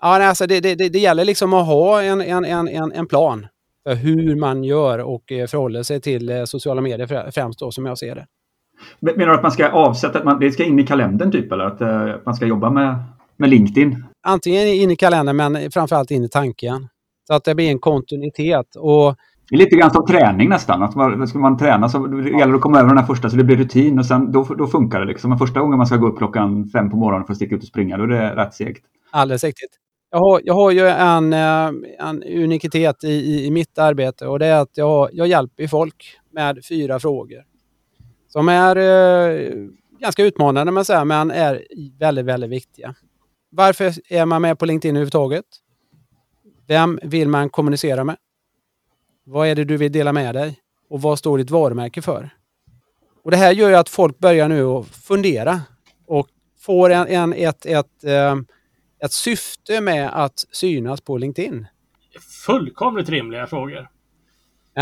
ja, 0.00 0.24
alltså 0.24 0.46
det, 0.46 0.60
det, 0.60 0.74
det 0.74 0.98
gäller 0.98 1.24
liksom 1.24 1.54
att 1.54 1.66
ha 1.66 2.02
en, 2.02 2.20
en, 2.20 2.44
en, 2.44 2.92
en 2.92 3.06
plan 3.06 3.46
för 3.88 3.94
hur 3.94 4.36
man 4.36 4.64
gör 4.64 4.98
och 4.98 5.32
eh, 5.32 5.46
förhåller 5.46 5.82
sig 5.82 6.00
till 6.00 6.28
eh, 6.30 6.44
sociala 6.44 6.80
medier 6.80 7.30
främst 7.30 7.58
då 7.58 7.70
som 7.70 7.86
jag 7.86 7.98
ser 7.98 8.14
det. 8.14 8.26
Menar 9.00 9.26
du 9.26 9.34
att 9.34 9.42
man 9.42 9.52
ska 9.52 9.68
avsätta, 9.68 10.18
att 10.18 10.24
man, 10.24 10.40
det 10.40 10.52
ska 10.52 10.64
in 10.64 10.78
i 10.78 10.86
kalendern 10.86 11.32
typ 11.32 11.52
eller 11.52 11.64
att 11.64 11.80
uh, 11.80 12.22
man 12.24 12.34
ska 12.34 12.46
jobba 12.46 12.70
med, 12.70 13.02
med 13.36 13.50
LinkedIn? 13.50 14.04
Antingen 14.22 14.66
in 14.68 14.90
i 14.90 14.96
kalendern 14.96 15.36
men 15.36 15.70
framförallt 15.70 16.10
in 16.10 16.24
i 16.24 16.28
tanken. 16.28 16.88
Så 17.26 17.34
att 17.34 17.44
det 17.44 17.54
blir 17.54 17.68
en 17.68 17.78
kontinuitet. 17.78 18.76
Och 18.76 19.16
det 19.50 19.56
är 19.56 19.58
lite 19.58 19.76
grann 19.76 19.90
som 19.90 20.06
träning 20.06 20.48
nästan. 20.48 20.82
Att 20.82 20.94
man, 20.94 21.28
ska 21.28 21.38
man 21.38 21.58
träna 21.58 21.88
så 21.88 22.06
det 22.06 22.30
gäller 22.30 22.54
att 22.54 22.60
komma 22.60 22.78
över 22.78 22.88
den 22.88 22.98
här 22.98 23.06
första 23.06 23.30
så 23.30 23.36
det 23.36 23.44
blir 23.44 23.56
rutin 23.56 23.98
och 23.98 24.06
sen 24.06 24.32
då, 24.32 24.44
då 24.44 24.66
funkar 24.66 25.00
det. 25.00 25.06
Liksom. 25.06 25.30
Men 25.30 25.38
första 25.38 25.60
gången 25.60 25.78
man 25.78 25.86
ska 25.86 25.96
gå 25.96 26.06
upp 26.06 26.18
klockan 26.18 26.68
fem 26.68 26.90
på 26.90 26.96
morgonen 26.96 27.26
för 27.26 27.32
att 27.32 27.36
sticka 27.36 27.54
ut 27.54 27.62
och 27.62 27.68
springa, 27.68 27.96
då 27.96 28.04
är 28.04 28.08
det 28.08 28.36
rätt 28.36 28.54
segt. 28.54 28.84
Alldeles 29.10 29.44
riktigt. 29.44 29.70
Jag 30.10 30.18
har, 30.18 30.40
jag 30.44 30.54
har 30.54 30.70
ju 30.70 30.88
en, 30.88 31.32
eh, 31.32 32.06
en 32.08 32.22
unikitet 32.22 33.04
i, 33.04 33.08
i, 33.08 33.46
i, 33.46 33.50
mitt 33.50 33.78
arbete 33.78 34.26
och 34.26 34.38
det 34.38 34.46
är 34.46 34.60
att 34.60 34.76
jag, 34.76 35.10
jag 35.12 35.26
hjälper 35.26 35.66
folk 35.66 36.18
med 36.32 36.64
fyra 36.68 37.00
frågor. 37.00 37.44
Som 38.28 38.48
är 38.48 38.76
eh, 38.76 39.52
ganska 40.00 40.24
utmanande 40.24 40.72
men, 40.72 40.84
så 40.84 41.04
men 41.04 41.30
är 41.30 41.66
väldigt, 41.98 42.24
väldigt 42.24 42.50
viktiga. 42.50 42.94
Varför 43.50 43.92
är 44.08 44.26
man 44.26 44.42
med 44.42 44.58
på 44.58 44.66
LinkedIn 44.66 44.96
överhuvudtaget? 44.96 45.44
Vem 46.66 47.00
vill 47.02 47.28
man 47.28 47.50
kommunicera 47.50 48.04
med? 48.04 48.16
Vad 49.24 49.48
är 49.48 49.54
det 49.54 49.64
du 49.64 49.76
vill 49.76 49.92
dela 49.92 50.12
med 50.12 50.34
dig? 50.34 50.58
Och 50.88 51.02
vad 51.02 51.18
står 51.18 51.38
ditt 51.38 51.50
varumärke 51.50 52.02
för? 52.02 52.30
Och 53.24 53.30
Det 53.30 53.36
här 53.36 53.52
gör 53.52 53.68
ju 53.68 53.74
att 53.74 53.88
folk 53.88 54.18
börjar 54.18 54.48
nu 54.48 54.64
att 54.64 54.86
fundera 54.86 55.60
och 56.06 56.28
får 56.58 56.90
en, 56.90 57.06
en 57.06 57.32
ett, 57.32 57.66
ett 57.66 58.04
eh, 58.04 58.36
ett 59.04 59.12
syfte 59.12 59.80
med 59.80 60.10
att 60.12 60.44
synas 60.52 61.00
på 61.00 61.18
LinkedIn? 61.18 61.66
Fullkomligt 62.46 63.08
rimliga 63.08 63.46
frågor. 63.46 63.88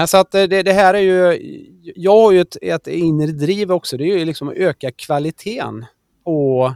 Så 0.07 0.16
att 0.16 0.31
det, 0.31 0.47
det 0.47 0.73
här 0.73 0.95
är 0.95 0.99
ju, 0.99 1.39
jag 1.97 2.21
har 2.21 2.33
ju 2.33 2.41
ett, 2.41 2.57
ett 2.62 2.87
inre 2.87 3.27
driv 3.27 3.73
också. 3.73 3.97
Det 3.97 4.05
är 4.05 4.19
ju 4.19 4.25
liksom 4.25 4.49
att 4.49 4.55
öka 4.55 4.91
kvaliteten 4.91 5.87
på 6.25 6.75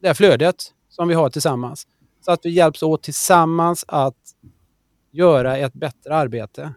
det 0.00 0.06
här 0.06 0.14
flödet 0.14 0.56
som 0.88 1.08
vi 1.08 1.14
har 1.14 1.30
tillsammans. 1.30 1.86
Så 2.24 2.32
att 2.32 2.40
vi 2.42 2.50
hjälps 2.50 2.82
åt 2.82 3.02
tillsammans 3.02 3.84
att 3.88 4.16
göra 5.10 5.56
ett 5.56 5.72
bättre 5.72 6.14
arbete. 6.14 6.74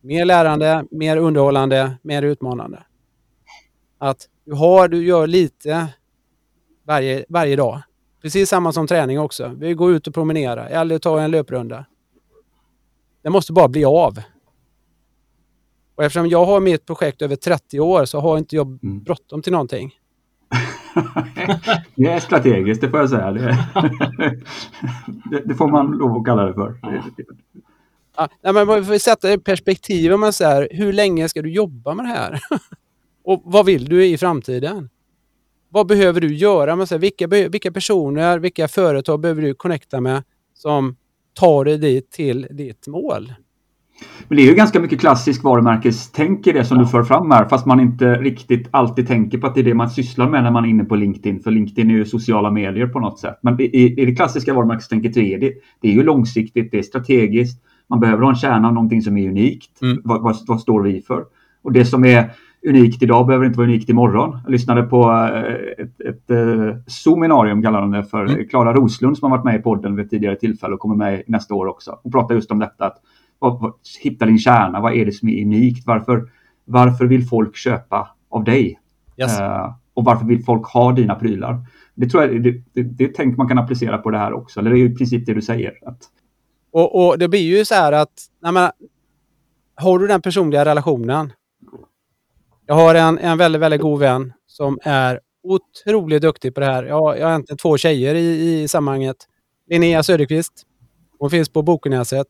Mer 0.00 0.24
lärande, 0.24 0.84
mer 0.90 1.16
underhållande, 1.16 1.98
mer 2.02 2.22
utmanande. 2.22 2.82
Att 3.98 4.28
du, 4.44 4.52
har, 4.52 4.88
du 4.88 5.04
gör 5.04 5.26
lite 5.26 5.88
varje, 6.84 7.24
varje 7.28 7.56
dag. 7.56 7.82
Precis 8.22 8.48
samma 8.48 8.72
som 8.72 8.86
träning 8.86 9.20
också. 9.20 9.48
Vi 9.58 9.74
går 9.74 9.92
ut 9.92 10.06
och 10.06 10.14
promenerar 10.14 10.66
eller 10.66 10.98
tar 10.98 11.18
en 11.20 11.30
löprunda. 11.30 11.84
Det 13.22 13.30
måste 13.30 13.52
bara 13.52 13.68
bli 13.68 13.84
av. 13.84 14.18
Och 15.94 16.04
eftersom 16.04 16.28
jag 16.28 16.44
har 16.44 16.60
mitt 16.60 16.86
projekt 16.86 17.22
över 17.22 17.36
30 17.36 17.80
år 17.80 18.04
så 18.04 18.20
har 18.20 18.38
inte 18.38 18.56
jag 18.56 18.78
Mm. 18.82 19.02
bråttom 19.02 19.42
till 19.42 19.52
någonting. 19.52 19.90
det 21.94 22.06
är 22.06 22.20
strategiskt, 22.20 22.80
det 22.80 22.90
får 22.90 23.00
jag 23.00 23.10
säga. 23.10 23.32
Det, 23.32 23.58
det, 25.30 25.42
det 25.44 25.54
får 25.54 25.68
man 25.68 25.86
lov 25.86 26.16
att 26.16 26.24
kalla 26.24 26.44
det 26.44 26.54
för. 26.54 26.74
Ja, 28.16 28.28
nej, 28.42 28.52
men 28.52 28.66
man 28.66 28.84
får 28.84 28.98
sätta 28.98 29.28
det 29.28 29.34
i 29.34 29.38
perspektiv. 29.38 30.18
Man 30.18 30.32
säger, 30.32 30.68
hur 30.70 30.92
länge 30.92 31.28
ska 31.28 31.42
du 31.42 31.50
jobba 31.52 31.94
med 31.94 32.04
det 32.04 32.08
här? 32.08 32.40
och 33.24 33.42
vad 33.44 33.66
vill 33.66 33.84
du 33.84 34.06
i 34.06 34.18
framtiden? 34.18 34.88
Vad 35.72 35.86
behöver 35.86 36.20
du 36.20 36.34
göra? 36.34 36.76
Man 36.76 36.86
säger, 36.86 37.00
vilka, 37.00 37.28
be- 37.28 37.48
vilka 37.48 37.72
personer, 37.72 38.38
vilka 38.38 38.68
företag 38.68 39.20
behöver 39.20 39.42
du 39.42 39.54
connecta 39.54 40.00
med 40.00 40.22
som 40.54 40.96
tar 41.40 41.64
dig 41.64 41.78
dit 41.78 42.10
till 42.10 42.46
ditt 42.50 42.86
mål? 42.88 43.32
Men 44.28 44.36
det 44.36 44.42
är 44.42 44.46
ju 44.46 44.54
ganska 44.54 44.80
mycket 44.80 45.00
klassisk 45.00 45.44
varumärkestänk 45.44 46.46
i 46.46 46.52
det 46.52 46.64
som 46.64 46.78
du 46.78 46.86
för 46.86 47.02
fram 47.02 47.30
här, 47.30 47.48
fast 47.48 47.66
man 47.66 47.80
inte 47.80 48.14
riktigt 48.14 48.68
alltid 48.70 49.06
tänker 49.08 49.38
på 49.38 49.46
att 49.46 49.54
det 49.54 49.60
är 49.60 49.64
det 49.64 49.74
man 49.74 49.90
sysslar 49.90 50.28
med 50.28 50.42
när 50.42 50.50
man 50.50 50.64
är 50.64 50.68
inne 50.68 50.84
på 50.84 50.96
LinkedIn. 50.96 51.40
För 51.40 51.50
LinkedIn 51.50 51.90
är 51.90 51.94
ju 51.94 52.04
sociala 52.04 52.50
medier 52.50 52.86
på 52.86 53.00
något 53.00 53.18
sätt. 53.18 53.38
Men 53.42 53.60
i, 53.60 53.94
i 54.02 54.04
det 54.04 54.14
klassiska 54.14 54.54
varumärkestänket 54.54 55.14
så 55.14 55.20
är 55.20 55.38
det, 55.38 55.52
det 55.80 55.88
är 55.88 55.92
ju 55.92 56.02
långsiktigt, 56.02 56.70
det 56.70 56.78
är 56.78 56.82
strategiskt. 56.82 57.62
Man 57.88 58.00
behöver 58.00 58.22
ha 58.22 58.30
en 58.30 58.36
kärna 58.36 58.68
av 58.68 58.74
någonting 58.74 59.02
som 59.02 59.16
är 59.16 59.28
unikt. 59.28 59.82
Mm. 59.82 60.00
Vad, 60.04 60.22
vad, 60.22 60.36
vad 60.46 60.60
står 60.60 60.82
vi 60.82 61.02
för? 61.02 61.24
Och 61.62 61.72
det 61.72 61.84
som 61.84 62.04
är 62.04 62.30
unikt 62.68 63.02
idag 63.02 63.26
behöver 63.26 63.46
inte 63.46 63.58
vara 63.58 63.68
unikt 63.68 63.88
imorgon. 63.88 64.38
Jag 64.44 64.52
lyssnade 64.52 64.82
på 64.82 65.10
eh, 65.12 65.84
ett, 65.84 66.00
ett, 66.00 66.30
ett 66.30 66.92
seminarium, 66.92 67.62
kallar 67.62 67.80
de 67.80 67.90
det 67.90 68.04
för. 68.04 68.24
Mm. 68.24 68.48
Klara 68.48 68.72
Roslund 68.72 69.18
som 69.18 69.30
har 69.30 69.38
varit 69.38 69.44
med 69.44 69.60
i 69.60 69.62
podden 69.62 69.96
vid 69.96 70.04
ett 70.04 70.10
tidigare 70.10 70.36
tillfälle 70.36 70.74
och 70.74 70.80
kommer 70.80 70.94
med 70.94 71.22
nästa 71.26 71.54
år 71.54 71.66
också. 71.66 71.98
Hon 72.02 72.12
pratar 72.12 72.34
just 72.34 72.50
om 72.50 72.58
detta. 72.58 72.86
Att, 72.86 73.60
hitta 74.02 74.26
din 74.26 74.38
kärna. 74.38 74.80
Vad 74.80 74.94
är 74.94 75.06
det 75.06 75.12
som 75.12 75.28
är 75.28 75.42
unikt? 75.42 75.86
Varför, 75.86 76.28
varför 76.64 77.04
vill 77.04 77.26
folk 77.26 77.56
köpa 77.56 78.08
av 78.30 78.44
dig? 78.44 78.80
Yes. 79.16 79.40
Eh, 79.40 79.74
och 79.94 80.04
varför 80.04 80.26
vill 80.26 80.44
folk 80.44 80.66
ha 80.66 80.92
dina 80.92 81.14
prylar? 81.14 81.58
Det 81.94 82.08
tror 82.08 82.22
jag 82.22 82.42
det, 82.42 82.62
det, 82.72 82.82
det 82.82 83.14
tänk 83.14 83.36
man 83.36 83.48
kan 83.48 83.58
applicera 83.58 83.98
på 83.98 84.10
det 84.10 84.18
här 84.18 84.32
också. 84.32 84.60
Eller 84.60 84.70
det 84.70 84.76
är 84.76 84.78
ju 84.78 84.92
i 84.92 84.94
princip 84.94 85.26
det 85.26 85.34
du 85.34 85.42
säger. 85.42 85.72
Att, 85.86 85.98
Och, 86.72 87.06
och 87.06 87.18
det 87.18 87.28
blir 87.28 87.58
ju 87.58 87.64
så 87.64 87.74
här 87.74 87.92
att, 87.92 88.26
nej 88.42 88.52
men, 88.52 88.70
har 89.74 89.98
du 89.98 90.06
den 90.06 90.22
personliga 90.22 90.64
relationen. 90.64 91.32
Jag 92.72 92.76
har 92.76 92.94
en, 92.94 93.18
en 93.18 93.38
väldigt, 93.38 93.62
väldigt 93.62 93.80
god 93.80 94.00
vän 94.00 94.32
som 94.46 94.78
är 94.82 95.20
otroligt 95.42 96.22
duktig 96.22 96.54
på 96.54 96.60
det 96.60 96.66
här. 96.66 96.84
Jag, 96.84 97.18
jag 97.18 97.26
har 97.26 97.30
egentligen 97.30 97.58
två 97.58 97.76
tjejer 97.76 98.14
i, 98.14 98.62
i 98.62 98.68
sammanhanget. 98.68 99.16
Linnea 99.70 100.02
Söderqvist. 100.02 100.52
Hon 101.18 101.30
finns 101.30 101.48
på 101.48 101.62
Bokenäset. 101.62 102.26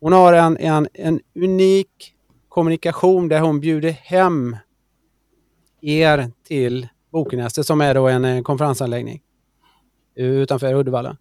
Hon 0.00 0.12
har 0.12 0.32
en, 0.32 0.56
en, 0.56 0.88
en 0.92 1.20
unik 1.34 2.14
kommunikation 2.48 3.28
där 3.28 3.40
hon 3.40 3.60
bjuder 3.60 3.90
hem 3.90 4.56
er 5.80 6.30
till 6.44 6.88
Bokenäset 7.12 7.66
som 7.66 7.80
är 7.80 7.94
då 7.94 8.08
en, 8.08 8.24
en 8.24 8.44
konferensanläggning 8.44 9.22
utanför 10.14 10.74
Uddevalla. 10.74 11.16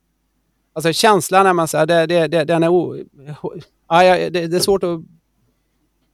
Alltså 0.74 0.94
känslan 0.94 1.46
när 1.46 1.54
man 1.54 1.68
säger 1.68 1.86
det, 1.86 2.06
det, 2.06 2.28
det, 2.28 2.44
den 2.44 2.64
är 2.64 2.70
o, 2.70 2.98
ja, 3.90 4.30
det, 4.30 4.30
det 4.30 4.56
är 4.56 4.60
svårt 4.60 4.84
att 4.84 5.00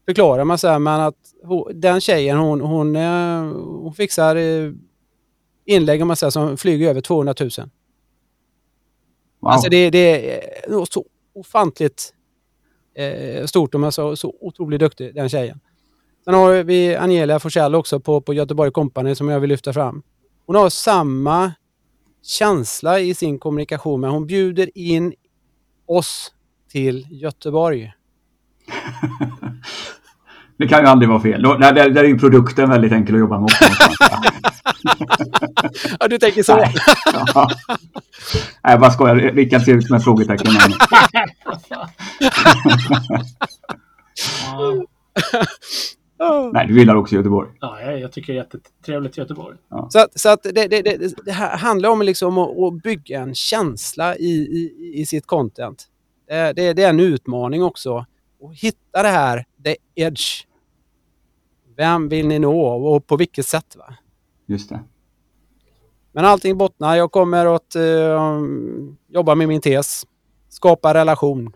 förklara 0.05 0.45
man 0.45 0.57
säger, 0.57 0.79
men 0.79 1.01
att 1.01 1.15
den 1.73 2.01
tjejen 2.01 2.37
hon, 2.37 2.61
hon, 2.61 2.95
eh, 2.95 3.41
hon 3.81 3.93
fixar 3.93 4.35
eh, 4.35 4.71
inlägg 5.65 6.01
om 6.01 6.07
man 6.07 6.17
säger, 6.17 6.31
som 6.31 6.57
flyger 6.57 6.89
över 6.89 7.01
200 7.01 7.33
000. 7.39 7.49
wow. 9.39 9.51
Alltså 9.51 9.69
det, 9.69 9.89
det 9.89 10.35
är 10.35 10.69
nog 10.71 10.87
så 10.87 11.05
ofantligt 11.33 12.13
eh, 12.95 13.45
stort 13.45 13.73
och 13.73 13.79
man 13.79 13.91
så, 13.91 14.15
så 14.15 14.35
otroligt 14.41 14.79
duktig 14.79 15.15
den 15.15 15.29
tjejen. 15.29 15.59
Sen 16.25 16.33
har 16.33 16.63
vi 16.63 16.95
Angela 16.95 17.39
Forsell 17.39 17.75
också 17.75 17.99
på, 17.99 18.21
på 18.21 18.33
Göteborg 18.33 18.71
Company 18.71 19.15
som 19.15 19.29
jag 19.29 19.39
vill 19.39 19.49
lyfta 19.49 19.73
fram. 19.73 20.03
Hon 20.45 20.55
har 20.55 20.69
samma 20.69 21.53
känsla 22.23 22.99
i 22.99 23.13
sin 23.13 23.39
kommunikation 23.39 24.01
men 24.01 24.09
hon 24.09 24.27
bjuder 24.27 24.77
in 24.77 25.13
oss 25.85 26.33
till 26.69 27.07
Göteborg. 27.09 27.93
Det 30.61 30.67
kan 30.67 30.81
ju 30.81 30.87
aldrig 30.87 31.09
vara 31.09 31.19
fel. 31.21 31.41
Där, 31.41 31.73
där, 31.73 31.89
där 31.89 32.03
är 32.03 32.07
ju 32.07 32.19
produkten 32.19 32.69
väldigt 32.69 32.91
enkel 32.91 33.15
att 33.15 33.19
jobba 33.19 33.39
med. 33.39 33.49
Ja, 35.99 36.07
du 36.07 36.17
tänker 36.17 36.43
så? 36.43 36.55
Nej. 36.55 36.73
Ja. 37.33 37.49
Nej, 38.63 38.73
jag 38.73 38.79
bara 38.79 38.91
skojar. 38.91 39.15
Rickard 39.15 39.61
ser 39.61 39.75
ut 39.75 39.87
som 39.87 39.95
ett 39.95 40.03
frågetecken. 40.03 40.51
Ja, 46.17 46.51
Nej, 46.53 46.67
du 46.67 46.79
gillar 46.79 46.95
också 46.95 47.15
Göteborg. 47.15 47.49
ja, 47.59 47.81
jag 47.81 47.99
jag 47.99 48.11
tycker 48.11 48.33
det 48.33 48.39
är 48.39 48.43
jättetrevligt 48.43 49.17
i 49.17 49.21
Göteborg. 49.21 49.57
Så 49.89 49.99
att, 49.99 50.19
så 50.19 50.29
att 50.29 50.43
det, 50.43 50.67
det, 50.67 50.81
det, 50.81 51.13
det 51.25 51.31
här 51.31 51.57
handlar 51.57 51.89
om 51.89 52.01
liksom 52.01 52.37
att, 52.37 52.59
att 52.59 52.83
bygga 52.83 53.19
en 53.21 53.35
känsla 53.35 54.15
i, 54.15 54.31
i, 54.31 54.91
i 55.01 55.05
sitt 55.05 55.25
content. 55.25 55.85
Det, 56.27 56.53
det, 56.53 56.73
det 56.73 56.83
är 56.83 56.89
en 56.89 56.99
utmaning 56.99 57.63
också. 57.63 57.97
Att 57.97 58.59
hitta 58.61 59.03
det 59.03 59.07
här, 59.09 59.45
the 59.65 59.75
edge. 59.95 60.45
Vem 61.81 62.09
vill 62.09 62.27
ni 62.27 62.39
nå 62.39 62.67
och 62.67 63.07
på 63.07 63.17
vilket 63.17 63.45
sätt? 63.45 63.75
Va? 63.77 63.93
Just 64.45 64.69
det. 64.69 64.79
Men 66.11 66.25
allting 66.25 66.57
bottnar. 66.57 66.95
Jag 66.95 67.11
kommer 67.11 67.55
att 67.55 67.75
eh, 67.75 68.41
jobba 69.07 69.35
med 69.35 69.47
min 69.47 69.61
tes. 69.61 70.03
Skapa 70.49 70.93
relation. 70.93 71.51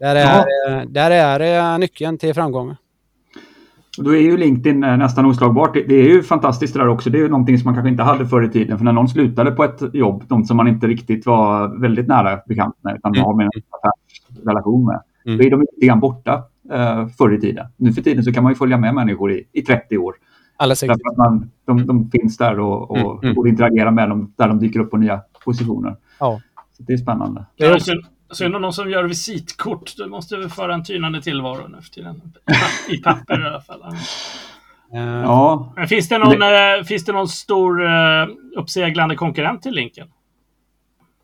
Där 0.00 0.16
är, 0.16 0.38
eh, 0.38 0.82
där 0.88 1.10
är 1.10 1.72
eh, 1.74 1.78
nyckeln 1.78 2.18
till 2.18 2.34
framgång. 2.34 2.76
Och 3.98 4.04
då 4.04 4.16
är 4.16 4.20
ju 4.20 4.36
LinkedIn 4.36 4.80
nästan 4.80 5.26
oslagbart. 5.26 5.74
Det, 5.74 5.94
är 5.94 6.08
ju 6.08 6.22
fantastiskt 6.22 6.74
det 6.74 6.80
där 6.80 6.88
också. 6.88 7.10
Det 7.10 7.18
är 7.18 7.22
ju 7.22 7.28
någonting 7.28 7.58
som 7.58 7.64
man 7.64 7.74
kanske 7.74 7.90
inte 7.90 8.02
hade 8.02 8.26
förr 8.26 8.42
i 8.42 8.48
tiden. 8.48 8.78
För 8.78 8.84
när 8.84 8.92
någon 8.92 9.08
slutade 9.08 9.50
på 9.50 9.64
ett 9.64 9.94
jobb, 9.94 10.24
de 10.28 10.44
som 10.44 10.56
man 10.56 10.68
inte 10.68 10.86
riktigt 10.86 11.26
var 11.26 11.80
väldigt 11.80 12.08
nära 12.08 12.40
bekant 12.48 12.76
med, 12.80 12.96
utan 12.96 13.14
Mm. 13.14 13.24
har 13.24 13.34
med 13.34 13.44
en 13.54 13.62
affärsrelation 13.70 14.86
med, 14.86 15.02
Mm. 15.26 15.38
då 15.38 15.44
är 15.44 15.50
de 15.50 15.60
lite 15.60 15.86
grann 15.86 16.00
borta 16.00 16.42
eh, 16.72 17.06
förr 17.08 17.34
i 17.34 17.40
tiden. 17.40 17.66
Nu 17.76 17.92
för 17.92 18.02
tiden 18.02 18.24
så 18.24 18.32
kan 18.32 18.42
man 18.42 18.52
ju 18.52 18.56
följa 18.56 18.76
med 18.76 18.94
människor 18.94 19.32
i, 19.32 19.48
i 19.52 19.62
30 19.62 19.98
år. 19.98 20.14
Därför 20.58 21.10
att 21.10 21.16
man, 21.16 21.50
de, 21.66 21.86
de 21.86 22.10
finns 22.10 22.36
där 22.36 22.60
och, 22.60 22.90
och 22.90 22.96
Mm, 22.98 23.18
mm. 23.22 23.34
borde 23.34 23.50
interagera 23.50 23.90
med 23.90 24.08
dem 24.08 24.34
där 24.38 24.48
de 24.48 24.58
dyker 24.58 24.80
upp 24.80 24.90
på 24.90 24.96
nya 24.96 25.20
positioner. 25.44 25.96
Ja. 26.20 26.40
Så 26.76 26.82
det 26.82 26.92
är 26.92 26.96
spännande. 26.96 27.44
Det 27.56 27.64
är 27.64 27.74
också- 27.74 27.92
synd, 28.32 28.56
om 28.56 28.62
någon 28.62 28.72
som 28.72 28.90
gör 28.90 29.04
visitkort. 29.04 29.92
Du 29.96 30.06
måste 30.06 30.36
väl 30.36 30.48
föra 30.50 30.74
en 30.74 30.84
tynande 30.84 31.22
tillvaro 31.22 31.68
nu 31.68 31.76
för 31.82 31.90
tiden. 31.90 32.16
I 32.16 32.52
pa- 32.52 32.92
I 32.94 32.96
papper 32.98 33.40
i 33.40 33.46
alla 33.46 33.60
fall. 33.60 33.82
Eh, 34.94 35.00
Ja, 35.22 35.72
Men 35.76 35.88
finns 35.88 36.08
det 36.08 36.18
någon, 36.18 36.42
eh, 36.42 36.84
finns 36.86 37.04
det 37.04 37.12
någon 37.12 37.28
stor 37.28 37.84
eh, 37.86 38.26
uppseglande 38.56 39.16
konkurrent 39.16 39.62
till 39.62 39.74
Linken? 39.74 40.06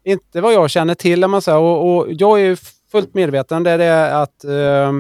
Inte 0.05 0.41
vad 0.41 0.53
jag 0.55 0.71
känner 0.71 0.95
till, 0.95 1.27
man 1.29 1.43
säger. 1.43 1.59
Och, 1.59 1.97
och 1.97 2.07
jag 2.11 2.41
är 2.41 2.45
ju 2.45 2.57
fullt 2.93 3.15
medveten. 3.15 3.63
Det 3.63 3.71
är 3.71 3.79
det 3.79 4.17
att 4.17 4.45
eh, 4.45 4.93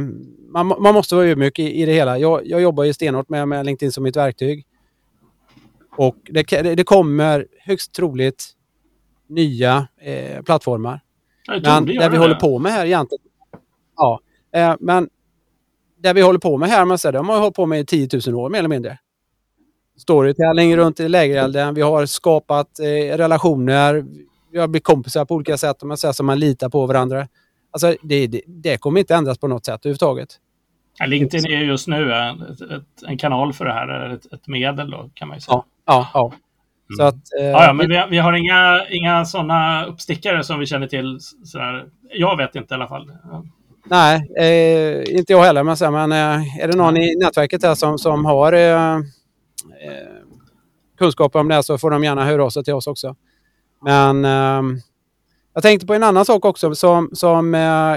man, 0.53 0.66
man 0.66 0.95
måste 0.95 1.14
vara 1.14 1.26
ödmjuk 1.26 1.59
i, 1.59 1.82
i 1.82 1.86
det 1.86 1.93
hela. 1.93 2.18
Jag, 2.18 2.47
jag 2.47 2.61
jobbar 2.61 2.84
ju 2.84 2.93
stenhårt 2.93 3.28
med, 3.28 3.49
med 3.49 3.66
LinkedIn 3.66 3.93
som 3.93 4.05
mitt 4.05 4.16
verktyg. 4.16 4.66
Och 5.97 6.16
det, 6.24 6.43
det 6.43 6.74
det 6.74 6.84
kommer 6.84 7.47
högst 7.61 7.93
troligt 7.93 8.45
nya 9.28 9.88
eh, 10.01 10.43
plattformar. 10.43 11.01
Men 11.49 11.62
det 11.86 11.93
göra 11.95 12.09
vi 12.09 12.16
det. 12.16 12.22
håller 12.22 12.34
på 12.34 12.59
med 12.59 12.72
här 12.72 12.86
egentligen. 12.86 13.24
Ja, 13.97 14.20
eh, 14.55 14.74
men 14.80 15.09
det 15.99 16.12
vi 16.12 16.20
håller 16.20 16.38
på 16.38 16.57
med 16.57 16.68
här, 16.68 16.84
man 16.84 16.99
säger, 16.99 17.12
det 17.12 17.18
har 17.18 17.24
man 17.24 17.41
hållit 17.41 17.57
på 17.57 17.66
med 17.66 17.80
i 17.80 17.86
10 17.86 18.09
000 18.26 18.34
år 18.34 18.51
mer 18.51 18.59
eller 18.59 18.68
mindre. 18.68 18.99
Storytelling 19.99 20.76
runt 20.76 21.01
i 21.01 21.09
lägerelden. 21.09 21.74
Vi 21.74 21.80
har 21.82 22.07
skapat 22.07 22.78
eh, 22.78 23.16
relationer. 23.16 24.05
Vi 24.53 24.59
har 24.59 24.68
blivit 24.68 24.84
kompisar 24.84 25.24
på 25.24 25.34
olika 25.34 25.57
sätt. 25.57 25.82
om 25.82 25.88
Man 25.88 25.97
säger, 25.97 26.12
så 26.12 26.24
man 26.24 26.38
litar 26.38 26.68
på 26.68 26.86
varandra. 26.86 27.28
Alltså, 27.70 27.96
det, 28.02 28.26
det, 28.26 28.40
det 28.46 28.76
kommer 28.76 29.00
inte 29.00 29.14
ändras 29.14 29.38
på 29.38 29.48
något 29.48 29.64
sätt 29.64 29.86
överhuvudtaget. 29.86 30.28
Ja, 30.98 31.06
LinkedIn 31.06 31.52
är 31.52 31.58
ju 31.58 31.66
just 31.66 31.88
nu 31.88 32.12
en, 32.14 32.42
ett, 32.42 33.02
en 33.06 33.18
kanal 33.18 33.52
för 33.52 33.64
det 33.64 33.72
här, 33.72 33.88
eller 33.88 34.14
ett, 34.14 34.32
ett 34.32 34.46
medel 34.46 34.90
då 34.90 35.10
kan 35.14 35.28
man 35.28 35.36
ju 35.36 35.40
säga. 35.40 35.54
Ja, 35.54 35.64
ja, 35.86 36.10
ja. 36.14 36.32
Så 36.96 37.02
att, 37.02 37.14
eh, 37.40 37.46
Ja, 37.46 37.64
ja, 37.66 37.72
men 37.72 37.88
vi, 37.88 38.04
vi 38.10 38.18
har 38.18 38.32
inga, 38.32 38.86
inga 38.90 39.24
sådana 39.24 39.84
uppstickare 39.84 40.44
som 40.44 40.58
vi 40.58 40.66
känner 40.66 40.86
till. 40.86 41.18
Sådär. 41.44 41.86
Jag 42.12 42.36
vet 42.36 42.54
inte 42.56 42.74
i 42.74 42.76
alla 42.76 42.88
fall. 42.88 43.12
Nej, 43.84 44.30
eh, 44.38 45.18
inte 45.18 45.32
jag 45.32 45.42
heller. 45.42 45.62
Men, 45.62 45.76
så 45.76 45.90
men 45.90 46.12
eh, 46.12 46.62
är 46.62 46.68
det 46.68 46.76
någon 46.76 46.96
i 46.96 47.16
nätverket 47.16 47.62
här 47.62 47.74
som, 47.74 47.98
som 47.98 48.24
har 48.24 48.52
eh, 48.52 48.96
eh, 48.96 49.00
kunskap 50.98 51.36
om 51.36 51.48
det 51.48 51.62
så 51.62 51.78
får 51.78 51.90
de 51.90 52.04
gärna 52.04 52.24
höra 52.24 52.44
av 52.44 52.50
sig 52.50 52.64
till 52.64 52.74
oss 52.74 52.86
också. 52.86 53.16
Men 53.82 54.24
ehm, 54.24 54.80
jag 55.55 55.62
tänkte 55.62 55.86
på 55.86 55.94
en 55.94 56.03
annan 56.03 56.24
sak 56.24 56.44
också 56.44 56.74
som, 56.74 57.11
som 57.12 57.55
eh, 57.55 57.96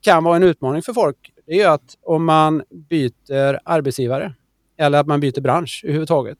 kan 0.00 0.24
vara 0.24 0.36
en 0.36 0.42
utmaning 0.42 0.82
för 0.82 0.92
folk. 0.92 1.32
Det 1.46 1.52
är 1.52 1.56
ju 1.56 1.64
att 1.64 1.96
om 2.02 2.24
man 2.24 2.62
byter 2.70 3.60
arbetsgivare 3.64 4.34
eller 4.78 4.98
att 4.98 5.06
man 5.06 5.20
byter 5.20 5.40
bransch 5.40 5.80
överhuvudtaget. 5.84 6.38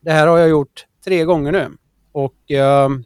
Det 0.00 0.10
här 0.10 0.26
har 0.26 0.38
jag 0.38 0.48
gjort 0.48 0.86
tre 1.04 1.24
gånger 1.24 1.52
nu 1.52 1.68
och 2.12 2.50
ehm, 2.50 3.04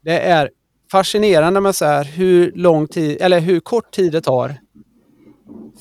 det 0.00 0.20
är 0.20 0.50
fascinerande 0.90 1.60
med 1.60 1.74
så 1.74 1.84
här 1.84 2.04
hur 2.04 2.52
lång 2.52 2.88
tid 2.88 3.16
eller 3.20 3.40
hur 3.40 3.60
kort 3.60 3.90
tid 3.90 4.12
det 4.12 4.20
tar 4.20 4.56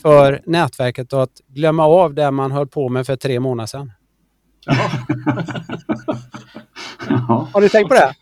för 0.02 0.42
nätverket 0.46 1.14
att 1.14 1.42
glömma 1.48 1.86
av 1.86 2.14
det 2.14 2.32
man 2.32 2.52
höll 2.52 2.68
på 2.68 2.90
med 2.90 3.06
för 3.06 3.16
tre 3.16 3.40
månader 3.40 3.68
sedan. 3.68 3.92
Ja. 7.10 7.48
Har 7.54 7.62
du 7.62 7.70
tänkt 7.70 7.90
på 7.90 7.94
det? 7.94 8.14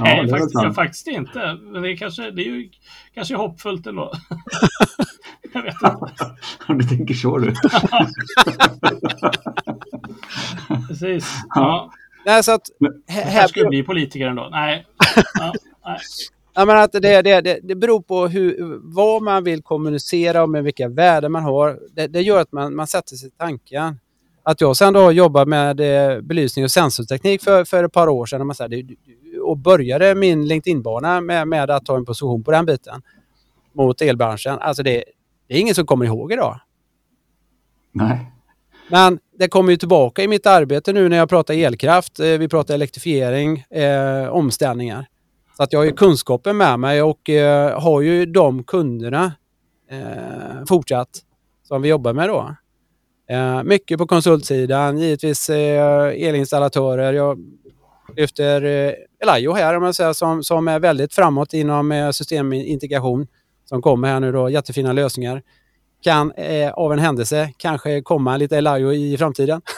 det 0.00 0.08
är 0.10 0.22
väl 0.22 0.30
faktiskt, 0.30 0.54
jag, 0.54 0.74
faktiskt 0.74 1.06
inte. 1.06 1.58
Men 1.62 1.82
det 1.82 1.92
är, 1.92 1.96
kanske, 1.96 2.30
det 2.30 2.42
är 2.42 2.44
ju 2.44 2.70
kanske 3.14 3.34
hoppfullt 3.34 3.86
ändå. 3.86 4.12
jag 5.52 5.62
vet 5.62 5.74
inte. 5.74 6.12
Du 6.68 6.82
tänker 6.96 7.14
så 7.14 7.38
du. 7.38 7.54
Precis. 10.88 11.34
Ja. 11.54 11.92
Nej, 12.26 12.42
så 12.42 12.52
att 12.52 12.62
Här 13.08 13.22
här, 13.22 13.48
skulle 13.48 13.68
bli 13.68 13.82
politiker 13.82 14.26
ändå. 14.26 14.48
Nej. 14.50 14.86
Ja, 15.34 15.52
nej. 15.86 15.98
Ja, 16.54 16.64
men 16.64 16.76
att 16.76 16.92
det, 16.92 17.22
det, 17.22 17.40
det, 17.40 17.60
det 17.62 17.74
beror 17.74 18.00
på 18.00 18.28
hur, 18.28 18.78
vad 18.94 19.22
man 19.22 19.44
vill 19.44 19.62
kommunicera 19.62 20.42
och 20.42 20.50
med 20.50 20.64
vilka 20.64 20.88
värden 20.88 21.32
man 21.32 21.42
har. 21.42 21.78
Det, 21.92 22.06
det 22.06 22.20
gör 22.20 22.40
att 22.40 22.52
man, 22.52 22.74
man 22.74 22.86
sätter 22.86 23.16
sig 23.16 23.28
i 23.28 23.30
tanken. 23.30 23.98
Att 24.48 24.60
jag 24.60 24.76
sen 24.76 24.92
då 24.92 25.12
jobbar 25.12 25.46
med 25.46 25.80
eh, 25.80 26.20
belysning 26.20 26.64
och 26.64 26.70
sensorteknik 26.70 27.42
för, 27.42 27.64
för 27.64 27.84
ett 27.84 27.92
par 27.92 28.08
år 28.08 28.26
sedan 28.26 28.40
och, 28.40 28.46
man 28.46 28.56
säger, 28.56 28.68
det- 28.68 28.82
det- 28.82 29.40
och 29.40 29.56
började 29.58 30.14
min 30.14 30.48
LinkedIn-bana 30.48 31.20
med, 31.20 31.48
med 31.48 31.70
att 31.70 31.84
ta 31.86 31.96
en 31.96 32.04
position 32.04 32.44
på 32.44 32.50
den 32.50 32.66
biten 32.66 33.02
mot 33.72 34.00
elbranschen. 34.02 34.58
Alltså 34.58 34.82
det, 34.82 35.04
det 35.48 35.54
är 35.54 35.58
ingen 35.58 35.74
som 35.74 35.86
kommer 35.86 36.04
ihåg 36.06 36.32
idag. 36.32 36.60
Nej. 37.92 38.32
Men 38.90 39.18
det 39.38 39.48
kommer 39.48 39.70
ju 39.70 39.76
tillbaka 39.76 40.22
i 40.22 40.28
mitt 40.28 40.46
arbete 40.46 40.92
nu 40.92 41.08
när 41.08 41.16
jag 41.16 41.28
pratar 41.28 41.54
elkraft. 41.54 42.20
eh, 42.20 42.26
Vi 42.26 42.48
pratar 42.48 42.74
elektrifiering, 42.74 43.58
eh, 43.70 44.28
omställningar. 44.28 45.06
Så 45.56 45.62
att 45.62 45.72
jag 45.72 45.80
har 45.80 45.84
ju 45.84 45.92
kunskapen 45.92 46.56
med 46.56 46.80
mig 46.80 47.02
och 47.02 47.30
eh, 47.30 47.80
har 47.80 48.00
ju 48.00 48.26
de 48.26 48.62
kunderna 48.64 49.32
eh, 49.90 50.64
fortsatt 50.68 51.08
som 51.62 51.82
vi 51.82 51.88
jobbar 51.88 52.12
med 52.12 52.28
då. 52.28 52.54
Eh, 53.28 53.62
mycket 53.62 53.98
på 53.98 54.06
konsultsidan, 54.06 54.98
givetvis 54.98 55.50
eh, 55.50 56.28
elinstallatörer. 56.28 57.12
Jag 57.12 57.38
lyfter 58.16 58.64
eh, 58.64 58.92
Elayo 59.22 59.52
här 59.52 59.76
om 59.76 59.82
man 59.82 59.94
säger, 59.94 60.12
som, 60.12 60.44
som 60.44 60.68
är 60.68 60.80
väldigt 60.80 61.14
framåt 61.14 61.54
inom 61.54 61.92
eh, 61.92 62.10
systemintegration. 62.10 63.26
Som 63.64 63.82
kommer 63.82 64.08
här 64.08 64.20
nu 64.20 64.32
då, 64.32 64.50
jättefina 64.50 64.92
lösningar 64.92 65.42
kan 66.02 66.32
eh, 66.32 66.72
av 66.72 66.92
en 66.92 66.98
händelse 66.98 67.52
kanske 67.56 68.02
komma 68.02 68.36
lite 68.36 68.56
Elayo 68.56 68.92
i 68.92 69.18
framtiden. 69.18 69.60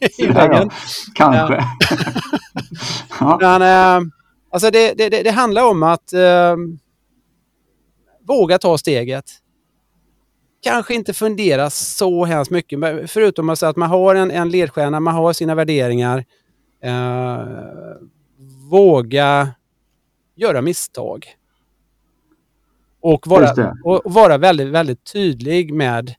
I 0.18 0.26
Ja. 0.26 0.70
Kanske. 1.14 1.64
Ja. 3.20 3.38
Men, 3.40 3.62
eh, 3.62 4.08
alltså 4.50 4.70
det, 4.70 4.94
det, 4.94 5.08
det, 5.08 5.22
det 5.22 5.30
handlar 5.30 5.70
om 5.70 5.82
att 5.82 6.12
eh, 6.12 6.56
våga 8.26 8.58
ta 8.58 8.78
steget. 8.78 9.24
Kanske 10.66 10.94
inte 10.94 11.12
fundera 11.12 11.70
så 11.70 12.24
hemskt 12.24 12.50
mycket, 12.50 12.78
men 12.78 13.08
förutom 13.08 13.48
att, 13.48 13.58
säga 13.58 13.70
att 13.70 13.76
man 13.76 13.88
har 13.88 14.14
en, 14.14 14.30
en 14.30 14.50
ledstjärna, 14.50 15.00
man 15.00 15.14
har 15.14 15.32
sina 15.32 15.54
värderingar. 15.54 16.24
Eh, 16.82 17.38
våga 18.70 19.48
göra 20.36 20.62
misstag. 20.62 21.26
Och 23.00 23.26
vara, 23.26 23.74
och 23.84 24.02
vara 24.04 24.38
väldigt, 24.38 24.68
väldigt 24.68 25.12
tydlig 25.12 25.74
med 25.74 26.14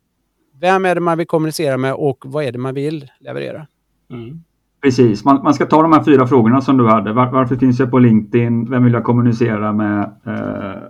vem 0.62 0.86
är 0.86 0.96
det 0.96 1.02
man 1.02 1.18
vill 1.18 1.28
kommunicera 1.28 1.78
med 1.78 1.94
och 1.94 2.24
vad 2.26 2.44
är 2.44 2.52
det 2.52 2.58
man 2.60 2.74
vill 2.74 3.10
leverera. 3.20 3.68
Mm. 4.12 4.44
Precis, 4.82 5.26
man, 5.26 5.44
man 5.44 5.54
ska 5.54 5.66
ta 5.66 5.82
de 5.82 5.94
här 5.94 6.04
fyra 6.04 6.28
frågorna 6.28 6.62
som 6.62 6.78
du 6.78 6.88
hade. 6.88 7.14
Var, 7.14 7.32
varför 7.32 7.56
finns 7.56 7.80
jag 7.80 7.92
på 7.92 8.00
LinkedIn? 8.00 8.70
Vem 8.70 8.84
vill 8.84 8.94
jag 8.94 9.04
kommunicera 9.04 9.74
med? 9.74 10.00
Eh, 10.26 10.84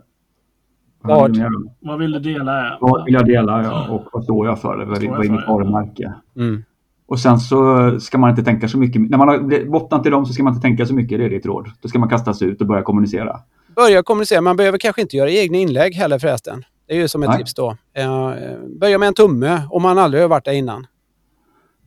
vad 1.01 1.21
hade 1.21 1.49
Vad? 1.79 1.99
vill 1.99 2.11
du 2.11 2.19
dela? 2.19 2.65
Ja. 2.65 2.77
Vad 2.81 3.05
vill 3.05 3.13
jag 3.13 3.25
dela 3.25 3.63
ja, 3.63 3.89
och 3.89 4.05
vad 4.13 4.23
står 4.23 4.47
jag 4.47 4.61
för? 4.61 4.85
Vad, 4.85 5.03
är 5.03 5.19
mitt 5.19 5.27
för, 5.29 5.43
ja. 5.47 5.53
varumärke? 5.53 6.13
Mm. 6.35 6.63
Och 7.07 7.19
sen 7.19 7.39
så 7.39 7.91
ska 7.99 8.17
man 8.17 8.29
inte 8.29 8.43
tänka 8.43 8.67
så 8.67 8.77
mycket. 8.77 9.01
När 9.09 9.17
man 9.17 9.27
har 9.27 9.69
bottnat 9.69 10.05
i 10.05 10.09
dem 10.09 10.25
så 10.25 10.33
ska 10.33 10.43
man 10.43 10.53
inte 10.53 10.61
tänka 10.61 10.85
så 10.85 10.93
mycket. 10.93 11.19
Det 11.19 11.25
är 11.25 11.29
ditt 11.29 11.45
råd. 11.45 11.67
Då 11.81 11.87
ska 11.87 11.99
man 11.99 12.09
kastas 12.09 12.41
ut 12.41 12.61
och 12.61 12.67
börja 12.67 12.81
kommunicera. 12.83 13.39
börja 13.75 14.03
kommunicera. 14.03 14.41
Man 14.41 14.57
behöver 14.57 14.77
kanske 14.77 15.01
inte 15.01 15.17
göra 15.17 15.31
egna 15.31 15.57
inlägg 15.57 15.93
heller 15.93 16.19
förresten. 16.19 16.63
Det 16.87 16.93
är 16.93 16.97
ju 16.97 17.07
som 17.07 17.23
ett 17.23 17.29
Nej. 17.29 17.37
tips 17.37 17.53
då. 17.53 17.77
Eh, 17.93 18.31
börja 18.79 18.97
med 18.97 19.07
en 19.07 19.13
tumme 19.13 19.61
om 19.69 19.81
man 19.81 19.97
aldrig 19.97 20.23
har 20.23 20.29
varit 20.29 20.45
där 20.45 20.53
innan. 20.53 20.87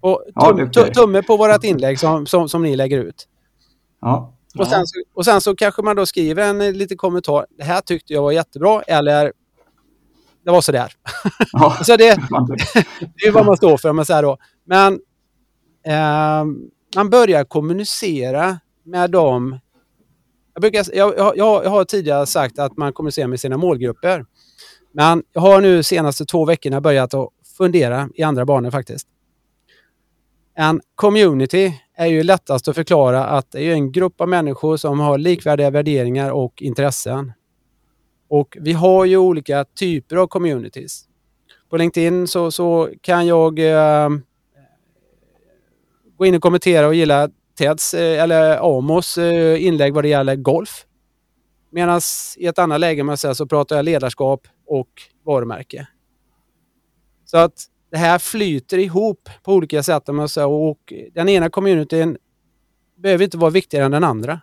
Och 0.01 0.25
Ja, 0.35 0.41
tum, 0.41 0.55
okej. 0.55 0.71
tu- 0.71 0.91
tumme 0.93 1.23
på 1.23 1.37
vårat 1.37 1.65
inlägg 1.65 1.99
som, 1.99 2.27
som, 2.27 2.49
som 2.49 2.63
ni 2.63 2.77
lägger 2.77 2.99
ut. 2.99 3.29
Ja, 4.01 4.33
Och, 4.59 4.67
sen 4.67 4.87
så, 4.87 5.03
och 5.15 5.25
sen 5.25 5.41
så 5.41 5.57
kanske 5.57 5.83
man 5.83 5.97
då 5.97 6.07
skriver 6.07 6.43
en 6.43 6.61
eh, 6.61 6.73
liten 6.73 6.97
kommentar. 6.97 7.47
Det 7.59 7.65
här 7.65 7.81
tyckte 7.81 8.13
jag 8.13 8.23
var 8.23 8.33
jättebra. 8.33 8.83
Eller 8.83 9.33
det 10.45 10.51
var 10.51 10.61
sådär. 10.61 10.93
ja. 11.53 11.79
Så 11.85 11.97
det, 11.97 12.15
det 13.01 13.27
är 13.27 13.33
vad 13.33 13.47
man 13.47 13.57
står 13.57 13.77
för 13.77 13.91
om 13.91 13.97
man 13.97 14.05
säger 14.05 14.23
då. 14.23 14.39
Men 14.65 15.01
ehm, 15.85 16.59
man 16.97 17.11
börjar 17.11 17.45
kommunicera 17.45 18.59
med 18.85 19.11
dem. 19.11 19.59
Jag, 20.55 20.61
brukar, 20.61 20.87
jag, 20.93 21.15
jag 21.19 21.37
jag 21.37 21.71
har 21.71 21.85
tidigare 21.85 22.27
sagt 22.27 22.59
att 22.59 22.77
man 22.77 22.93
kommunicerar 22.93 23.29
med 23.29 23.41
sina 23.41 23.57
målgrupper. 23.57 24.25
Men 24.93 25.23
jag 25.33 25.41
har 25.41 25.61
nu 25.61 25.83
senaste 25.83 26.25
två 26.25 26.45
veckorna 26.45 26.81
börjat 26.81 27.15
att 27.15 27.29
fundera 27.57 28.09
i 28.15 28.23
andra 28.23 28.45
banor 28.45 28.71
faktiskt. 28.71 29.07
En 30.55 30.81
community 30.95 31.73
är 32.01 32.07
ju 32.07 32.23
lättast 32.23 32.69
att 32.69 32.75
förklara 32.75 33.25
att 33.25 33.51
det 33.51 33.63
är 33.63 33.73
en 33.73 33.93
grupp 33.93 34.21
av 34.21 34.29
människor 34.29 34.77
som 34.77 35.01
har 35.01 35.19
likvärdiga 35.19 35.71
värderingar 35.71 36.31
och 36.31 36.63
intressen. 36.63 37.33
Och 38.29 38.57
vi 38.61 38.73
har 38.73 39.05
ju 39.05 39.17
olika 39.17 39.65
typer 39.65 40.17
av 40.17 40.27
communities. 40.27 41.05
På 41.71 41.77
LinkedIn 41.77 42.29
så, 42.29 42.51
så 42.51 42.89
kan 43.01 43.27
jag 43.27 43.59
eh, 43.59 44.09
gå 46.17 46.27
in 46.27 46.35
och 46.35 46.43
kommentera 46.43 46.87
och 46.87 46.95
gilla 46.95 47.31
Teds 47.59 47.95
eh, 47.95 48.23
eller 48.23 48.77
Amos 48.79 49.19
eh, 49.19 49.65
inlägg 49.65 49.95
vad 49.95 50.05
det 50.05 50.09
gäller 50.09 50.37
golf. 50.37 50.87
Medan 51.71 52.01
i 52.37 52.47
ett 52.47 52.59
annat 52.59 52.81
läge 52.81 53.03
man 53.03 53.17
säger, 53.17 53.35
så 53.35 53.47
pratar 53.47 53.77
jag 53.77 53.85
ledarskap 53.85 54.49
och 54.67 54.89
varumärke. 55.25 55.89
Så 57.25 57.37
att 57.39 57.67
det 57.91 57.97
här 57.97 58.19
flyter 58.19 58.79
ihop 58.79 59.29
på 59.43 59.55
olika 59.55 59.83
sätt. 59.83 60.09
Och 60.49 60.93
den 61.15 61.29
ena 61.29 61.49
communityn 61.51 62.17
behöver 62.97 63.25
inte 63.25 63.39
vara 63.39 63.51
viktigare 63.51 63.85
än 63.85 63.91
den 63.91 64.05
andra. 64.05 64.41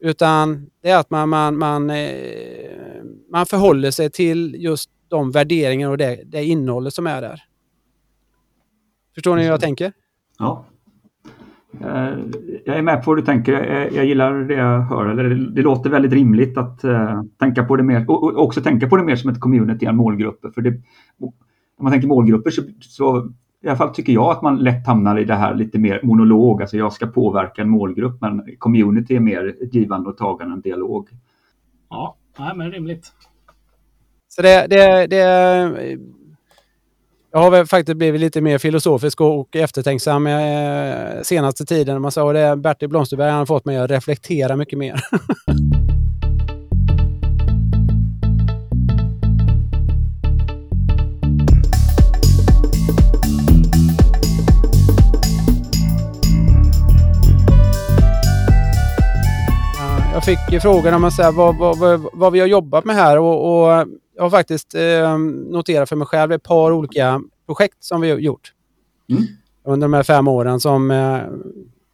Utan 0.00 0.70
det 0.82 0.90
är 0.90 0.96
att 0.98 1.10
man, 1.10 1.28
man, 1.28 1.58
man, 1.58 1.90
eh, 1.90 2.06
man 3.30 3.46
förhåller 3.46 3.90
sig 3.90 4.10
till 4.10 4.54
just 4.58 4.90
de 5.08 5.30
värderingar 5.30 5.90
och 5.90 5.98
det, 5.98 6.20
det 6.26 6.44
innehållet 6.44 6.94
som 6.94 7.06
är 7.06 7.20
där. 7.22 7.42
Förstår 9.14 9.36
ni 9.36 9.42
hur 9.42 9.48
jag 9.50 9.60
tänker? 9.60 9.92
Ja. 10.38 10.64
Eh, 11.80 12.18
Jag 12.64 12.76
är 12.78 12.82
med 12.82 13.04
på 13.04 13.10
vad 13.10 13.18
du 13.18 13.22
tänker. 13.22 13.52
Jag- 13.94 14.04
gillar 14.06 14.34
det 14.34 14.54
jag 14.54 14.80
hör. 14.80 15.06
Eller 15.06 15.24
det- 15.24 15.62
låter 15.62 15.90
väldigt 15.90 16.12
rimligt 16.12 16.58
att 16.58 16.84
eh, 16.84 17.22
tänka 17.38 17.64
på 17.64 17.76
det 17.76 17.82
mer 17.82 18.10
och 18.10 18.38
också 18.44 18.60
tänka 18.60 18.88
på 18.88 18.96
det 18.96 19.04
mer 19.04 19.16
som 19.16 19.30
ett 19.30 19.40
community 19.40 19.86
än 19.86 19.96
målgrupper. 19.96 20.50
För 20.50 20.60
det, 20.60 20.82
man 21.84 21.92
tänker 21.92 22.08
målgrupper 22.08 22.50
så, 22.50 22.62
så 22.80 23.32
i 23.62 23.68
alla 23.68 23.76
fall 23.76 23.94
tycker 23.94 24.12
jag 24.12 24.30
att 24.30 24.42
man 24.42 24.58
lätt 24.58 24.86
hamnar 24.86 25.18
i 25.18 25.24
det 25.24 25.34
här 25.34 25.54
lite 25.54 25.78
mer 25.78 26.00
monolog. 26.02 26.62
Alltså 26.62 26.76
jag 26.76 26.92
ska 26.92 27.06
påverka 27.06 27.62
en 27.62 27.68
målgrupp 27.68 28.20
men 28.20 28.56
community 28.58 29.16
är 29.16 29.20
mer 29.20 29.56
givande 29.72 30.10
och 30.10 30.16
tagande, 30.16 30.54
en 30.54 30.60
dialog. 30.60 31.08
Ja, 31.90 32.16
nej, 32.38 32.56
men 32.56 32.72
rimligt. 32.72 33.12
Så 34.28 34.42
det, 34.42 34.66
det, 34.70 35.06
det, 35.06 35.18
jag 37.32 37.38
har 37.38 37.50
väl 37.50 37.66
faktiskt 37.66 37.98
blivit 37.98 38.20
lite 38.20 38.40
mer 38.40 38.58
filosofisk 38.58 39.20
och, 39.20 39.40
och 39.40 39.56
eftertänksam 39.56 40.26
eh, 40.26 41.22
senaste 41.22 41.64
tiden. 41.64 42.02
Man 42.02 42.12
sa 42.12 42.32
det, 42.32 42.56
Bertil 42.56 42.88
Blomsterberg 42.88 43.30
han 43.30 43.38
har 43.38 43.46
fått 43.46 43.64
mig 43.64 43.76
att 43.76 43.90
reflektera 43.90 44.56
mycket 44.56 44.78
mer. 44.78 45.00
Jag 60.26 60.50
fick 60.50 60.62
frågan 60.62 61.04
om 61.04 61.10
så 61.10 61.22
här, 61.22 61.32
vad, 61.32 61.58
vad, 61.58 61.78
vad, 61.78 62.06
vad, 62.12 62.32
vi 62.32 62.40
har 62.40 62.46
jobbat 62.46 62.84
med 62.84 62.96
här 62.96 63.18
och, 63.18 63.66
och 63.66 63.86
jag 64.16 64.22
har 64.22 64.30
faktiskt 64.30 64.74
eh, 64.74 65.18
noterat 65.18 65.88
för 65.88 65.96
mig 65.96 66.06
själv 66.06 66.32
ett 66.32 66.42
par 66.42 66.72
olika 66.72 67.22
projekt 67.46 67.84
som 67.84 68.00
vi 68.00 68.10
har 68.10 68.18
gjort 68.18 68.52
mm. 69.10 69.22
under 69.64 69.84
de 69.84 69.92
här 69.94 70.02
fem 70.02 70.28
åren 70.28 70.60
som 70.60 70.90
eh, 70.90 71.20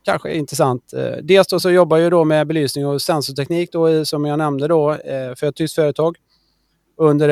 kanske 0.05 0.31
är 0.31 0.35
intressant. 0.35 0.93
Eh, 0.93 1.17
dels 1.23 1.49
då 1.49 1.61
så 1.61 1.71
jobbar 1.71 1.97
jag 1.97 2.11
då 2.11 2.25
med 2.25 2.47
belysning 2.47 2.87
och 2.87 3.03
sensorteknik 3.03 3.73
då, 3.73 4.05
som 4.05 4.25
jag 4.25 4.39
nämnde 4.39 4.69
då 4.69 4.91
eh, 4.91 5.35
för 5.37 5.47
ett 5.47 5.57
tyskt 5.57 5.75
företag. 5.75 6.17
Under 6.97 7.29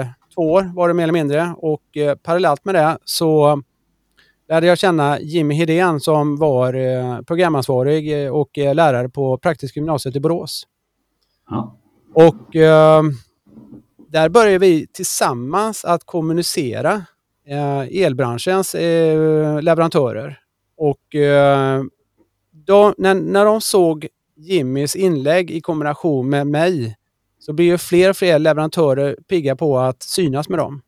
eh, 0.00 0.06
två 0.34 0.52
år 0.52 0.72
var 0.74 0.88
det 0.88 0.94
mer 0.94 1.02
eller 1.02 1.12
mindre 1.12 1.54
och 1.58 1.96
eh, 1.96 2.14
parallellt 2.14 2.64
med 2.64 2.74
det 2.74 2.98
så 3.04 3.62
lärde 4.48 4.66
jag 4.66 4.78
känna 4.78 5.20
Jimmy 5.20 5.54
Hedén 5.54 6.00
som 6.00 6.36
var 6.36 6.74
eh, 6.74 7.20
programansvarig 7.20 8.24
eh, 8.24 8.30
och 8.30 8.58
eh, 8.58 8.74
lärare 8.74 9.08
på 9.08 9.38
Praktiska 9.38 9.80
gymnasiet 9.80 10.16
i 10.16 10.20
Borås. 10.20 10.66
Ja. 11.50 11.76
Och 12.14 12.56
eh, 12.56 13.02
där 14.08 14.28
började 14.28 14.58
vi 14.58 14.86
tillsammans 14.86 15.84
att 15.84 16.04
kommunicera 16.04 17.02
elbranschens 17.90 18.74
leverantörer. 19.60 20.38
Och 20.76 21.00
då, 22.66 22.94
när, 22.98 23.14
när 23.14 23.44
de 23.44 23.60
såg 23.60 24.08
Jimmys 24.36 24.96
inlägg 24.96 25.50
i 25.50 25.60
kombination 25.60 26.28
med 26.28 26.46
mig 26.46 26.96
så 27.38 27.52
blir 27.52 27.66
ju 27.66 27.78
fler 27.78 28.10
och 28.10 28.16
fler 28.16 28.38
leverantörer 28.38 29.16
pigga 29.28 29.56
på 29.56 29.78
att 29.78 30.02
synas 30.02 30.48
med 30.48 30.58
dem. 30.58 30.82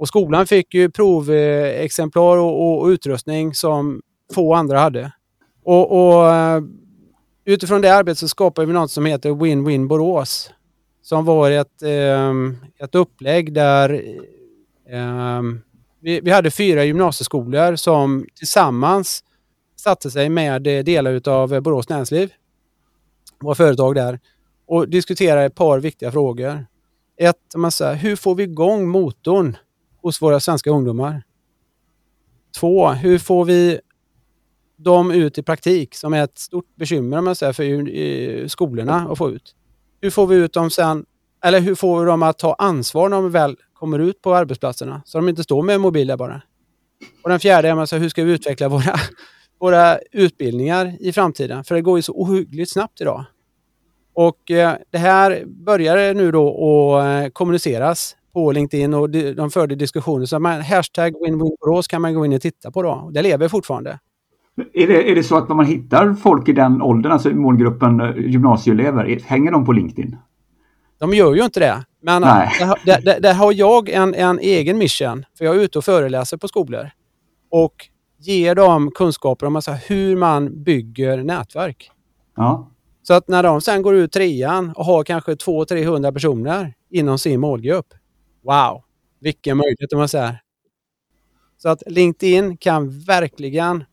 Och 0.00 0.08
skolan 0.08 0.46
fick 0.46 0.74
ju 0.74 0.90
provexemplar 0.90 2.36
och, 2.36 2.80
och, 2.80 2.86
utrustning 2.86 3.54
som 3.54 4.02
få 4.34 4.54
andra 4.54 4.78
hade. 4.78 5.12
Och, 5.64 5.92
och 5.92 6.34
eh, 6.34 6.62
utifrån 7.44 7.80
det 7.80 7.94
arbetet 7.94 8.18
så 8.18 8.28
skapade 8.28 8.66
vi 8.66 8.72
något 8.72 8.90
som 8.90 9.06
heter 9.06 9.30
Win-Win 9.30 9.88
Borås. 9.88 10.50
Som 11.02 11.24
var 11.24 11.50
ett, 11.50 11.82
eh, 11.82 12.34
ett 12.84 12.94
upplägg 12.94 13.52
där 13.52 13.90
eh, 14.90 15.42
vi, 16.00 16.20
vi 16.20 16.30
hade 16.30 16.50
fyra 16.50 16.84
gymnasieskolor 16.84 17.76
som 17.76 18.26
tillsammans 18.34 19.24
satte 19.76 20.10
sig 20.10 20.28
med 20.28 20.62
delar 20.62 21.28
av 21.28 21.60
Borås 21.60 21.88
näringsliv, 21.88 22.32
våra 23.40 23.54
företag 23.54 23.94
där, 23.94 24.20
och 24.66 24.88
diskuterade 24.88 25.44
ett 25.44 25.54
par 25.54 25.78
viktiga 25.78 26.12
frågor. 26.12 26.66
Ett, 27.18 27.54
man 27.56 27.70
säger, 27.70 27.94
hur 27.94 28.16
får 28.16 28.34
vi 28.34 28.42
igång 28.42 28.88
motorn 28.88 29.56
hos 30.02 30.22
våra 30.22 30.40
svenska 30.40 30.70
ungdomar? 30.70 31.22
Två, 32.60 32.88
hur 32.88 33.18
får 33.18 33.44
vi 33.44 33.80
dem 34.76 35.10
ut 35.10 35.38
i 35.38 35.42
praktik 35.42 35.94
som 35.94 36.14
är 36.14 36.24
ett 36.24 36.38
stort 36.38 36.76
bekymmer 36.76 37.18
om 37.18 37.26
jag 37.26 37.36
säger, 37.36 37.52
för 37.52 38.48
skolorna 38.48 39.06
att 39.10 39.18
få 39.18 39.30
ut. 39.30 39.54
Hur 40.00 40.10
får 40.10 40.26
vi 40.26 40.36
ut 40.36 40.52
dem 40.52 40.70
sen, 40.70 41.04
eller 41.44 41.60
hur 41.60 41.74
får 41.74 42.00
vi 42.00 42.06
dem 42.06 42.22
att 42.22 42.38
ta 42.38 42.54
ansvar 42.54 43.08
när 43.08 43.16
de 43.16 43.30
väl 43.30 43.56
kommer 43.74 43.98
ut 43.98 44.22
på 44.22 44.34
arbetsplatserna 44.34 45.02
så 45.04 45.18
de 45.18 45.28
inte 45.28 45.42
står 45.42 45.62
med 45.62 45.80
mobiler 45.80 46.16
bara. 46.16 46.42
Och 47.22 47.30
den 47.30 47.40
fjärde 47.40 47.68
är 47.68 47.74
man 47.74 47.86
säger, 47.86 47.98
alltså, 47.98 48.04
hur 48.04 48.08
ska 48.08 48.24
vi 48.24 48.32
utveckla 48.32 48.68
våra, 48.68 48.94
våra 49.60 49.98
utbildningar 50.12 50.96
i 51.00 51.12
framtiden? 51.12 51.64
För 51.64 51.74
det 51.74 51.80
går 51.80 51.98
ju 51.98 52.02
så 52.02 52.12
ohyggligt 52.12 52.72
snabbt 52.72 53.00
idag. 53.00 53.24
Och 54.14 54.50
eh, 54.50 54.76
det 54.90 54.98
här 54.98 55.42
börjar 55.46 56.14
nu 56.14 56.30
då 56.30 56.48
att 56.96 57.24
eh, 57.24 57.30
kommuniceras 57.30 58.16
på 58.32 58.52
LinkedIn 58.52 58.94
och 58.94 59.10
de 59.10 59.50
förde 59.50 59.74
diskussioner. 59.74 60.26
Så 60.26 60.38
man, 60.38 60.60
hashtag 60.60 61.14
WinWinBorås 61.24 61.86
kan 61.86 62.02
man 62.02 62.14
gå 62.14 62.24
in 62.24 62.32
och 62.32 62.40
titta 62.40 62.70
på 62.70 62.82
då. 62.82 63.10
Det 63.12 63.22
lever 63.22 63.48
fortfarande. 63.48 63.98
Är 64.72 64.86
det, 64.86 65.10
är 65.10 65.14
det 65.14 65.22
så 65.22 65.36
att 65.36 65.48
när 65.48 65.56
man 65.56 65.66
hittar 65.66 66.14
folk 66.14 66.48
i 66.48 66.52
den 66.52 66.82
åldern, 66.82 67.12
alltså 67.12 67.30
målgruppen 67.30 68.00
eh, 68.00 68.16
gymnasieelever, 68.16 69.20
hänger 69.24 69.52
de 69.52 69.66
på 69.66 69.72
LinkedIn? 69.72 70.16
De 70.98 71.14
gör 71.14 71.34
ju 71.34 71.44
inte 71.44 71.60
det. 71.60 71.84
Men 72.02 72.22
där, 72.22 73.02
där, 73.02 73.20
där, 73.20 73.34
har 73.34 73.52
jag 73.52 73.88
en, 73.88 74.14
en 74.14 74.38
egen 74.38 74.78
mission. 74.78 75.24
För 75.38 75.44
jag 75.44 75.56
är 75.56 75.60
ute 75.60 75.78
och 75.78 75.84
föreläser 75.84 76.36
på 76.36 76.48
skolor. 76.48 76.90
Och 77.50 77.74
ger 78.18 78.54
dem 78.54 78.90
kunskaper 78.90 79.46
om 79.46 79.56
alltså 79.56 79.70
hur 79.70 80.16
man 80.16 80.62
bygger 80.62 81.24
nätverk. 81.24 81.90
Ja. 82.36 82.70
Så 83.02 83.14
att 83.14 83.28
när 83.28 83.42
de 83.42 83.60
sen 83.60 83.82
går 83.82 83.94
ut 83.94 84.12
trean 84.12 84.72
och 84.76 84.84
har 84.84 85.04
kanske 85.04 85.34
200-300 85.34 86.12
personer 86.12 86.74
inom 86.90 87.18
sin 87.18 87.40
målgrupp. 87.40 87.86
Wow, 88.42 88.82
vilken 89.20 89.56
möjlighet 89.56 89.92
om 89.92 89.98
man 89.98 90.08
säger. 90.08 90.40
Så 91.56 91.68
att 91.68 91.82
LinkedIn 91.86 92.56
kan 92.56 93.00
verkligen 93.00 93.84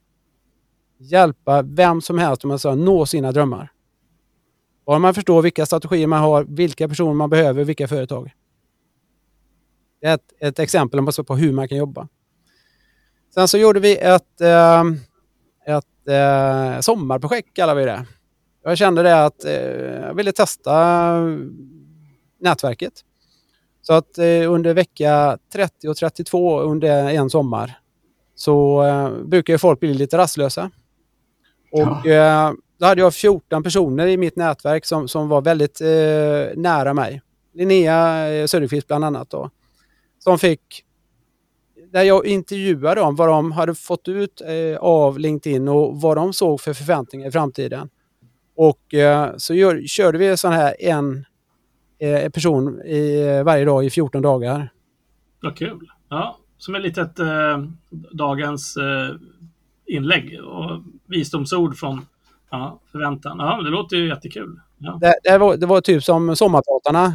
hjälpa 0.97 1.61
vem 1.61 2.01
som 2.01 2.17
helst 2.17 2.43
om 2.43 2.47
man 2.47 2.59
säger, 2.59 2.75
nå 2.75 3.05
sina 3.05 3.31
drömmar. 3.31 3.71
Bara 4.85 4.99
man 4.99 5.13
förstår 5.13 5.41
vilka 5.41 5.65
strategier 5.65 6.07
man 6.07 6.19
har, 6.19 6.43
vilka 6.43 6.87
personer 6.87 7.13
man 7.13 7.29
behöver, 7.29 7.63
vilka 7.63 7.87
företag. 7.87 8.31
Det 10.01 10.07
är 10.07 10.13
ett, 10.13 10.33
ett 10.39 10.59
exempel 10.59 11.05
på 11.27 11.35
hur 11.35 11.53
man 11.53 11.67
kan 11.67 11.77
jobba. 11.77 12.07
Sen 13.33 13.47
så 13.47 13.57
gjorde 13.57 13.79
vi 13.79 13.97
ett, 13.97 14.41
eh, 14.41 14.83
ett 15.65 16.07
eh, 16.07 16.79
sommarprojekt 16.79 17.53
kallar 17.53 17.75
vi 17.75 17.85
det. 17.85 18.05
Jag 18.63 18.77
kände 18.77 19.03
det 19.03 19.25
att 19.25 19.45
eh, 19.45 19.53
jag 19.53 20.13
ville 20.13 20.31
testa 20.31 21.13
nätverket. 22.39 22.93
Så 23.87 23.93
att 23.93 24.17
eh, 24.17 24.51
under 24.51 24.73
vecka 24.73 25.37
30 25.53 25.87
och 25.87 25.97
32 25.97 26.59
under 26.59 27.09
en 27.09 27.29
sommar 27.29 27.79
så 28.35 28.83
eh, 28.83 29.09
brukar 29.25 29.57
folk 29.57 29.79
bli 29.79 29.93
lite 29.93 30.17
rastlösa. 30.17 30.71
Och 31.71 32.05
ja. 32.05 32.47
eh, 32.47 32.53
då 32.79 32.85
hade 32.85 33.01
jag 33.01 33.13
14 33.13 33.63
personer 33.63 34.07
i 34.07 34.17
mitt 34.17 34.35
nätverk 34.35 34.85
som, 34.85 35.07
som 35.07 35.29
var 35.29 35.41
väldigt 35.41 35.81
eh, 35.81 36.61
nära 36.61 36.93
mig. 36.93 37.21
Linnea 37.53 38.29
eh, 38.29 38.45
Söderqvist 38.45 38.87
bland 38.87 39.05
annat 39.05 39.29
då. 39.29 39.49
Som 40.19 40.39
fick 40.39 40.83
där 41.91 42.03
jag 42.03 42.25
intervjuade 42.25 43.01
dem 43.01 43.15
vad 43.15 43.27
de 43.27 43.51
hade 43.51 43.75
fått 43.75 44.07
ut 44.07 44.41
eh, 44.41 44.77
av 44.79 45.19
LinkedIn 45.19 45.67
och 45.67 46.01
vad 46.01 46.17
de 46.17 46.33
såg 46.33 46.61
för 46.61 46.73
förväntningar 46.73 47.27
i 47.27 47.31
framtiden. 47.31 47.89
Och 48.55 48.93
eh, 48.93 49.33
så 49.37 49.53
gör, 49.53 49.81
körde 49.87 50.17
vi 50.17 50.37
sån 50.37 50.53
här 50.53 50.75
en 50.79 51.25
eh, 51.99 52.29
person 52.29 52.81
i, 52.81 53.23
varje 53.45 53.65
dag 53.65 53.85
i 53.85 53.89
14 53.89 54.21
dagar. 54.21 54.69
Vad 55.41 55.57
kul! 55.57 55.89
Ja, 56.09 56.37
som 56.57 56.75
ett 56.75 56.81
litet 56.81 57.19
eh, 57.19 57.63
dagens 58.11 58.77
eh, 58.77 59.15
inlägg 59.85 60.39
och 60.43 60.81
visdomsord 61.05 61.77
från 61.77 62.05
ja, 62.51 62.79
förväntan. 62.91 63.37
Ja, 63.39 63.61
det 63.63 63.69
låter 63.69 63.97
ju 63.97 64.07
jättekul. 64.07 64.59
Ja. 64.77 64.97
Det, 65.01 65.13
det, 65.23 65.37
var, 65.37 65.57
det 65.57 65.65
var 65.65 65.81
typ 65.81 66.03
som 66.03 66.35
sommarpratarna. 66.35 67.13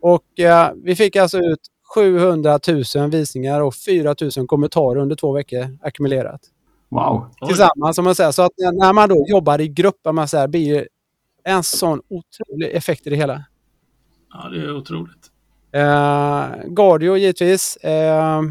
Och 0.00 0.40
eh, 0.40 0.70
vi 0.84 0.96
fick 0.96 1.16
alltså 1.16 1.38
ut 1.38 1.60
700 1.94 2.58
000 2.96 3.10
visningar 3.10 3.60
och 3.60 3.74
4 3.74 4.14
000 4.36 4.46
kommentarer 4.46 5.00
under 5.00 5.16
två 5.16 5.32
veckor 5.32 5.78
ackumulerat. 5.82 6.40
Wow! 6.88 7.26
Tillsammans, 7.46 7.96
som 7.96 8.04
man 8.04 8.14
säger. 8.14 8.32
Så 8.32 8.42
att 8.42 8.52
när 8.56 8.92
man 8.92 9.08
då 9.08 9.24
jobbar 9.28 9.60
i 9.60 9.68
grupp, 9.68 10.00
man 10.12 10.28
säger, 10.28 10.48
blir 10.48 10.76
ju 10.76 10.86
en 11.44 11.62
sån 11.62 12.00
otrolig 12.08 12.70
effekt 12.74 13.06
i 13.06 13.10
det 13.10 13.16
hela. 13.16 13.44
Ja, 14.32 14.48
det 14.48 14.60
är 14.60 14.76
otroligt. 14.76 15.30
Eh, 15.72 16.66
Gardio 16.66 17.16
givetvis. 17.16 17.76
Eh, 17.76 18.42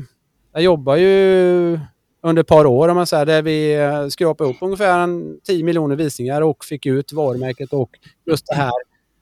jag 0.54 0.64
jobbar 0.64 0.96
ju 0.96 1.80
under 2.22 2.42
ett 2.42 2.48
par 2.48 2.66
år 2.66 2.90
om 2.90 2.96
man 2.96 3.08
säger, 3.08 3.26
där 3.26 3.42
vi 3.42 3.76
eh, 3.76 4.08
skrapade 4.08 4.50
ihop 4.50 4.62
ungefär 4.62 5.00
en 5.00 5.40
10 5.44 5.64
miljoner 5.64 5.96
visningar 5.96 6.42
och 6.42 6.66
fick 6.66 6.86
ut 6.86 7.14
varumärket 7.14 7.74
och 7.74 7.90
just 8.26 8.48
det 8.48 8.56
här 8.56 8.72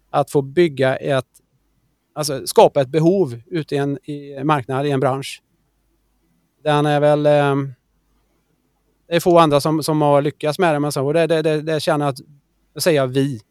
att 0.09 0.31
få 0.31 0.41
bygga 0.41 0.95
ett, 0.95 1.25
alltså 2.15 2.47
skapa 2.47 2.81
ett 2.81 2.87
behov 2.87 3.41
ute 3.45 3.75
i 3.75 3.77
en 3.77 4.09
i 4.09 4.43
marknad, 4.43 4.85
i 4.85 4.91
en 4.91 4.99
bransch. 4.99 5.41
Den 6.63 6.85
är 6.85 6.99
väl, 6.99 7.25
eh, 7.25 7.55
det 9.07 9.15
är 9.15 9.19
få 9.19 9.39
andra 9.39 9.61
som, 9.61 9.83
som 9.83 10.01
har 10.01 10.21
lyckats 10.21 10.59
med 10.59 10.75
det, 10.75 10.79
men 10.79 10.91
så, 10.91 11.05
och 11.05 11.13
det, 11.13 11.27
det, 11.27 11.41
det, 11.41 11.61
det 11.61 11.79
känner 11.79 12.07
att, 12.07 12.17
då 12.73 12.81
säger 12.81 13.01
jag 13.01 13.07
vi, 13.07 13.41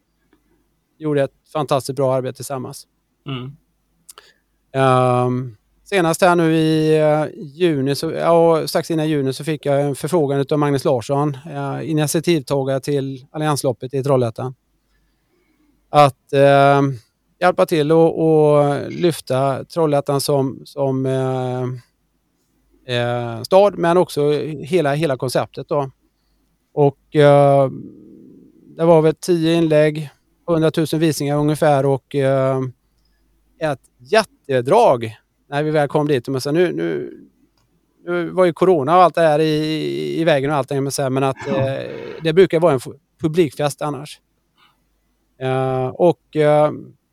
gjorde 0.97 1.23
ett 1.23 1.33
fantastiskt 1.53 1.95
bra 1.95 2.13
arbete 2.13 2.35
tillsammans. 2.35 2.87
Mm. 3.27 3.51
Um, 4.75 5.57
senast 5.83 6.21
här 6.21 6.35
nu 6.35 6.55
i 6.55 7.01
uh, 7.01 7.25
juni, 7.37 7.95
så, 7.95 8.11
ja, 8.11 8.67
strax 8.67 8.91
innan 8.91 9.09
juni, 9.09 9.33
så 9.33 9.43
fick 9.43 9.65
jag 9.65 9.81
en 9.81 9.95
förfrågan 9.95 10.45
av 10.51 10.59
Magnus 10.59 10.85
Larsson, 10.85 11.37
uh, 11.47 11.89
initiativtagare 11.89 12.79
till 12.79 13.25
Alliansloppet 13.31 13.93
i 13.93 14.03
Trollhättan. 14.03 14.55
Att 15.89 16.33
uh, 16.33 16.93
hjälpa 17.39 17.65
till 17.65 17.91
och, 17.91 18.19
och, 18.19 18.91
lyfta 18.91 19.65
Trollhättan 19.65 20.21
som, 20.21 20.61
som 20.65 21.07
stad, 23.43 23.77
men 23.77 23.97
också 23.97 24.31
hela, 24.59 24.93
hela 24.93 25.17
konceptet. 25.17 25.69
Då. 25.69 25.91
Och 26.73 26.99
det 28.77 28.85
var 28.85 29.01
väl 29.01 29.15
tio 29.15 29.53
inlägg, 29.53 30.09
100 30.49 30.71
000 30.77 30.85
visningar 30.99 31.37
ungefär 31.37 31.85
och 31.85 32.15
ett 33.59 33.79
jättedrag 33.97 35.17
när 35.49 35.63
vi 35.63 35.71
väl 35.71 35.87
kom 35.87 36.07
dit. 36.07 36.27
Och 36.27 36.53
nu, 36.53 36.73
nu, 36.73 37.17
nu 38.05 38.29
var 38.29 38.45
ju 38.45 38.53
corona 38.53 38.97
och 38.97 39.03
allt 39.03 39.15
det 39.15 39.21
där 39.21 39.39
i, 39.39 40.21
i 40.21 40.23
vägen 40.23 40.51
och 40.51 40.57
allting, 40.57 40.89
men 41.11 41.23
att 41.23 41.47
eh, 41.47 41.63
det 42.23 42.33
brukar 42.33 42.59
vara 42.59 42.73
en 42.73 42.79
publikfest 43.21 43.81
annars. 43.81 44.19
Eh, 45.41 45.87
och 45.87 46.35
eh, 46.35 46.71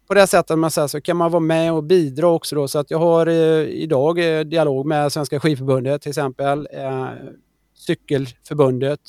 på 0.09 0.15
det 0.15 0.27
sättet 0.27 0.59
man 0.59 0.71
säger, 0.71 0.89
så 0.89 1.01
kan 1.01 1.17
man 1.17 1.31
vara 1.31 1.41
med 1.41 1.73
och 1.73 1.85
bidra 1.85 2.29
också. 2.29 2.57
Då, 2.57 2.69
så 2.69 2.79
att 2.79 2.91
jag 2.91 2.99
har 2.99 3.27
eh, 3.27 3.69
idag 3.69 4.39
eh, 4.39 4.45
dialog 4.45 4.87
med 4.87 5.13
Svenska 5.13 5.41
skidförbundet 5.41 6.03
till 6.03 6.09
exempel. 6.09 6.69
Eh, 6.73 7.09
Cykelförbundet. 7.75 9.01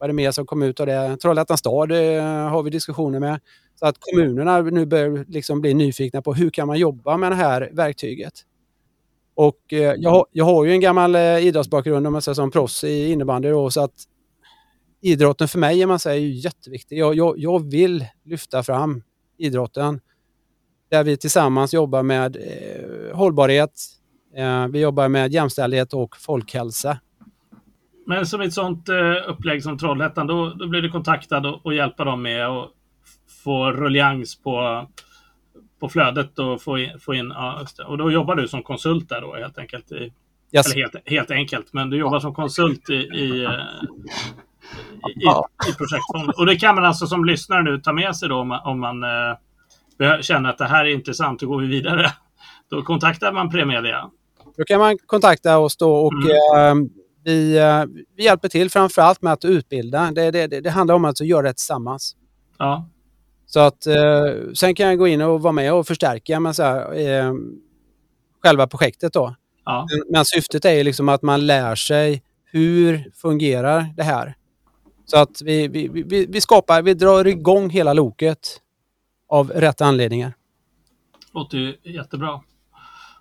Vad 0.00 0.06
är 0.06 0.08
det 0.08 0.14
mer 0.14 0.30
som 0.30 0.46
kom 0.46 0.62
ut 0.62 0.80
av 0.80 0.86
det? 0.86 1.16
Trollhättans 1.16 1.60
stad 1.60 1.92
eh, 1.92 2.22
har 2.24 2.62
vi 2.62 2.70
diskussioner 2.70 3.20
med. 3.20 3.40
Så 3.74 3.86
att 3.86 3.96
kommunerna 4.00 4.62
nu 4.62 4.86
börjar 4.86 5.24
liksom 5.28 5.60
bli 5.60 5.74
nyfikna 5.74 6.22
på 6.22 6.34
hur 6.34 6.50
kan 6.50 6.66
man 6.66 6.78
jobba 6.78 7.16
med 7.16 7.32
det 7.32 7.36
här 7.36 7.70
verktyget. 7.72 8.32
Och 9.34 9.72
eh, 9.72 9.94
jag, 9.98 10.10
har, 10.10 10.26
jag 10.32 10.44
har 10.44 10.64
ju 10.64 10.72
en 10.72 10.80
gammal 10.80 11.14
eh, 11.14 11.38
idrottsbakgrund 11.38 12.06
om 12.06 12.12
man 12.12 12.22
säger 12.22 12.34
som 12.34 12.50
proffs 12.50 12.84
i 12.84 13.12
innebandy 13.12 13.48
då, 13.50 13.70
så 13.70 13.80
att 13.80 13.94
idrotten 15.00 15.48
för 15.48 15.58
mig 15.58 15.86
man 15.86 15.98
säger, 15.98 16.16
är 16.16 16.26
ju 16.26 16.32
jätteviktig. 16.32 16.98
Jag, 16.98 17.14
jag, 17.14 17.38
jag 17.38 17.70
vill 17.70 18.04
lyfta 18.24 18.62
fram 18.62 19.02
idrotten 19.38 20.00
där 20.90 21.04
vi 21.04 21.16
tillsammans 21.16 21.74
jobbar 21.74 22.02
med 22.02 22.36
eh, 22.36 23.16
hållbarhet, 23.16 23.72
eh, 24.36 24.66
vi 24.66 24.80
jobbar 24.80 25.08
med 25.08 25.32
jämställdhet 25.32 25.94
och 25.94 26.16
folkhälsa. 26.16 26.98
Men 28.10 28.26
som 28.26 28.40
ett 28.40 28.52
sånt 28.52 28.88
eh, 28.88 29.28
upplägg 29.28 29.62
som 29.62 29.78
Trollhättan, 29.78 30.26
då, 30.26 30.48
då 30.48 30.66
blir 30.66 30.82
du 30.82 30.90
kontaktad 30.90 31.46
och, 31.46 31.66
och 31.66 31.74
hjälpa 31.74 32.04
dem 32.04 32.22
med 32.22 32.46
att 32.46 32.68
få 33.44 33.72
rullians 33.72 34.42
på, 34.42 34.86
på 35.80 35.88
flödet 35.88 36.38
och 36.38 36.62
få 36.62 36.78
in, 36.78 37.00
få 37.00 37.14
in 37.14 37.32
ja, 37.36 37.66
och 37.86 37.98
då 37.98 38.10
jobbar 38.10 38.34
du 38.34 38.48
som 38.48 38.62
konsult 38.62 39.08
där 39.08 39.20
då 39.20 39.34
helt 39.34 39.58
enkelt? 39.58 39.92
I, 39.92 40.12
yes. 40.52 40.66
Eller 40.66 40.82
helt, 40.82 41.08
helt 41.08 41.30
enkelt, 41.30 41.72
men 41.72 41.90
du 41.90 41.96
jobbar 41.96 42.20
som 42.20 42.34
konsult 42.34 42.90
i, 42.90 42.94
i, 42.94 43.48
i, 45.06 45.28
i 45.68 45.74
projektfonden. 45.78 46.34
Och 46.38 46.46
det 46.46 46.56
kan 46.56 46.74
man 46.74 46.84
alltså 46.84 47.06
som 47.06 47.24
lyssnare 47.24 47.62
nu 47.62 47.78
ta 47.78 47.92
med 47.92 48.16
sig 48.16 48.28
då 48.28 48.36
om 48.36 48.48
man, 48.48 48.60
om 48.64 48.80
man 48.80 49.02
eh, 49.02 50.20
känner 50.20 50.50
att 50.50 50.58
det 50.58 50.68
här 50.68 50.84
är 50.84 50.88
intressant, 50.88 51.40
då 51.40 51.46
går 51.46 51.60
vi 51.60 51.66
vidare. 51.66 52.12
Då 52.70 52.82
kontaktar 52.82 53.32
man 53.32 53.50
Premedia. 53.50 54.10
Då 54.56 54.64
kan 54.64 54.80
man 54.80 54.98
kontakta 55.06 55.58
oss 55.58 55.76
då 55.76 55.92
och 55.94 56.12
mm. 56.12 56.84
eh, 56.84 56.90
vi, 57.24 57.58
eh, 57.58 57.84
vi 58.16 58.24
hjälper 58.24 58.48
till 58.48 58.70
framförallt 58.70 59.22
med 59.22 59.32
att 59.32 59.44
utbilda. 59.44 60.10
Det, 60.10 60.30
det, 60.30 60.46
det, 60.46 60.70
handlar 60.70 60.94
om 60.94 61.04
att 61.04 61.20
göra 61.20 61.42
det 61.42 61.52
tillsammans. 61.52 62.16
Ja. 62.58 62.88
Så 63.46 63.60
att 63.60 63.86
eh, 63.86 64.52
sen 64.54 64.74
kan 64.74 64.88
jag 64.88 64.98
gå 64.98 65.08
in 65.08 65.20
och 65.20 65.42
vara 65.42 65.52
med 65.52 65.72
och 65.72 65.86
förstärka 65.86 66.40
med 66.40 66.56
så 66.56 66.62
här, 66.62 66.94
eh, 66.94 67.34
själva 68.42 68.66
projektet 68.66 69.12
då. 69.12 69.34
Ja. 69.64 69.86
Men 70.08 70.24
syftet 70.24 70.64
är 70.64 70.84
liksom 70.84 71.08
att 71.08 71.22
man 71.22 71.46
lär 71.46 71.74
sig 71.74 72.22
hur 72.44 73.10
fungerar 73.14 73.86
det 73.96 74.02
här. 74.02 74.34
Så 75.06 75.16
att 75.16 75.42
vi, 75.42 75.68
vi, 75.68 75.88
vi, 75.88 76.26
vi 76.26 76.40
skapar, 76.40 76.82
vi 76.82 76.94
drar 76.94 77.26
igång 77.26 77.70
hela 77.70 77.92
loket 77.92 78.60
av 79.28 79.50
rätt 79.50 79.80
anledningar. 79.80 80.34
Låter 81.34 81.58
ju 81.58 81.76
jättebra. 81.82 82.40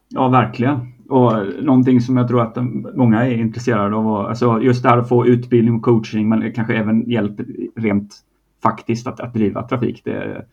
Ja, 0.09 0.27
verkligen. 0.27 0.93
Och 1.09 1.33
någonting 1.61 2.01
som 2.01 2.17
jag 2.17 2.27
tror 2.27 2.41
att 2.41 2.57
många 2.95 3.25
är 3.25 3.31
intresserade 3.31 3.95
av. 3.95 4.07
Alltså 4.07 4.61
just 4.61 4.83
det 4.83 4.89
här 4.89 4.97
att 4.97 5.09
få 5.09 5.27
utbildning 5.27 5.75
och 5.75 5.81
coaching 5.81 6.29
men 6.29 6.53
kanske 6.53 6.75
även 6.75 7.09
hjälp 7.09 7.35
rent 7.75 8.15
faktiskt 8.63 9.07
att, 9.07 9.19
att 9.19 9.33
driva 9.33 9.63
trafik. 9.63 10.01
Det, 10.05 10.45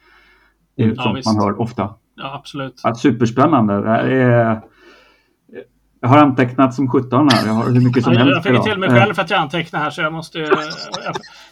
det 0.77 0.83
är 0.83 0.89
ja, 0.97 1.03
sånt 1.03 1.19
visst. 1.19 1.27
man 1.27 1.45
hör 1.45 1.61
ofta. 1.61 1.95
Ja, 2.15 2.35
absolut. 2.35 2.81
Att 2.85 2.99
superspännande. 2.99 3.81
Det 3.81 4.23
är, 4.23 4.61
jag 6.01 6.09
har 6.09 6.19
antecknat 6.19 6.75
som 6.75 6.91
17 6.91 7.29
här. 7.33 7.47
Jag 7.47 7.53
har 7.53 7.73
hur 7.73 7.81
mycket 7.81 8.05
som 8.05 8.13
ja, 8.13 8.19
helst 8.19 8.45
Jag 8.45 8.55
fick 8.55 8.65
till 8.65 8.81
mig 8.81 8.91
själv 8.91 9.15
för 9.15 9.23
att 9.23 9.31
jag 9.31 9.41
antecknar 9.41 9.81
här 9.81 9.91
så 9.91 10.03
jag 10.03 10.13
måste 10.13 10.39
jag, 10.39 10.59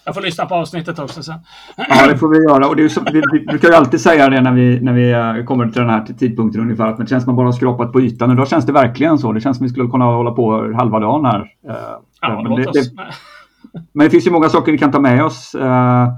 jag, 0.05 0.15
får 0.15 0.23
lyssna 0.23 0.47
på 0.47 0.55
avsnittet 0.55 0.99
också 0.99 1.23
sen. 1.23 1.39
Ja, 1.77 2.07
det 2.07 2.19
får 2.19 2.29
vi 2.29 2.37
göra. 2.37 2.69
Och 2.69 2.77
det 2.77 2.85
är 2.85 2.89
så, 2.89 3.01
vi, 3.13 3.23
vi 3.33 3.47
brukar 3.47 3.69
ju 3.69 3.75
alltid 3.75 4.01
säga 4.01 4.29
det 4.29 4.41
när 4.41 4.53
vi, 4.53 4.81
när 4.81 4.93
vi 4.93 5.11
eh, 5.13 5.45
kommer 5.45 5.65
till 5.65 5.81
den 5.81 5.91
här 5.91 6.05
tidpunkten 6.19 6.61
ungefär. 6.61 6.87
Att 6.87 6.99
det 6.99 7.07
känns 7.07 7.11
som 7.11 7.17
att 7.19 7.27
man 7.27 7.37
bara 7.37 7.47
har 7.47 7.53
skrapat 7.53 7.93
på 7.93 8.01
ytan. 8.01 8.31
Och 8.31 8.37
då 8.37 8.47
känns 8.47 8.67
det 8.67 8.73
verkligen 8.73 9.19
så. 9.19 9.33
Det 9.33 9.41
känns 9.41 9.57
som 9.57 9.67
vi 9.67 9.73
skulle 9.73 9.89
kunna 9.89 10.05
hålla 10.05 10.31
på 10.31 10.73
halva 10.77 11.01
dagen 11.01 11.25
här. 11.25 11.41
Eh, 11.69 11.75
ja, 12.21 12.43
men, 12.43 12.55
det, 12.55 12.63
det, 12.73 12.91
men 13.93 14.05
det 14.05 14.11
finns 14.11 14.27
ju 14.27 14.31
många 14.31 14.49
saker 14.49 14.73
vi 14.73 14.79
kan 14.79 14.93
ta 14.93 15.01
med 15.01 15.25
oss. 15.25 15.55
Eh, 15.55 16.09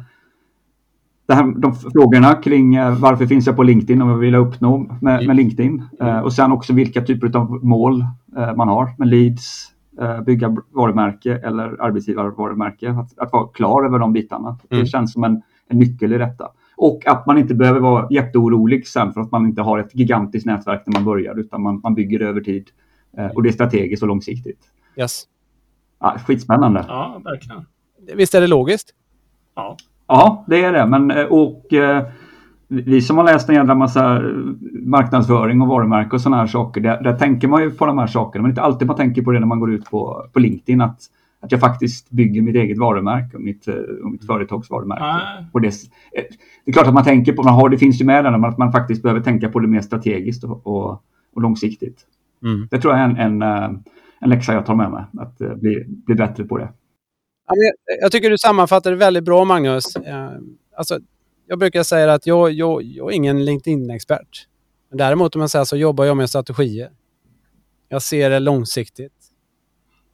det 1.27 1.35
här, 1.35 1.61
de 1.61 1.75
frågorna 1.75 2.35
kring 2.35 2.75
eh, 2.75 2.99
varför 2.99 3.27
finns 3.27 3.47
jag 3.47 3.57
på 3.57 3.63
LinkedIn 3.63 4.03
och 4.03 4.09
vad 4.09 4.19
vill 4.19 4.33
jag 4.33 4.47
uppnå 4.47 4.79
med, 5.01 5.27
med 5.27 5.37
LinkedIn. 5.37 5.83
Eh, 6.01 6.19
och 6.19 6.33
sen 6.33 6.53
också 6.53 6.73
vilka 6.73 7.01
typer 7.01 7.37
av 7.37 7.65
mål 7.65 8.05
eh, 8.37 8.55
man 8.55 8.69
har 8.69 8.95
med 8.99 9.09
leads, 9.09 9.73
bygga 10.27 10.57
varumärke 10.71 11.41
eller 11.45 11.83
arbetsgivarvarumärke. 11.83 12.91
Att, 12.91 13.19
att 13.19 13.33
vara 13.33 13.49
klar 13.49 13.85
över 13.87 13.99
de 13.99 14.13
bitarna. 14.13 14.49
Mm. 14.49 14.85
Det 14.85 14.87
känns 14.87 15.13
som 15.13 15.25
en, 15.25 15.43
en 15.69 15.79
nyckel 15.79 16.13
i 16.13 16.19
detta. 16.19 16.49
Och 16.77 17.07
att 17.07 17.27
man 17.27 17.39
inte 17.39 17.55
behöver 17.55 17.81
vara 17.81 18.07
jätteorolig 18.11 18.87
sen 18.87 19.13
för 19.13 19.21
att 19.21 19.31
man 19.31 19.47
inte 19.47 19.63
har 19.63 19.79
ett 19.79 19.95
gigantiskt 19.95 20.47
nätverk 20.47 20.83
när 20.87 20.93
man 20.93 21.05
börjar 21.05 21.39
utan 21.39 21.63
man, 21.63 21.81
man 21.83 21.95
bygger 21.95 22.19
det 22.19 22.27
över 22.27 22.41
tid. 22.41 22.69
Och 23.35 23.43
det 23.43 23.49
är 23.49 23.53
strategiskt 23.53 24.03
och 24.03 24.09
långsiktigt. 24.09 24.61
Yes. 24.97 25.25
Ja, 26.01 26.17
skitspännande. 26.27 26.85
Ja, 26.89 27.21
verkligen. 27.25 27.67
Visst 28.15 28.35
är 28.35 28.41
det 28.41 28.47
logiskt? 28.47 28.95
Ja. 29.55 29.77
Ja, 30.07 30.45
det 30.49 30.65
är 30.65 30.73
det. 30.73 30.87
Men, 30.87 31.11
eh, 31.11 31.25
och, 31.25 31.73
eh, 31.73 32.07
vi 32.69 33.03
som 33.03 33.17
har 33.17 33.25
läst 33.25 33.49
en 33.49 33.55
jävla 33.55 33.75
massa 33.75 34.23
marknadsföring 34.73 35.61
och 35.63 35.69
varumärke 35.69 36.11
och 36.17 36.21
sådana 36.21 36.37
här 36.37 36.47
saker. 36.47 36.81
Där, 36.81 37.03
där, 37.03 37.19
tänker 37.19 37.49
man 37.49 37.63
ju 37.63 37.71
på 37.71 37.87
de 37.87 37.99
här 37.99 38.07
sakerna. 38.07 38.43
Men 38.43 38.51
inte 38.51 38.63
alltid 38.63 38.89
man 38.89 38.97
tänker 38.97 39.23
på 39.23 39.33
det 39.33 39.41
när 39.41 39.47
man 39.47 39.61
går 39.61 39.73
ut 39.73 39.91
på, 39.91 40.27
på 40.33 40.39
LinkedIn. 40.39 40.81
Att, 40.81 41.01
att 41.41 41.53
jag 41.53 41.61
faktiskt 41.61 42.11
bygger 42.11 42.43
mitt 42.43 42.57
eget 42.57 42.79
varumärke 42.79 43.37
och 43.37 43.43
mitt, 43.43 43.69
eh, 43.69 43.75
och 43.75 44.11
mitt 44.11 44.27
företags 44.27 44.71
varumärke. 44.71 45.47
Och 45.53 45.61
det, 45.61 45.73
det 46.65 46.71
är 46.71 46.73
klart 46.73 46.87
att 46.87 46.95
man 46.95 47.05
tänker 47.05 47.33
på, 47.33 47.43
man 47.43 47.55
har, 47.55 47.69
det 47.69 47.79
finns 47.79 48.01
ju 48.01 48.05
med 48.05 48.25
den, 48.25 48.45
att 48.45 48.59
man 48.59 48.73
faktiskt 48.73 49.03
behöver 49.03 49.21
tänka 49.21 49.49
på 49.49 49.61
det 49.61 49.69
mer 49.69 49.81
strategiskt 49.81 50.45
och, 50.45 50.67
och, 50.67 51.03
och 51.35 51.43
långsiktigt. 51.43 52.01
Mm. 52.43 52.69
Det 52.71 52.81
tror 52.81 52.95
jag 52.95 53.03
är 53.03 53.09
en, 53.09 53.43
en, 53.43 53.43
en 54.21 54.31
läxa 54.31 54.53
jag 54.53 54.67
tar 54.67 54.75
med 54.75 54.91
mig. 54.91 55.05
Att 55.19 55.39
bli, 55.39 55.85
bli 55.89 56.15
bättre 56.15 56.45
på 56.45 56.59
det. 56.59 56.69
Jag 58.01 58.13
tycker 58.13 58.31
du 58.31 58.39
sammanfattar 58.39 58.91
det 58.91 58.97
väldigt 58.97 59.25
bra, 59.25 59.45
Magnus. 59.45 59.97
Eh, 59.97 60.31
alltså, 60.77 60.99
jag 61.47 61.59
brukar 61.59 61.83
säga 61.83 62.13
att 62.13 62.27
jag, 62.27 62.53
jag, 62.53 62.83
jag 62.83 63.13
är 63.13 63.17
ingen 63.17 63.45
LinkedIn-expert. 63.45 64.47
Däremot 64.93 65.35
om 65.35 65.39
man 65.39 65.49
säger 65.49 65.65
så 65.65 65.77
jobbar 65.77 66.05
jag 66.05 66.17
med 66.17 66.31
strategier. 66.31 66.91
Jag 67.89 68.03
ser 68.03 68.31
det 68.31 68.39
långsiktigt. 68.39 69.13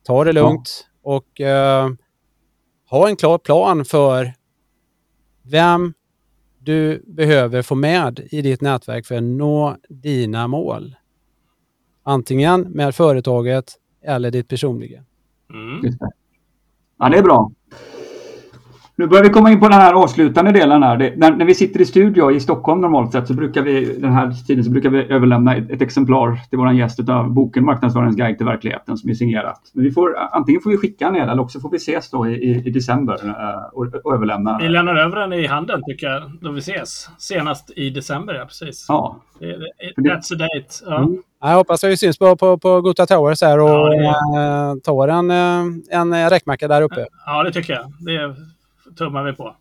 Ta 0.06 0.24
det 0.24 0.32
lugnt 0.32 0.86
ja. 1.02 1.10
och 1.10 1.40
uh, 1.40 1.96
ha 2.90 3.08
en 3.08 3.16
klar 3.16 3.38
plan 3.38 3.84
för 3.84 4.32
vem 5.42 5.94
du 6.58 7.04
behöver 7.06 7.62
få 7.62 7.74
med 7.74 8.28
i 8.30 8.42
ditt 8.42 8.60
nätverk 8.60 9.06
för 9.06 9.14
att 9.14 9.22
nå 9.22 9.76
dina 9.88 10.48
mål. 10.48 10.96
Antingen 12.02 12.60
med 12.60 12.94
företaget 12.94 13.64
eller 14.02 14.30
ditt 14.30 14.48
personliga. 14.48 15.04
Mm. 15.50 15.98
Ja, 16.98 17.08
det 17.08 17.18
är 17.18 17.22
bra. 17.22 17.52
Nu 18.96 19.06
börjar 19.06 19.24
vi 19.24 19.30
komma 19.30 19.50
in 19.50 19.60
på 19.60 19.68
den 19.68 19.80
här 19.80 19.94
avslutande 19.94 20.52
delen. 20.52 20.82
Här. 20.82 20.96
Det, 20.96 21.12
när, 21.16 21.30
när, 21.36 21.44
vi 21.44 21.54
sitter 21.54 21.80
i 21.80 21.84
studio 21.84 22.32
i 22.32 22.40
Stockholm 22.40 22.80
normalt 22.80 23.12
sett 23.12 23.28
så 23.28 23.34
brukar 23.34 23.62
vi 23.62 23.98
den 23.98 24.12
här 24.12 24.32
tiden 24.46 24.64
så 24.64 24.70
brukar 24.70 24.90
vi 24.90 24.98
överlämna 24.98 25.56
ett, 25.56 25.70
ett 25.70 25.82
exemplar 25.82 26.40
till 26.50 26.58
vår 26.58 26.72
gäst 26.72 27.08
av 27.08 27.30
boken 27.30 27.64
Marknadsföringens 27.64 28.16
guide 28.16 28.36
till 28.36 28.46
verkligheten 28.46 28.96
som 28.96 29.10
är 29.10 29.14
signerat. 29.14 29.60
Men 29.74 29.84
vi 29.84 29.90
får, 29.90 30.16
antingen 30.32 30.60
får 30.60 30.70
vi 30.70 30.76
skicka 30.76 31.10
ner 31.10 31.28
eller 31.28 31.42
också 31.42 31.60
får 31.60 31.70
vi 31.70 31.76
ses 31.76 32.10
då 32.10 32.28
i, 32.28 32.32
i, 32.32 32.66
i 32.66 32.70
december 32.70 33.24
uh, 33.24 33.34
och, 33.72 33.86
och, 34.04 34.14
överlämna. 34.14 34.58
Vi 34.58 34.68
lämnar 34.68 34.96
över 34.96 35.16
den 35.16 35.32
i 35.32 35.46
handen 35.46 35.80
tycker 35.86 36.06
jag 36.06 36.22
då 36.40 36.52
vi 36.52 36.58
ses. 36.58 37.08
Senast 37.18 37.70
i 37.76 37.90
december, 37.90 38.34
ja 38.34 38.44
precis. 38.44 38.86
Ja. 38.88 39.16
Det, 39.38 39.46
det, 39.96 40.10
that's 40.10 40.34
a 40.34 40.36
date. 40.38 40.68
Ja. 40.86 40.98
Mm. 40.98 41.22
Jag 41.40 41.54
hoppas 41.54 41.84
att 41.84 41.90
vi 41.90 41.96
syns 41.96 42.18
på, 42.18 42.36
på, 42.36 42.58
på 42.58 42.80
Gota 42.80 43.06
Towers 43.06 43.42
här 43.42 43.60
och 43.60 43.94
ja, 43.94 44.70
äh, 44.70 44.80
tar 44.84 45.08
en, 45.08 45.30
eh, 45.30 46.00
en 46.00 46.30
räkmacka 46.30 46.68
där 46.68 46.82
uppe. 46.82 47.06
Ja, 47.26 47.42
det 47.42 47.52
tycker 47.52 47.72
jag. 47.72 47.92
Det 47.98 48.36
tummar 48.96 49.24
vi 49.24 49.32
på. 49.32 49.56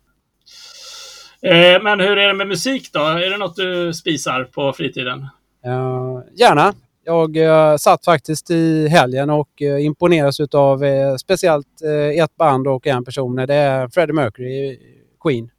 Eh, 1.42 1.82
men 1.82 2.00
hur 2.00 2.18
är 2.18 2.28
det 2.28 2.34
med 2.34 2.48
musik 2.48 2.92
då? 2.92 3.00
Är 3.00 3.30
det 3.30 3.36
något 3.36 3.56
du 3.56 3.94
spisar 3.94 4.44
på 4.44 4.72
fritiden? 4.72 5.18
Uh, 5.66 6.20
gärna. 6.34 6.72
Jag 7.04 7.36
uh, 7.36 7.76
satt 7.76 8.04
faktiskt 8.04 8.50
i 8.50 8.88
helgen 8.88 9.30
och 9.30 9.48
uh, 9.62 9.84
imponeras 9.84 10.40
av 10.40 10.84
uh, 10.84 11.16
speciellt 11.16 11.66
ett 12.16 12.36
band 12.36 12.68
och 12.68 12.86
en 12.86 13.04
person. 13.04 13.36
Det 13.36 13.54
är 13.54 13.88
Freddie 13.88 14.12
Mercury, 14.12 14.78
Queen. 15.20 15.50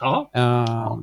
Ja. 0.00 0.30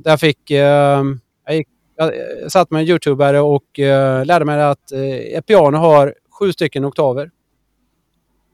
där 0.04 0.16
fick 0.16 0.50
jag 0.50 1.56
gick 1.56 1.68
jag 1.96 2.52
satt 2.52 2.70
med 2.70 2.80
en 2.80 2.88
youtubare 2.88 3.40
och 3.40 3.78
uh, 3.78 4.24
lärde 4.24 4.44
mig 4.44 4.62
att 4.62 4.92
uh, 4.94 5.16
ett 5.38 5.46
piano 5.46 5.78
har 5.78 6.14
sju 6.38 6.52
stycken 6.52 6.84
oktaver. 6.84 7.30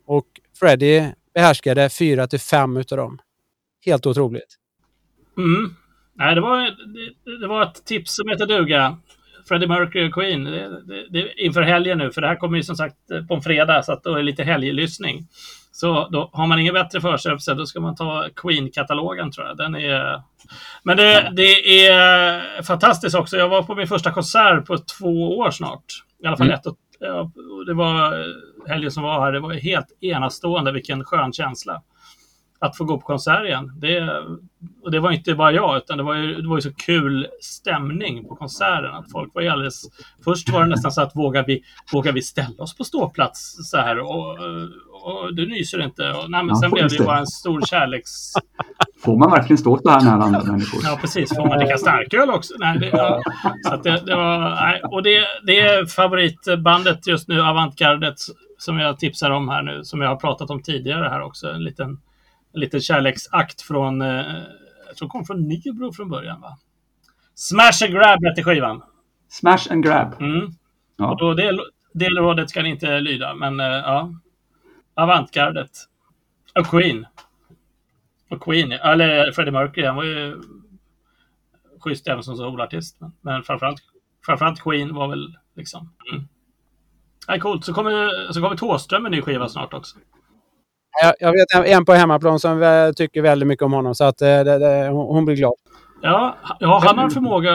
Och 0.06 0.26
Freddie 0.58 1.14
behärskade 1.34 1.88
fyra 1.88 2.26
till 2.26 2.40
fem 2.40 2.76
utav 2.76 2.98
dem. 2.98 3.18
Helt 3.86 4.06
otroligt. 4.06 4.58
Mm. 5.36 5.74
Nej, 6.14 6.34
det 6.34 6.40
var, 6.40 6.60
det, 6.60 7.40
det, 7.40 7.46
var 7.46 7.62
ett 7.62 7.84
tips 7.84 8.16
som 8.16 8.28
heter 8.28 8.46
duga. 8.46 8.98
Freddie 9.48 9.66
Mercury 9.66 10.08
och 10.08 10.14
Queen 10.14 10.44
det, 10.44 10.82
det, 10.82 11.06
det, 11.10 11.42
inför 11.42 11.62
helgen 11.62 11.98
nu, 11.98 12.10
för 12.10 12.20
det 12.20 12.26
här 12.26 12.36
kommer 12.36 12.56
ju 12.56 12.62
som 12.62 12.76
sagt 12.76 12.96
på 13.28 13.34
en 13.34 13.42
fredag, 13.42 13.82
så 13.82 13.92
att 13.92 14.04
då 14.04 14.12
är 14.12 14.16
det 14.16 14.22
lite 14.22 14.44
helglyssning. 14.44 15.26
Så 15.72 16.08
då 16.08 16.30
har 16.32 16.46
man 16.46 16.58
inget 16.58 16.74
bättre 16.74 17.00
för 17.00 17.16
sig, 17.16 17.40
så 17.40 17.54
då 17.54 17.66
ska 17.66 17.80
man 17.80 17.96
ta 17.96 18.28
Queen-katalogen 18.36 19.30
tror 19.30 19.46
jag. 19.46 19.56
Den 19.56 19.74
är... 19.74 20.22
Men 20.82 20.96
det, 20.96 21.32
det 21.36 21.86
är 21.86 22.62
fantastiskt 22.62 23.14
också. 23.16 23.36
Jag 23.36 23.48
var 23.48 23.62
på 23.62 23.74
min 23.74 23.88
första 23.88 24.12
konsert 24.12 24.66
på 24.66 24.78
två 24.78 25.38
år 25.38 25.50
snart. 25.50 25.84
I 26.22 26.26
alla 26.26 26.36
fall 26.36 26.46
mm. 26.46 26.58
ett 26.58 26.66
och, 26.66 26.76
Det 27.66 27.74
var 27.74 28.26
helgen 28.68 28.90
som 28.90 29.02
var 29.02 29.20
här. 29.20 29.32
Det 29.32 29.40
var 29.40 29.52
helt 29.52 29.86
enastående. 30.00 30.72
Vilken 30.72 31.04
skön 31.04 31.32
känsla 31.32 31.82
att 32.60 32.76
få 32.76 32.84
gå 32.84 32.98
på 32.98 33.06
konsert 33.06 33.44
igen. 33.44 33.72
Det, 33.76 34.10
och 34.82 34.90
det 34.90 35.00
var 35.00 35.10
inte 35.10 35.34
bara 35.34 35.52
jag, 35.52 35.76
utan 35.76 35.96
det 35.96 36.02
var 36.02 36.14
ju, 36.14 36.42
det 36.42 36.48
var 36.48 36.56
ju 36.56 36.62
så 36.62 36.72
kul 36.72 37.26
stämning 37.40 38.24
på 38.28 38.34
konserten. 38.34 38.94
Att 38.94 39.12
folk 39.12 39.34
var 39.34 39.42
ju 39.42 39.48
alldeles... 39.48 39.82
Först 40.24 40.48
var 40.48 40.60
det 40.60 40.66
nästan 40.66 40.92
så 40.92 41.02
att 41.02 41.16
vågar 41.16 41.44
vi, 41.46 41.62
vågar 41.92 42.12
vi 42.12 42.22
ställa 42.22 42.62
oss 42.62 42.76
på 42.76 42.84
ståplats 42.84 43.70
så 43.70 43.76
här? 43.76 43.98
Och, 43.98 44.30
och 45.02 45.34
du 45.34 45.48
nyser 45.48 45.82
inte. 45.82 46.10
Och, 46.12 46.30
nej, 46.30 46.42
men 46.42 46.48
ja, 46.48 46.60
sen 46.60 46.70
blev 46.70 46.88
det 46.88 46.94
ju 46.94 47.04
bara 47.04 47.18
en 47.18 47.26
stor 47.26 47.60
kärleks... 47.60 48.10
Får 49.04 49.18
man 49.18 49.30
verkligen 49.30 49.58
stå 49.58 49.78
så 49.78 49.90
här 49.90 50.00
nära 50.00 50.24
andra 50.24 50.44
människor? 50.44 50.80
Ja, 50.84 50.98
precis. 51.00 51.36
Får 51.36 51.48
man 51.48 51.58
dricka 51.58 51.78
starköl 51.78 52.30
också? 52.30 52.54
Nej, 52.58 52.78
det, 52.78 52.86
ja. 52.86 53.22
så 53.62 53.76
det, 53.76 54.02
det, 54.06 54.16
var, 54.16 54.50
nej. 54.50 54.80
Och 54.82 55.02
det, 55.02 55.24
det 55.46 55.60
är 55.60 55.86
favoritbandet 55.86 57.06
just 57.06 57.28
nu, 57.28 57.40
Avantgardet, 57.42 58.14
som 58.58 58.78
jag 58.78 58.98
tipsar 58.98 59.30
om 59.30 59.48
här 59.48 59.62
nu, 59.62 59.84
som 59.84 60.00
jag 60.00 60.08
har 60.08 60.16
pratat 60.16 60.50
om 60.50 60.62
tidigare 60.62 61.08
här 61.08 61.22
också. 61.22 61.50
En 61.50 61.64
liten 61.64 61.98
en 62.52 62.60
liten 62.60 62.80
kärleksakt 62.80 63.62
från, 63.62 64.02
eh, 64.02 64.42
jag 64.86 64.96
tror 64.96 65.08
kom 65.08 65.24
från 65.24 65.48
Nybro 65.48 65.92
från 65.92 66.08
början 66.08 66.40
va? 66.40 66.58
Smash 67.34 67.84
and 67.84 67.92
Grab 67.92 68.24
hette 68.24 68.42
skivan. 68.42 68.82
Smash 69.28 69.70
and 69.70 69.84
Grab. 69.84 70.14
Mm. 70.20 70.50
Ja. 70.96 71.10
Och 71.10 71.18
då 71.18 71.34
del, 71.34 71.60
delrådet 71.92 72.50
ska 72.50 72.62
ni 72.62 72.68
inte 72.68 73.00
lyda, 73.00 73.34
men 73.34 73.60
eh, 73.60 73.66
ja. 73.66 74.14
Avantgardet. 74.94 75.70
Och 76.58 76.66
Queen. 76.66 77.06
Och 78.30 78.42
Queen, 78.42 78.72
eller 78.72 79.32
Freddie 79.32 79.50
Mercury, 79.50 79.86
han 79.86 79.96
var 79.96 80.04
ju 80.04 80.42
schysst 81.80 82.08
även 82.08 82.22
som 82.22 82.36
solartist. 82.36 83.00
Men, 83.00 83.12
men 83.20 83.42
framförallt, 83.42 83.82
framförallt 84.26 84.62
Queen 84.62 84.94
var 84.94 85.08
väl 85.08 85.38
liksom... 85.56 85.92
Mm. 86.12 86.28
Ja, 87.26 87.38
coolt. 87.38 87.64
Så 87.64 87.74
kommer, 87.74 88.32
så 88.32 88.40
kommer 88.40 88.56
Thåström 88.56 89.02
med 89.02 89.12
en 89.12 89.16
ny 89.16 89.22
skiva 89.22 89.48
snart 89.48 89.74
också. 89.74 89.98
Jag, 91.02 91.14
jag 91.20 91.32
vet 91.32 91.68
en 91.68 91.84
på 91.84 91.92
hemmaplan 91.92 92.38
som 92.40 92.92
tycker 92.96 93.22
väldigt 93.22 93.46
mycket 93.46 93.62
om 93.62 93.72
honom, 93.72 93.94
så 93.94 94.04
att 94.04 94.22
eh, 94.22 94.26
det, 94.26 94.58
det, 94.58 94.88
hon 94.88 95.24
blir 95.24 95.36
glad. 95.36 95.54
Ja, 96.02 96.36
ja, 96.60 96.82
han 96.84 96.98
har 96.98 97.10
förmåga. 97.10 97.50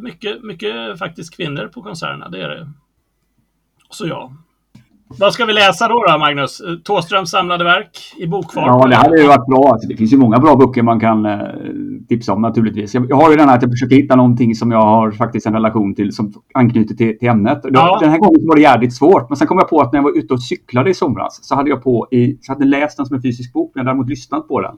Mycket, 0.00 0.42
mycket 0.42 0.98
faktiskt 0.98 1.36
kvinnor 1.36 1.70
på 1.74 1.82
konserterna, 1.82 2.28
det 2.28 2.42
är 2.42 2.48
det. 2.48 2.68
Så 3.90 4.06
ja. 4.06 4.32
Vad 5.18 5.32
ska 5.32 5.44
vi 5.44 5.52
läsa 5.52 5.88
då, 5.88 6.04
då 6.04 6.18
Magnus? 6.18 6.62
Tåströms 6.84 7.30
samlade 7.30 7.64
verk 7.64 7.98
i 8.16 8.26
bokform? 8.26 8.64
Ja, 8.66 8.86
det 8.86 8.96
hade 8.96 9.20
ju 9.20 9.26
varit 9.26 9.46
bra. 9.46 9.70
Alltså, 9.72 9.88
det 9.88 9.96
finns 9.96 10.12
ju 10.12 10.16
många 10.16 10.38
bra 10.38 10.56
böcker 10.56 10.82
man 10.82 11.00
kan 11.00 11.26
eh, 11.26 11.38
tipsa 12.08 12.32
om 12.32 12.42
naturligtvis. 12.42 12.94
Jag, 12.94 13.06
jag 13.08 13.16
har 13.16 13.30
ju 13.30 13.36
den 13.36 13.48
här 13.48 13.56
att 13.56 13.62
jag 13.62 13.70
försöker 13.70 13.96
hitta 13.96 14.16
någonting 14.16 14.54
som 14.54 14.70
jag 14.70 14.82
har 14.82 15.10
faktiskt 15.10 15.46
en 15.46 15.52
relation 15.52 15.94
till 15.94 16.12
som 16.12 16.32
anknyter 16.54 16.94
till, 16.94 17.18
till 17.18 17.28
ämnet. 17.28 17.60
Ja. 17.62 17.98
Den 18.00 18.10
här 18.10 18.18
gången 18.18 18.46
var 18.46 18.56
det 18.56 18.62
jävligt 18.62 18.94
svårt. 18.94 19.28
Men 19.28 19.36
sen 19.36 19.46
kom 19.46 19.58
jag 19.58 19.68
på 19.68 19.80
att 19.80 19.92
när 19.92 19.98
jag 19.98 20.04
var 20.04 20.18
ute 20.18 20.34
och 20.34 20.42
cyklade 20.42 20.90
i 20.90 20.94
somras 20.94 21.38
så 21.42 21.54
hade 21.54 21.70
jag 21.70 21.82
på 21.82 22.08
i, 22.10 22.38
så 22.40 22.52
hade 22.52 22.64
läst 22.64 22.96
den 22.96 23.06
som 23.06 23.16
en 23.16 23.22
fysisk 23.22 23.52
bok, 23.52 23.72
men 23.74 23.80
jag 23.80 23.84
hade 23.84 23.94
däremot 23.94 24.10
lyssnat 24.10 24.48
på 24.48 24.60
den. 24.60 24.74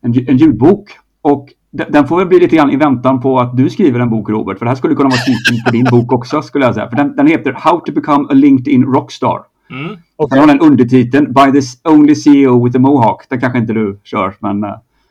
En, 0.00 0.28
en 0.28 0.36
ljudbok. 0.36 0.88
Och 1.22 1.48
den 1.70 2.06
får 2.06 2.18
väl 2.18 2.26
bli 2.26 2.40
lite 2.40 2.56
grann 2.56 2.70
i 2.70 2.76
väntan 2.76 3.20
på 3.20 3.40
att 3.40 3.56
du 3.56 3.70
skriver 3.70 4.00
en 4.00 4.10
bok 4.10 4.28
Robert. 4.28 4.58
För 4.58 4.64
det 4.64 4.70
här 4.70 4.76
skulle 4.76 4.94
kunna 4.94 5.08
vara 5.08 5.20
titeln 5.20 5.64
på 5.66 5.70
din 5.70 5.86
bok 5.90 6.12
också 6.12 6.42
skulle 6.42 6.64
jag 6.64 6.74
säga. 6.74 6.88
För 6.88 6.96
den, 6.96 7.16
den 7.16 7.26
heter 7.26 7.52
How 7.52 7.80
to 7.80 7.92
become 7.92 8.26
a 8.30 8.32
LinkedIn 8.32 8.84
rockstar. 8.84 9.40
Mm. 9.70 9.96
Och 10.16 10.28
sen 10.28 10.38
har 10.38 10.46
den 10.46 10.60
undertiteln 10.60 11.32
By 11.32 11.60
the 11.60 11.88
only 11.88 12.14
CEO 12.14 12.64
with 12.64 12.76
a 12.76 12.80
mohawk. 12.80 13.28
Den 13.28 13.40
kanske 13.40 13.58
inte 13.58 13.72
du 13.72 14.00
kör. 14.04 14.34
Men 14.38 14.64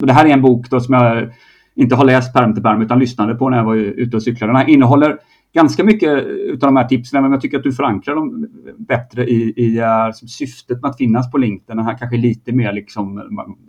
uh, 0.03 0.07
det 0.07 0.13
här 0.13 0.25
är 0.25 0.29
en 0.29 0.41
bok 0.41 0.69
då 0.69 0.79
som 0.79 0.93
jag 0.93 1.33
inte 1.75 1.95
har 1.95 2.05
läst 2.05 2.33
pärm 2.33 2.53
till 2.53 2.63
pärm 2.63 2.81
utan 2.81 2.99
lyssnade 2.99 3.35
på 3.35 3.49
när 3.49 3.57
jag 3.57 3.65
var 3.65 3.75
ute 3.75 4.15
och 4.17 4.23
cyklade. 4.23 4.53
Den 4.53 4.57
här 4.57 4.69
innehåller 4.69 5.17
ganska 5.53 5.83
mycket 5.83 6.09
av 6.51 6.57
de 6.59 6.75
här 6.75 6.87
tipsen, 6.87 7.21
men 7.21 7.31
jag 7.31 7.41
tycker 7.41 7.57
att 7.57 7.63
du 7.63 7.73
förankrar 7.73 8.15
dem 8.15 8.47
bättre 8.77 9.25
i, 9.25 9.53
i 9.57 9.79
uh, 9.79 10.11
syftet 10.11 10.81
med 10.81 10.89
att 10.91 10.97
finnas 10.97 11.31
på 11.31 11.37
LinkedIn. 11.37 11.77
Den 11.77 11.85
här 11.85 11.97
kanske 11.97 12.17
lite 12.17 12.51
mer, 12.51 12.73
liksom, 12.73 13.21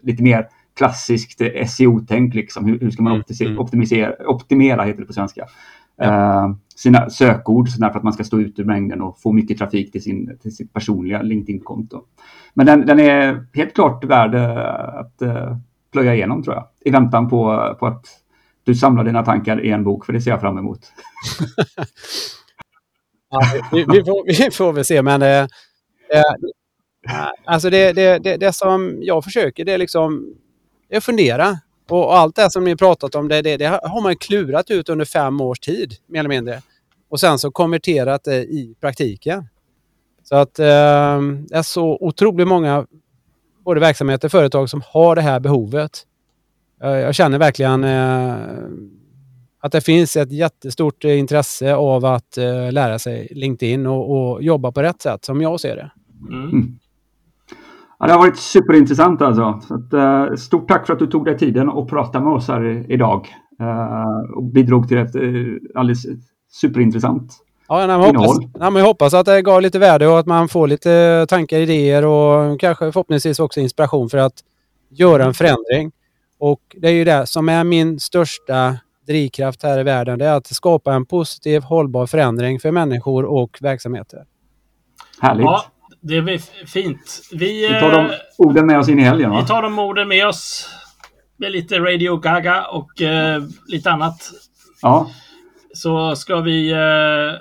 lite 0.02 0.22
mer 0.22 0.46
klassiskt 0.76 1.40
SEO-tänk. 1.66 2.34
Liksom. 2.34 2.64
Hur, 2.64 2.80
hur, 2.80 2.90
ska 2.90 3.02
man 3.02 3.12
mm, 3.12 3.24
mm. 3.40 3.58
optimisera, 3.58 4.14
optimera, 4.26 4.82
heter 4.82 5.00
det 5.00 5.06
på 5.06 5.12
svenska, 5.12 5.44
ja. 5.96 6.06
uh, 6.06 6.56
sina 6.76 7.10
sökord 7.10 7.68
så 7.68 7.78
för 7.78 7.86
att 7.86 8.02
man 8.02 8.12
ska 8.12 8.24
stå 8.24 8.40
ut 8.40 8.58
ur 8.58 8.64
mängden 8.64 9.00
och 9.00 9.20
få 9.20 9.32
mycket 9.32 9.58
trafik 9.58 9.92
till, 9.92 10.02
sin, 10.02 10.38
till 10.42 10.56
sitt 10.56 10.72
personliga 10.72 11.22
LinkedIn-konto. 11.22 12.00
Men 12.54 12.66
den, 12.66 12.86
den, 12.86 13.00
är 13.00 13.46
helt 13.54 13.74
klart 13.74 14.04
värd 14.04 14.34
att 14.34 15.22
uh, 15.22 15.56
plöja 15.94 16.14
igenom 16.14 16.42
tror 16.42 16.56
jag. 16.56 16.68
I 16.80 16.90
väntan 16.90 17.28
på, 17.28 17.76
på 17.78 17.86
att 17.86 18.06
du 18.64 18.74
samlar 18.74 19.04
dina 19.04 19.24
tankar 19.24 19.64
i 19.64 19.70
en 19.70 19.84
bok, 19.84 20.06
för 20.06 20.12
det 20.12 20.20
ser 20.20 20.30
jag 20.30 20.40
fram 20.40 20.58
emot. 20.58 20.80
ja, 23.30 23.40
vi, 23.72 23.78
vi, 23.78 24.04
får, 24.04 24.26
vi 24.26 24.50
får 24.50 24.72
väl 24.72 24.84
se, 24.84 25.02
men 25.02 25.22
eh, 25.22 25.42
eh, 26.12 26.22
alltså 27.44 27.70
det, 27.70 27.92
det, 27.92 28.18
det, 28.18 28.36
det, 28.36 28.52
som 28.52 28.98
jag 29.00 29.24
försöker 29.24 29.64
det 29.64 29.72
är 29.72 29.78
liksom 29.78 30.34
det 30.88 30.94
är 30.94 30.98
att 30.98 31.04
fundera. 31.04 31.58
Och, 31.88 32.04
och 32.04 32.16
allt 32.16 32.36
det 32.36 32.50
som 32.50 32.64
ni 32.64 32.76
pratat 32.76 33.14
om, 33.14 33.28
det, 33.28 33.42
det, 33.42 33.56
det, 33.56 33.66
har 33.66 34.02
man 34.02 34.16
klurat 34.16 34.70
ut 34.70 34.88
under 34.88 35.04
fem 35.04 35.40
års 35.40 35.60
tid, 35.60 35.94
mer 36.06 36.18
eller 36.18 36.28
mindre. 36.28 36.62
Och 37.08 37.20
sen 37.20 37.38
så 37.38 37.50
konverterat 37.50 38.24
det 38.24 38.44
i 38.44 38.74
praktiken. 38.80 39.48
Så 40.22 40.36
att 40.36 40.58
eh, 40.58 41.20
det 41.48 41.56
är 41.56 41.62
så 41.62 41.98
otroligt 42.00 42.48
många 42.48 42.86
både 43.64 43.80
verksamheter 43.80 44.28
och 44.28 44.32
företag 44.32 44.70
som 44.70 44.82
har 44.92 45.16
det 45.16 45.22
här 45.22 45.40
behovet. 45.40 45.90
Jag 46.80 47.14
känner 47.14 47.38
verkligen 47.38 47.84
eh, 47.84 48.34
att 49.60 49.72
det 49.72 49.80
finns 49.80 50.16
ett 50.16 50.32
jättestort 50.32 51.04
intresse 51.04 51.74
av 51.74 52.04
att 52.04 52.38
eh, 52.38 52.72
lära 52.72 52.98
sig 52.98 53.28
LinkedIn 53.30 53.86
och, 53.86 54.32
och, 54.32 54.42
jobba 54.42 54.72
på 54.72 54.82
rätt 54.82 55.02
sätt, 55.02 55.24
som 55.24 55.40
jag 55.40 55.60
ser 55.60 55.76
det. 55.76 55.90
Mm. 56.28 56.48
mm. 56.48 56.78
Ja, 57.98 58.06
det 58.06 58.12
har 58.12 58.20
varit 58.20 58.38
superintressant 58.38 59.22
alltså. 59.22 59.60
Så 59.68 59.74
att, 59.74 60.40
stort 60.40 60.68
tack 60.68 60.86
för 60.86 60.92
att 60.92 60.98
du 60.98 61.06
tog 61.06 61.24
dig 61.24 61.38
tiden 61.38 61.68
och 61.68 61.90
pratade 61.90 62.24
med 62.24 62.32
oss 62.32 62.48
här 62.48 62.92
idag. 62.92 63.28
Och 64.34 64.42
bidrog 64.44 64.88
till 64.88 64.98
ett 64.98 65.16
alldeles 65.74 66.06
superintressant 66.50 67.43
Ja, 67.68 67.86
nej, 67.86 67.86
men 67.86 68.00
hoppas, 68.00 68.38
nej, 68.38 68.70
men 68.70 68.76
jag 68.76 68.86
hoppas 68.86 69.14
att 69.14 69.26
det 69.26 69.42
gav 69.42 69.62
lite 69.62 69.78
värde 69.78 70.06
och 70.06 70.18
att 70.18 70.26
man 70.26 70.48
får 70.48 70.68
lite 70.68 71.26
tankar, 71.28 71.58
idéer 71.58 72.04
och 72.04 72.60
kanske 72.60 72.92
förhoppningsvis 72.92 73.38
också 73.38 73.60
inspiration 73.60 74.10
för 74.10 74.18
att 74.18 74.34
göra 74.90 75.24
en 75.24 75.34
förändring. 75.34 75.92
Och 76.38 76.60
det 76.76 76.88
är 76.88 76.92
ju 76.92 77.04
det 77.04 77.26
som 77.26 77.48
är 77.48 77.64
min 77.64 78.00
största 78.00 78.76
drivkraft 79.06 79.62
här 79.62 79.78
i 79.78 79.82
världen. 79.82 80.18
Det 80.18 80.26
är 80.26 80.36
att 80.36 80.46
skapa 80.46 80.94
en 80.94 81.06
positiv, 81.06 81.62
hållbar 81.62 82.06
förändring 82.06 82.60
för 82.60 82.70
människor 82.70 83.24
och 83.24 83.58
verksamheter. 83.60 84.24
Härligt. 85.20 85.44
Ja, 85.44 85.64
det 86.00 86.22
blir 86.22 86.38
fint. 86.66 87.20
Vi, 87.32 87.68
vi 87.68 87.80
tar 87.80 87.90
de 87.90 88.10
orden 88.38 88.66
med 88.66 88.78
oss 88.78 88.88
in 88.88 88.98
i 88.98 89.02
helgen 89.02 89.30
va? 89.30 89.40
Vi 89.40 89.46
tar 89.46 89.62
de 89.62 89.78
orden 89.78 90.08
med 90.08 90.26
oss. 90.26 90.68
Med 91.36 91.52
lite 91.52 91.78
Radio 91.78 92.16
Gaga 92.16 92.64
och 92.66 93.00
uh, 93.00 93.48
lite 93.66 93.90
annat. 93.90 94.30
Ja. 94.82 95.10
Så 95.74 96.16
ska 96.16 96.40
vi 96.40 96.74
uh, 96.74 97.32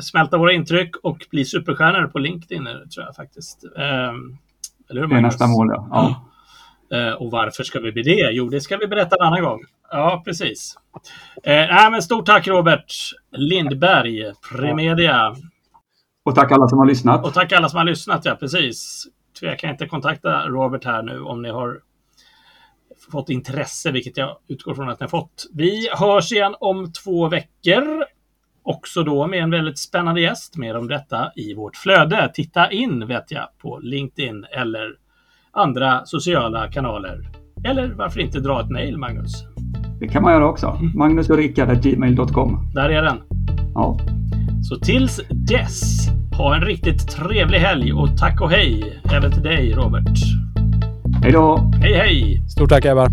smälta 0.00 0.38
våra 0.38 0.52
intryck 0.52 0.96
och 0.96 1.26
bli 1.30 1.44
superstjärnor 1.44 2.06
på 2.06 2.18
LinkedIn 2.18 2.64
tror 2.64 3.06
jag 3.06 3.16
faktiskt. 3.16 3.64
Uh, 3.64 3.82
eller 4.90 5.00
hur, 5.00 5.06
det 5.06 5.16
är 5.16 5.20
nästa 5.20 5.46
mål 5.46 5.68
ja. 5.70 5.88
ja. 5.90 6.24
Uh, 6.98 7.14
och 7.14 7.30
varför 7.30 7.64
ska 7.64 7.80
vi 7.80 7.92
bli 7.92 8.02
det? 8.02 8.30
Jo, 8.32 8.48
det 8.48 8.60
ska 8.60 8.76
vi 8.76 8.86
berätta 8.86 9.16
en 9.16 9.26
annan 9.26 9.42
gång. 9.42 9.60
Ja, 9.90 10.22
precis. 10.24 10.74
Nej, 11.44 11.90
men 11.90 12.02
stort 12.02 12.26
tack 12.26 12.48
Robert 12.48 12.92
Lindberg, 13.32 14.32
Premedia. 14.50 15.34
Och 16.24 16.34
tack 16.34 16.52
alla 16.52 16.68
som 16.68 16.78
har 16.78 16.86
lyssnat. 16.86 17.24
Och 17.24 17.34
tack 17.34 17.52
alla 17.52 17.68
som 17.68 17.78
har 17.78 17.84
lyssnat, 17.84 18.24
ja 18.24 18.34
precis. 18.34 19.06
Tveka 19.40 19.70
inte 19.70 19.86
kontakta 19.86 20.46
Robert 20.46 20.84
här 20.84 21.02
nu 21.02 21.20
om 21.20 21.42
ni 21.42 21.48
har 21.48 21.80
fått 23.10 23.28
intresse, 23.30 23.90
vilket 23.90 24.16
jag 24.16 24.36
utgår 24.48 24.74
från 24.74 24.88
att 24.88 25.00
ni 25.00 25.04
har 25.04 25.08
fått. 25.08 25.46
Vi 25.54 25.88
hörs 25.98 26.32
igen 26.32 26.54
om 26.60 26.92
två 26.92 27.28
veckor. 27.28 28.04
Också 28.62 29.02
då 29.02 29.26
med 29.26 29.42
en 29.42 29.50
väldigt 29.50 29.78
spännande 29.78 30.20
gäst. 30.20 30.56
Mer 30.56 30.76
om 30.76 30.88
detta 30.88 31.32
i 31.36 31.54
vårt 31.54 31.76
flöde. 31.76 32.30
Titta 32.34 32.70
in, 32.70 33.06
vet 33.06 33.30
jag, 33.30 33.48
på 33.58 33.78
LinkedIn 33.78 34.44
eller 34.44 34.94
andra 35.50 36.04
sociala 36.04 36.70
kanaler. 36.72 37.30
Eller 37.64 37.88
varför 37.88 38.20
inte 38.20 38.40
dra 38.40 38.60
ett 38.60 38.70
mejl, 38.70 38.96
Magnus? 38.96 39.44
Det 40.00 40.08
kan 40.08 40.22
man 40.22 40.32
göra 40.32 40.48
också. 40.48 40.66
Mm. 40.66 40.98
Magnus 40.98 41.30
och 41.30 41.36
Rickard.gmail.com. 41.36 42.70
Där 42.74 42.88
är 42.88 43.02
den. 43.02 43.16
Ja. 43.74 43.98
Så 44.62 44.76
tills 44.76 45.20
dess, 45.30 46.08
ha 46.38 46.54
en 46.54 46.62
riktigt 46.62 47.08
trevlig 47.08 47.58
helg 47.58 47.92
och 47.92 48.18
tack 48.18 48.40
och 48.40 48.50
hej 48.50 49.00
även 49.12 49.32
till 49.32 49.42
dig 49.42 49.72
Robert. 49.72 50.47
Hej 51.22 51.32
då! 51.32 51.70
Hej 51.80 51.94
hej! 51.94 52.42
Stort 52.48 52.70
tack 52.70 52.84
Ebba! 52.84 53.08